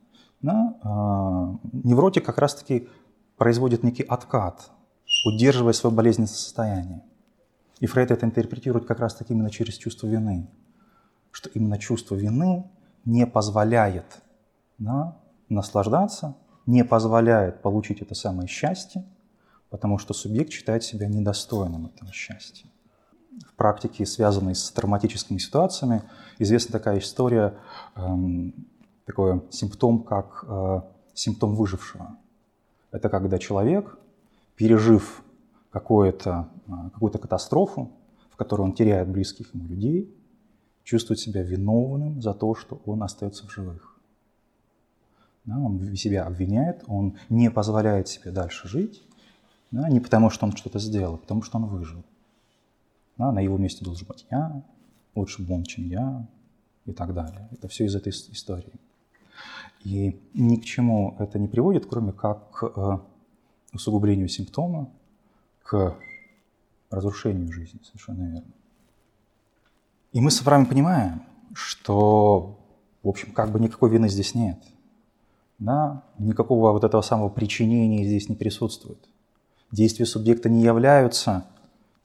да, 0.42 0.78
э, 0.84 1.68
невротик 1.84 2.26
как 2.26 2.38
раз-таки 2.38 2.88
производит 3.38 3.84
некий 3.84 4.04
откат, 4.04 4.72
удерживая 5.26 5.74
свое 5.74 5.96
болезненное 5.96 6.28
состояние. 6.28 7.04
И 7.80 7.86
Фрейд 7.86 8.12
это 8.12 8.26
интерпретирует 8.26 8.86
как 8.86 9.00
раз-таки 9.00 9.34
именно 9.34 9.50
через 9.50 9.76
чувство 9.76 10.08
вины, 10.08 10.48
что 11.32 11.50
именно 11.50 11.78
чувство 11.78 12.16
вины 12.16 12.70
не 13.06 13.28
позволяет 13.28 14.22
да, 14.80 15.18
наслаждаться, 15.50 16.36
не 16.66 16.84
позволяет 16.84 17.62
получить 17.62 18.02
это 18.02 18.16
самое 18.16 18.48
счастье, 18.48 19.06
потому 19.70 19.98
что 19.98 20.14
субъект 20.14 20.52
считает 20.52 20.84
себя 20.84 21.08
недостойным 21.08 21.86
этого 21.86 22.12
счастья. 22.12 22.70
В 23.46 23.54
практике, 23.54 24.06
связанной 24.06 24.56
с 24.56 24.72
травматическими 24.72 25.38
ситуациями, 25.38 26.02
известна 26.40 26.74
такая 26.74 27.00
история, 27.00 27.58
эм, 27.96 28.54
такой 29.06 29.42
симптом, 29.52 30.04
как 30.04 30.44
э, 30.48 30.82
симптом 31.14 31.56
выжившего. 31.56 32.18
Это 32.92 33.10
когда 33.10 33.38
человек, 33.38 33.98
пережив 34.56 35.24
какую-то 35.72 36.50
э, 36.68 36.72
какую 36.94 37.12
катастрофу, 37.12 37.92
в 38.32 38.36
которой 38.36 38.62
он 38.62 38.74
теряет 38.74 39.08
близких 39.08 39.54
ему 39.54 39.68
людей, 39.68 40.14
чувствует 40.84 41.20
себя 41.20 41.44
виновным 41.44 42.22
за 42.22 42.34
то, 42.34 42.56
что 42.56 42.82
он 42.86 43.04
остается 43.04 43.46
в 43.46 43.52
живых. 43.52 43.96
Да, 45.46 45.58
он 45.58 45.96
себя 45.96 46.26
обвиняет, 46.26 46.84
он 46.88 47.18
не 47.30 47.50
позволяет 47.50 48.08
себе 48.08 48.32
дальше 48.32 48.68
жить, 48.68 49.04
да, 49.72 49.90
не 49.90 50.00
потому 50.00 50.30
что 50.30 50.46
он 50.46 50.56
что-то 50.56 50.80
сделал, 50.80 51.16
а 51.16 51.18
потому 51.18 51.42
что 51.42 51.58
он 51.58 51.66
выжил. 51.66 52.04
Да, 53.18 53.32
на 53.32 53.40
его 53.40 53.58
месте 53.58 53.84
должен 53.84 54.08
быть 54.08 54.26
я, 54.30 54.64
лучше 55.16 55.42
бы 55.42 55.56
он, 55.56 55.64
чем 55.64 55.88
я, 55.88 56.28
и 56.86 56.94
так 56.94 57.14
далее. 57.14 57.48
Это 57.52 57.68
все 57.68 57.86
из 57.86 57.96
этой 57.96 58.12
истории. 58.12 58.74
И 59.84 60.20
ни 60.34 60.56
к 60.58 60.66
чему 60.66 61.16
это 61.20 61.40
не 61.40 61.48
приводит, 61.48 61.86
кроме 61.86 62.12
как 62.12 62.52
к 62.52 62.64
э, 62.64 63.00
усугублению 63.74 64.28
симптома, 64.28 64.90
к 65.64 65.96
разрушению 66.90 67.52
жизни, 67.52 67.80
совершенно 67.84 68.24
верно. 68.24 68.52
И 70.14 70.22
мы 70.22 70.32
с 70.32 70.42
вами 70.42 70.66
понимаем, 70.66 71.22
что, 71.54 72.58
в 73.04 73.10
общем, 73.10 73.34
как 73.34 73.52
бы 73.52 73.60
никакой 73.60 73.90
вины 73.90 74.10
здесь 74.10 74.34
нет. 74.36 74.64
Да? 75.60 76.04
Никакого 76.18 76.72
вот 76.72 76.84
этого 76.84 77.02
самого 77.02 77.30
причинения 77.30 78.06
здесь 78.06 78.30
не 78.30 78.36
присутствует. 78.36 79.10
Действия 79.72 80.06
субъекта 80.06 80.50
не 80.50 80.64
являются 80.64 81.46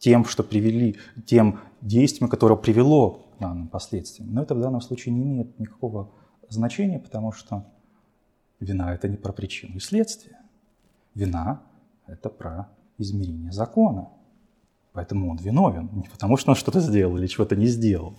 тем, 0.03 0.25
что 0.25 0.43
привели, 0.43 0.99
тем 1.27 1.61
действием, 1.81 2.29
которое 2.29 2.57
привело 2.57 3.29
к 3.37 3.39
данным 3.39 3.69
последствиям. 3.69 4.35
Но 4.35 4.43
это 4.43 4.57
в 4.57 4.61
данном 4.61 4.81
случае 4.81 5.15
не 5.15 5.23
имеет 5.23 5.57
никакого 5.61 6.11
значения, 6.49 6.99
потому 6.99 7.31
что 7.31 7.65
вина– 8.59 8.93
это 8.95 9.09
не 9.09 9.17
про 9.17 9.33
причину 9.33 9.77
и 9.77 9.79
следствие. 9.79 10.39
Вина– 11.15 11.63
это 12.09 12.31
про 12.31 12.69
измерение 12.99 13.53
закона. 13.53 14.09
Поэтому 14.93 15.31
он 15.31 15.37
виновен. 15.37 15.89
Не 15.93 16.09
потому, 16.09 16.37
что 16.37 16.51
он 16.51 16.57
что-то 16.57 16.81
сделал 16.81 17.17
или 17.17 17.29
чего-то 17.29 17.55
не 17.55 17.67
сделал, 17.67 18.19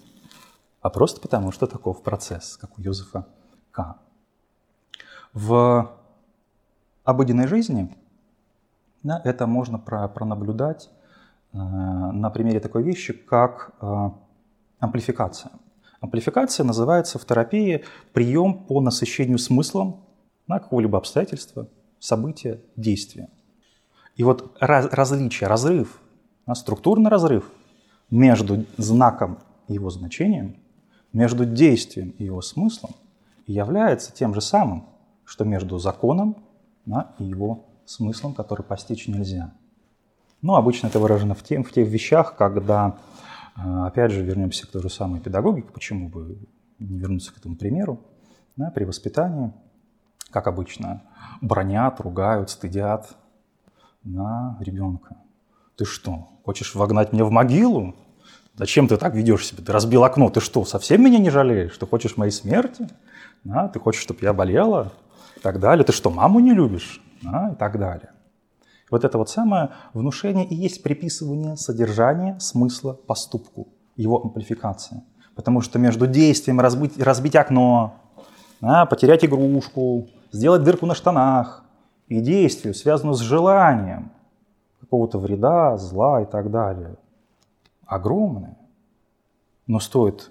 а 0.79 0.89
просто 0.89 1.19
потому, 1.19 1.51
что 1.51 1.67
таков 1.67 2.01
процесс, 2.01 2.55
как 2.55 2.79
у 2.79 2.81
Йозефа 2.81 3.27
К. 3.71 3.97
В 5.33 5.91
обыденной 7.03 7.47
жизни 7.47 7.93
да, 9.03 9.21
это 9.25 9.47
можно 9.47 9.79
про, 9.79 10.07
пронаблюдать 10.07 10.89
на 11.53 12.29
примере 12.31 12.59
такой 12.59 12.83
вещи, 12.83 13.13
как 13.13 13.75
э, 13.79 14.09
амплификация. 14.79 15.51
Амплификация 16.01 16.65
называется 16.65 17.19
в 17.19 17.25
терапии 17.25 17.85
прием 18.11 18.65
по 18.65 18.81
насыщению 18.81 19.37
смыслом 19.37 20.03
на 20.47 20.59
какого-либо 20.59 20.97
обстоятельства, 20.97 21.69
события, 21.99 22.59
действия. 22.75 23.29
И 24.15 24.23
вот 24.23 24.57
раз, 24.59 24.87
различие, 24.91 25.47
разрыв, 25.47 26.01
структурный 26.53 27.09
разрыв 27.09 27.49
между 28.09 28.65
знаком 28.77 29.39
и 29.67 29.73
его 29.73 29.89
значением, 29.89 30.57
между 31.13 31.45
действием 31.45 32.09
и 32.17 32.25
его 32.25 32.41
смыслом 32.41 32.91
является 33.47 34.11
тем 34.11 34.33
же 34.33 34.41
самым, 34.41 34.87
что 35.23 35.45
между 35.45 35.77
законом 35.77 36.35
да, 36.85 37.13
и 37.19 37.23
его 37.23 37.65
смыслом, 37.85 38.33
который 38.33 38.63
постичь 38.63 39.07
нельзя. 39.07 39.53
Но 40.43 40.55
обычно 40.55 40.87
это 40.87 40.99
выражено 40.99 41.33
в, 41.33 41.41
тем, 41.41 41.63
в 41.63 41.71
тех 41.71 41.87
вещах, 41.87 42.35
когда 42.35 42.97
а, 43.55 43.87
опять 43.87 44.11
же, 44.11 44.21
вернемся 44.21 44.67
к 44.67 44.71
той 44.71 44.81
же 44.81 44.89
самой 44.89 45.21
педагогике, 45.21 45.69
почему 45.73 46.09
бы 46.09 46.37
не 46.79 46.99
вернуться 46.99 47.33
к 47.33 47.37
этому 47.37 47.55
примеру. 47.55 48.01
Да, 48.57 48.69
при 48.69 48.83
воспитании, 48.83 49.53
как 50.31 50.47
обычно, 50.47 51.01
бронят, 51.41 51.99
ругают, 52.01 52.49
стыдят 52.49 53.15
на 54.03 54.57
ребенка. 54.59 55.15
Ты 55.77 55.85
что, 55.85 56.27
хочешь 56.43 56.75
вогнать 56.75 57.13
меня 57.13 57.23
в 57.23 57.31
могилу? 57.31 57.95
Зачем 58.55 58.89
ты 58.89 58.97
так 58.97 59.15
ведешь 59.15 59.47
себя? 59.47 59.63
Ты 59.63 59.71
разбил 59.71 60.03
окно, 60.03 60.29
ты 60.29 60.41
что, 60.41 60.65
совсем 60.65 61.03
меня 61.03 61.19
не 61.19 61.29
жалеешь? 61.29 61.77
Ты 61.77 61.87
хочешь 61.87 62.17
моей 62.17 62.31
смерти? 62.31 62.89
Да, 63.45 63.69
ты 63.69 63.79
хочешь, 63.79 64.01
чтобы 64.01 64.19
я 64.21 64.33
болела? 64.33 64.91
И 65.37 65.39
так 65.39 65.59
далее. 65.59 65.85
Ты 65.85 65.93
что, 65.93 66.11
маму 66.11 66.41
не 66.41 66.53
любишь? 66.53 67.01
Да, 67.21 67.51
и 67.53 67.55
так 67.55 67.79
далее. 67.79 68.12
Вот 68.93 69.03
это 69.03 69.17
вот 69.17 69.27
самое 69.27 69.71
внушение 69.95 70.45
и 70.45 70.53
есть 70.53 70.83
приписывание 70.83 71.57
содержания, 71.57 72.37
смысла 72.39 72.93
поступку, 72.93 73.69
его 73.95 74.21
амплификация. 74.21 75.03
Потому 75.33 75.61
что 75.61 75.79
между 75.79 76.05
действием 76.05 76.59
разбить, 76.59 76.99
разбить 76.99 77.35
окно, 77.35 77.95
да, 78.61 78.85
потерять 78.85 79.25
игрушку, 79.25 80.09
сделать 80.31 80.61
дырку 80.61 80.85
на 80.85 80.93
штанах 80.93 81.63
и 82.07 82.21
действию, 82.21 82.75
связанную 82.75 83.15
с 83.15 83.19
желанием 83.21 84.11
какого-то 84.79 85.17
вреда, 85.17 85.75
зла 85.77 86.21
и 86.21 86.25
так 86.25 86.51
далее, 86.51 86.95
огромное. 87.87 88.59
Но 89.65 89.79
стоит 89.79 90.29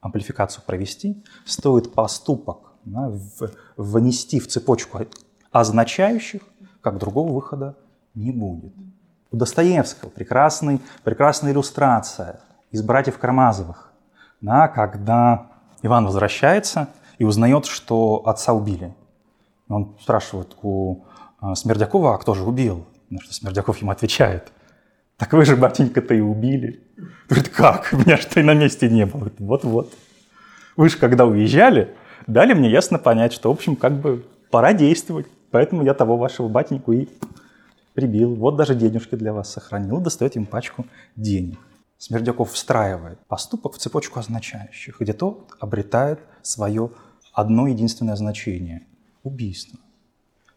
амплификацию 0.00 0.62
провести, 0.64 1.20
стоит 1.44 1.92
поступок 1.92 2.74
да, 2.84 3.08
в, 3.08 3.50
внести 3.76 4.38
в 4.38 4.46
цепочку 4.46 5.00
означающих, 5.50 6.42
как 6.80 6.98
другого 6.98 7.32
выхода 7.32 7.74
не 8.14 8.30
будет. 8.30 8.72
У 9.30 9.36
Достоевского 9.36 10.10
прекрасный, 10.10 10.80
прекрасная 11.02 11.52
иллюстрация 11.52 12.40
из 12.70 12.82
«Братьев 12.82 13.18
Кармазовых», 13.18 13.92
да, 14.40 14.68
когда 14.68 15.48
Иван 15.82 16.06
возвращается 16.06 16.88
и 17.18 17.24
узнает, 17.24 17.66
что 17.66 18.22
отца 18.26 18.52
убили. 18.52 18.94
Он 19.68 19.96
спрашивает 20.00 20.56
у 20.62 21.04
а, 21.40 21.54
Смердякова, 21.54 22.14
а 22.14 22.18
кто 22.18 22.34
же 22.34 22.44
убил? 22.44 22.86
На 23.10 23.20
что 23.20 23.34
Смердяков 23.34 23.78
ему 23.78 23.90
отвечает, 23.90 24.52
так 25.16 25.32
вы 25.32 25.44
же, 25.44 25.56
батенька-то 25.56 26.14
и 26.14 26.20
убили. 26.20 26.80
Говорит, 27.28 27.48
как? 27.50 27.92
Меня 27.92 28.16
что 28.16 28.40
и 28.40 28.42
на 28.42 28.54
месте 28.54 28.88
не 28.88 29.06
было. 29.06 29.30
Вот-вот. 29.38 29.92
Вы 30.76 30.88
же 30.88 30.98
когда 30.98 31.24
уезжали, 31.24 31.94
дали 32.26 32.52
мне 32.52 32.70
ясно 32.70 32.98
понять, 32.98 33.32
что, 33.32 33.48
в 33.48 33.52
общем, 33.52 33.76
как 33.76 33.94
бы 34.00 34.24
пора 34.50 34.72
действовать. 34.72 35.26
Поэтому 35.50 35.84
я 35.84 35.94
того 35.94 36.16
вашего 36.16 36.48
батеньку 36.48 36.92
и 36.92 37.08
прибил, 37.94 38.34
вот 38.34 38.56
даже 38.56 38.74
денежки 38.74 39.14
для 39.14 39.32
вас 39.32 39.50
сохранил, 39.50 40.00
достает 40.00 40.36
им 40.36 40.46
пачку 40.46 40.84
денег. 41.16 41.58
Смердяков 41.96 42.52
встраивает 42.52 43.18
поступок 43.28 43.74
в 43.74 43.78
цепочку 43.78 44.18
означающих, 44.20 45.00
где 45.00 45.12
тот 45.12 45.52
обретает 45.60 46.20
свое 46.42 46.90
одно 47.32 47.66
единственное 47.66 48.16
значение– 48.16 48.86
убийство. 49.22 49.78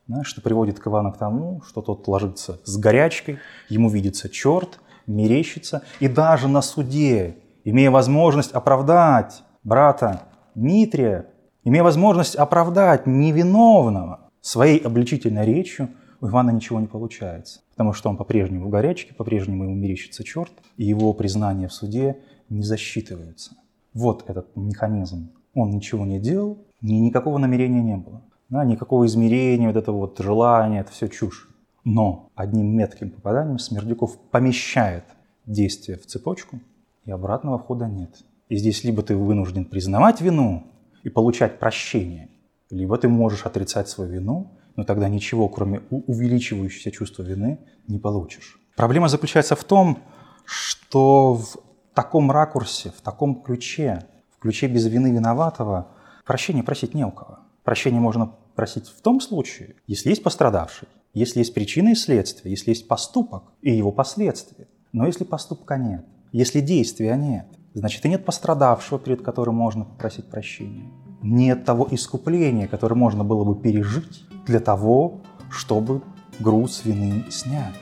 Знаешь, 0.07 0.27
что 0.27 0.41
приводит 0.41 0.79
к 0.79 0.87
Ивану 0.87 1.13
к 1.13 1.17
тому, 1.17 1.61
что 1.61 1.81
тот 1.81 2.07
ложится 2.07 2.59
с 2.65 2.77
горячкой, 2.77 3.39
ему 3.69 3.89
видится 3.89 4.29
черт, 4.29 4.79
мерещится, 5.05 5.83
и 5.99 6.07
даже 6.07 6.47
на 6.47 6.61
суде, 6.61 7.37
имея 7.63 7.91
возможность 7.91 8.51
оправдать 8.51 9.43
брата 9.63 10.23
Дмитрия, 10.55 11.27
имея 11.63 11.83
возможность 11.83 12.35
оправдать 12.35 13.05
невиновного 13.05 14.31
своей 14.41 14.79
обличительной 14.79 15.45
речью– 15.45 15.89
у 16.21 16.27
Ивана 16.27 16.51
ничего 16.51 16.79
не 16.79 16.87
получается, 16.87 17.61
потому 17.71 17.93
что 17.93 18.09
он 18.09 18.17
по-прежнему 18.17 18.67
в 18.67 18.69
горячке, 18.69 19.13
по-прежнему 19.13 19.65
ему 19.65 19.75
мерещится 19.75 20.23
черт, 20.23 20.51
и 20.77 20.85
его 20.85 21.13
признание 21.13 21.67
в 21.67 21.73
суде 21.73 22.17
не 22.49 22.63
засчитывается. 22.63 23.55
вот 23.93 24.23
этот 24.27 24.55
механизм. 24.55 25.31
Он 25.53 25.71
ничего 25.71 26.05
не 26.05 26.19
делал, 26.19 26.59
ни, 26.81 26.95
никакого 26.95 27.39
намерения 27.39 27.81
не 27.81 27.97
было. 27.97 28.21
Да, 28.49 28.63
никакого 28.63 29.05
измерения, 29.05 29.67
вот 29.67 29.75
этого 29.75 29.97
вот 29.97 30.19
желания, 30.19 30.81
это 30.81 30.91
все 30.91 31.07
чушь. 31.07 31.49
Но 31.83 32.29
одним 32.35 32.75
метким 32.75 33.09
попаданием 33.09 33.59
Смердюков 33.59 34.17
помещает 34.31 35.03
действие 35.45 35.97
в 35.97 36.05
цепочку, 36.05 36.59
и 37.05 37.11
обратного 37.11 37.57
входа 37.57 37.87
нет. 37.87 38.23
И 38.49 38.57
здесь 38.57 38.83
либо 38.83 39.01
ты 39.01 39.15
вынужден 39.15 39.65
признавать 39.65 40.21
вину 40.21 40.63
и 41.03 41.09
получать 41.09 41.59
прощение, 41.59 42.29
либо 42.69 42.97
ты 42.97 43.07
можешь 43.07 43.45
отрицать 43.45 43.89
свою 43.89 44.11
вину, 44.11 44.56
но 44.77 44.83
тогда 44.83 45.09
ничего, 45.09 45.49
кроме 45.49 45.81
увеличивающегося 45.89 46.91
чувства 46.91 47.23
вины, 47.23 47.59
не 47.87 47.99
получишь. 47.99 48.59
Проблема 48.75 49.09
заключается 49.09 49.55
в 49.55 49.63
том, 49.63 49.99
что 50.45 51.33
в 51.33 51.57
таком 51.93 52.31
ракурсе, 52.31 52.91
в 52.95 53.01
таком 53.01 53.41
ключе, 53.41 54.05
в 54.37 54.39
ключе 54.39 54.67
без 54.67 54.85
вины 54.85 55.11
виноватого, 55.11 55.89
прощения 56.25 56.63
просить 56.63 56.93
не 56.93 57.03
у 57.03 57.11
кого. 57.11 57.39
Прощение 57.63 57.99
можно 57.99 58.33
просить 58.55 58.87
в 58.87 59.01
том 59.01 59.19
случае, 59.19 59.75
если 59.87 60.09
есть 60.09 60.23
пострадавший, 60.23 60.87
если 61.13 61.39
есть 61.39 61.53
причина 61.53 61.89
и 61.89 61.95
следствие, 61.95 62.51
если 62.51 62.69
есть 62.69 62.87
поступок 62.87 63.43
и 63.61 63.71
его 63.71 63.91
последствия. 63.91 64.67
Но 64.93 65.07
если 65.07 65.23
поступка 65.23 65.77
нет, 65.77 66.05
если 66.31 66.61
действия 66.61 67.15
нет, 67.15 67.47
значит 67.73 68.05
и 68.05 68.09
нет 68.09 68.25
пострадавшего, 68.25 68.99
перед 68.99 69.23
которым 69.23 69.55
можно 69.55 69.85
попросить 69.85 70.29
прощения. 70.29 70.85
Нет 71.21 71.65
того 71.65 71.87
искупления, 71.91 72.67
которое 72.67 72.95
можно 72.95 73.23
было 73.23 73.43
бы 73.43 73.59
пережить 73.59 74.25
для 74.45 74.59
того, 74.59 75.21
чтобы 75.49 76.01
груз 76.39 76.85
вины 76.85 77.25
снять. 77.29 77.73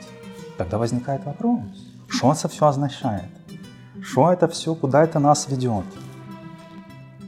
Тогда 0.56 0.78
возникает 0.78 1.24
вопрос, 1.24 1.60
что 2.08 2.32
это 2.32 2.48
все 2.48 2.66
означает? 2.66 3.28
Что 4.02 4.32
это 4.32 4.48
все, 4.48 4.74
куда 4.74 5.02
это 5.02 5.18
нас 5.18 5.48
ведет? 5.48 5.84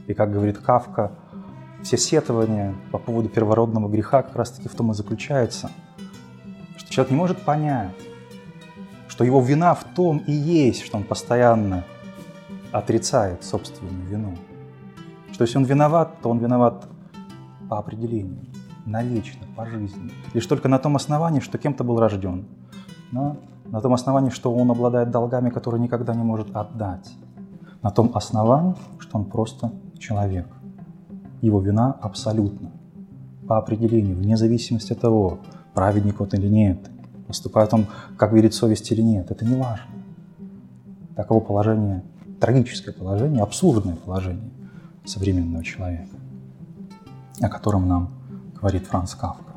И 0.07 0.13
как 0.13 0.31
говорит 0.31 0.57
Кавка, 0.57 1.11
все 1.83 1.97
сетования 1.97 2.75
по 2.91 2.97
поводу 2.97 3.29
первородного 3.29 3.87
греха 3.87 4.23
как 4.23 4.35
раз-таки 4.35 4.67
в 4.67 4.75
том 4.75 4.91
и 4.91 4.93
заключается, 4.93 5.69
что 6.77 6.91
человек 6.91 7.11
не 7.11 7.17
может 7.17 7.41
понять, 7.41 7.95
что 9.07 9.23
его 9.23 9.41
вина 9.41 9.75
в 9.75 9.83
том 9.83 10.17
и 10.25 10.31
есть, 10.31 10.81
что 10.83 10.97
он 10.97 11.03
постоянно 11.03 11.83
отрицает 12.71 13.43
собственную 13.43 14.05
вину. 14.07 14.37
Что 15.31 15.43
если 15.43 15.57
он 15.57 15.63
виноват, 15.63 16.15
то 16.21 16.29
он 16.29 16.39
виноват 16.39 16.87
по 17.69 17.77
определению, 17.77 18.45
навечно, 18.85 19.45
по 19.55 19.65
жизни. 19.65 20.11
Лишь 20.33 20.45
только 20.45 20.67
на 20.67 20.79
том 20.79 20.95
основании, 20.95 21.39
что 21.39 21.57
кем-то 21.57 21.83
был 21.83 21.99
рожден. 21.99 22.45
Да? 23.11 23.37
На 23.65 23.81
том 23.81 23.93
основании, 23.93 24.31
что 24.31 24.53
он 24.53 24.71
обладает 24.71 25.11
долгами, 25.11 25.49
которые 25.49 25.81
никогда 25.81 26.15
не 26.15 26.23
может 26.23 26.55
отдать. 26.55 27.11
На 27.81 27.91
том 27.91 28.11
основании, 28.15 28.75
что 28.97 29.17
он 29.17 29.25
просто 29.25 29.71
человек. 29.97 30.47
Его 31.41 31.61
вина 31.61 31.95
абсолютно. 32.01 32.71
По 33.47 33.57
определению, 33.57 34.17
вне 34.17 34.35
зависимости 34.35 34.93
от 34.93 34.99
того, 34.99 35.39
праведник 35.73 36.19
он 36.19 36.27
или 36.29 36.47
нет, 36.47 36.89
поступает 37.27 37.73
он, 37.73 37.85
как 38.17 38.33
верит 38.33 38.53
совесть 38.53 38.91
или 38.91 39.01
нет, 39.01 39.31
это 39.31 39.45
не 39.45 39.55
важно. 39.55 39.85
Таково 41.15 41.39
положение, 41.39 42.03
трагическое 42.39 42.93
положение, 42.93 43.41
абсурдное 43.41 43.95
положение 43.95 44.49
современного 45.05 45.63
человека, 45.63 46.15
о 47.41 47.49
котором 47.49 47.87
нам 47.87 48.11
говорит 48.55 48.85
Франц 48.87 49.15
Кавка. 49.15 49.48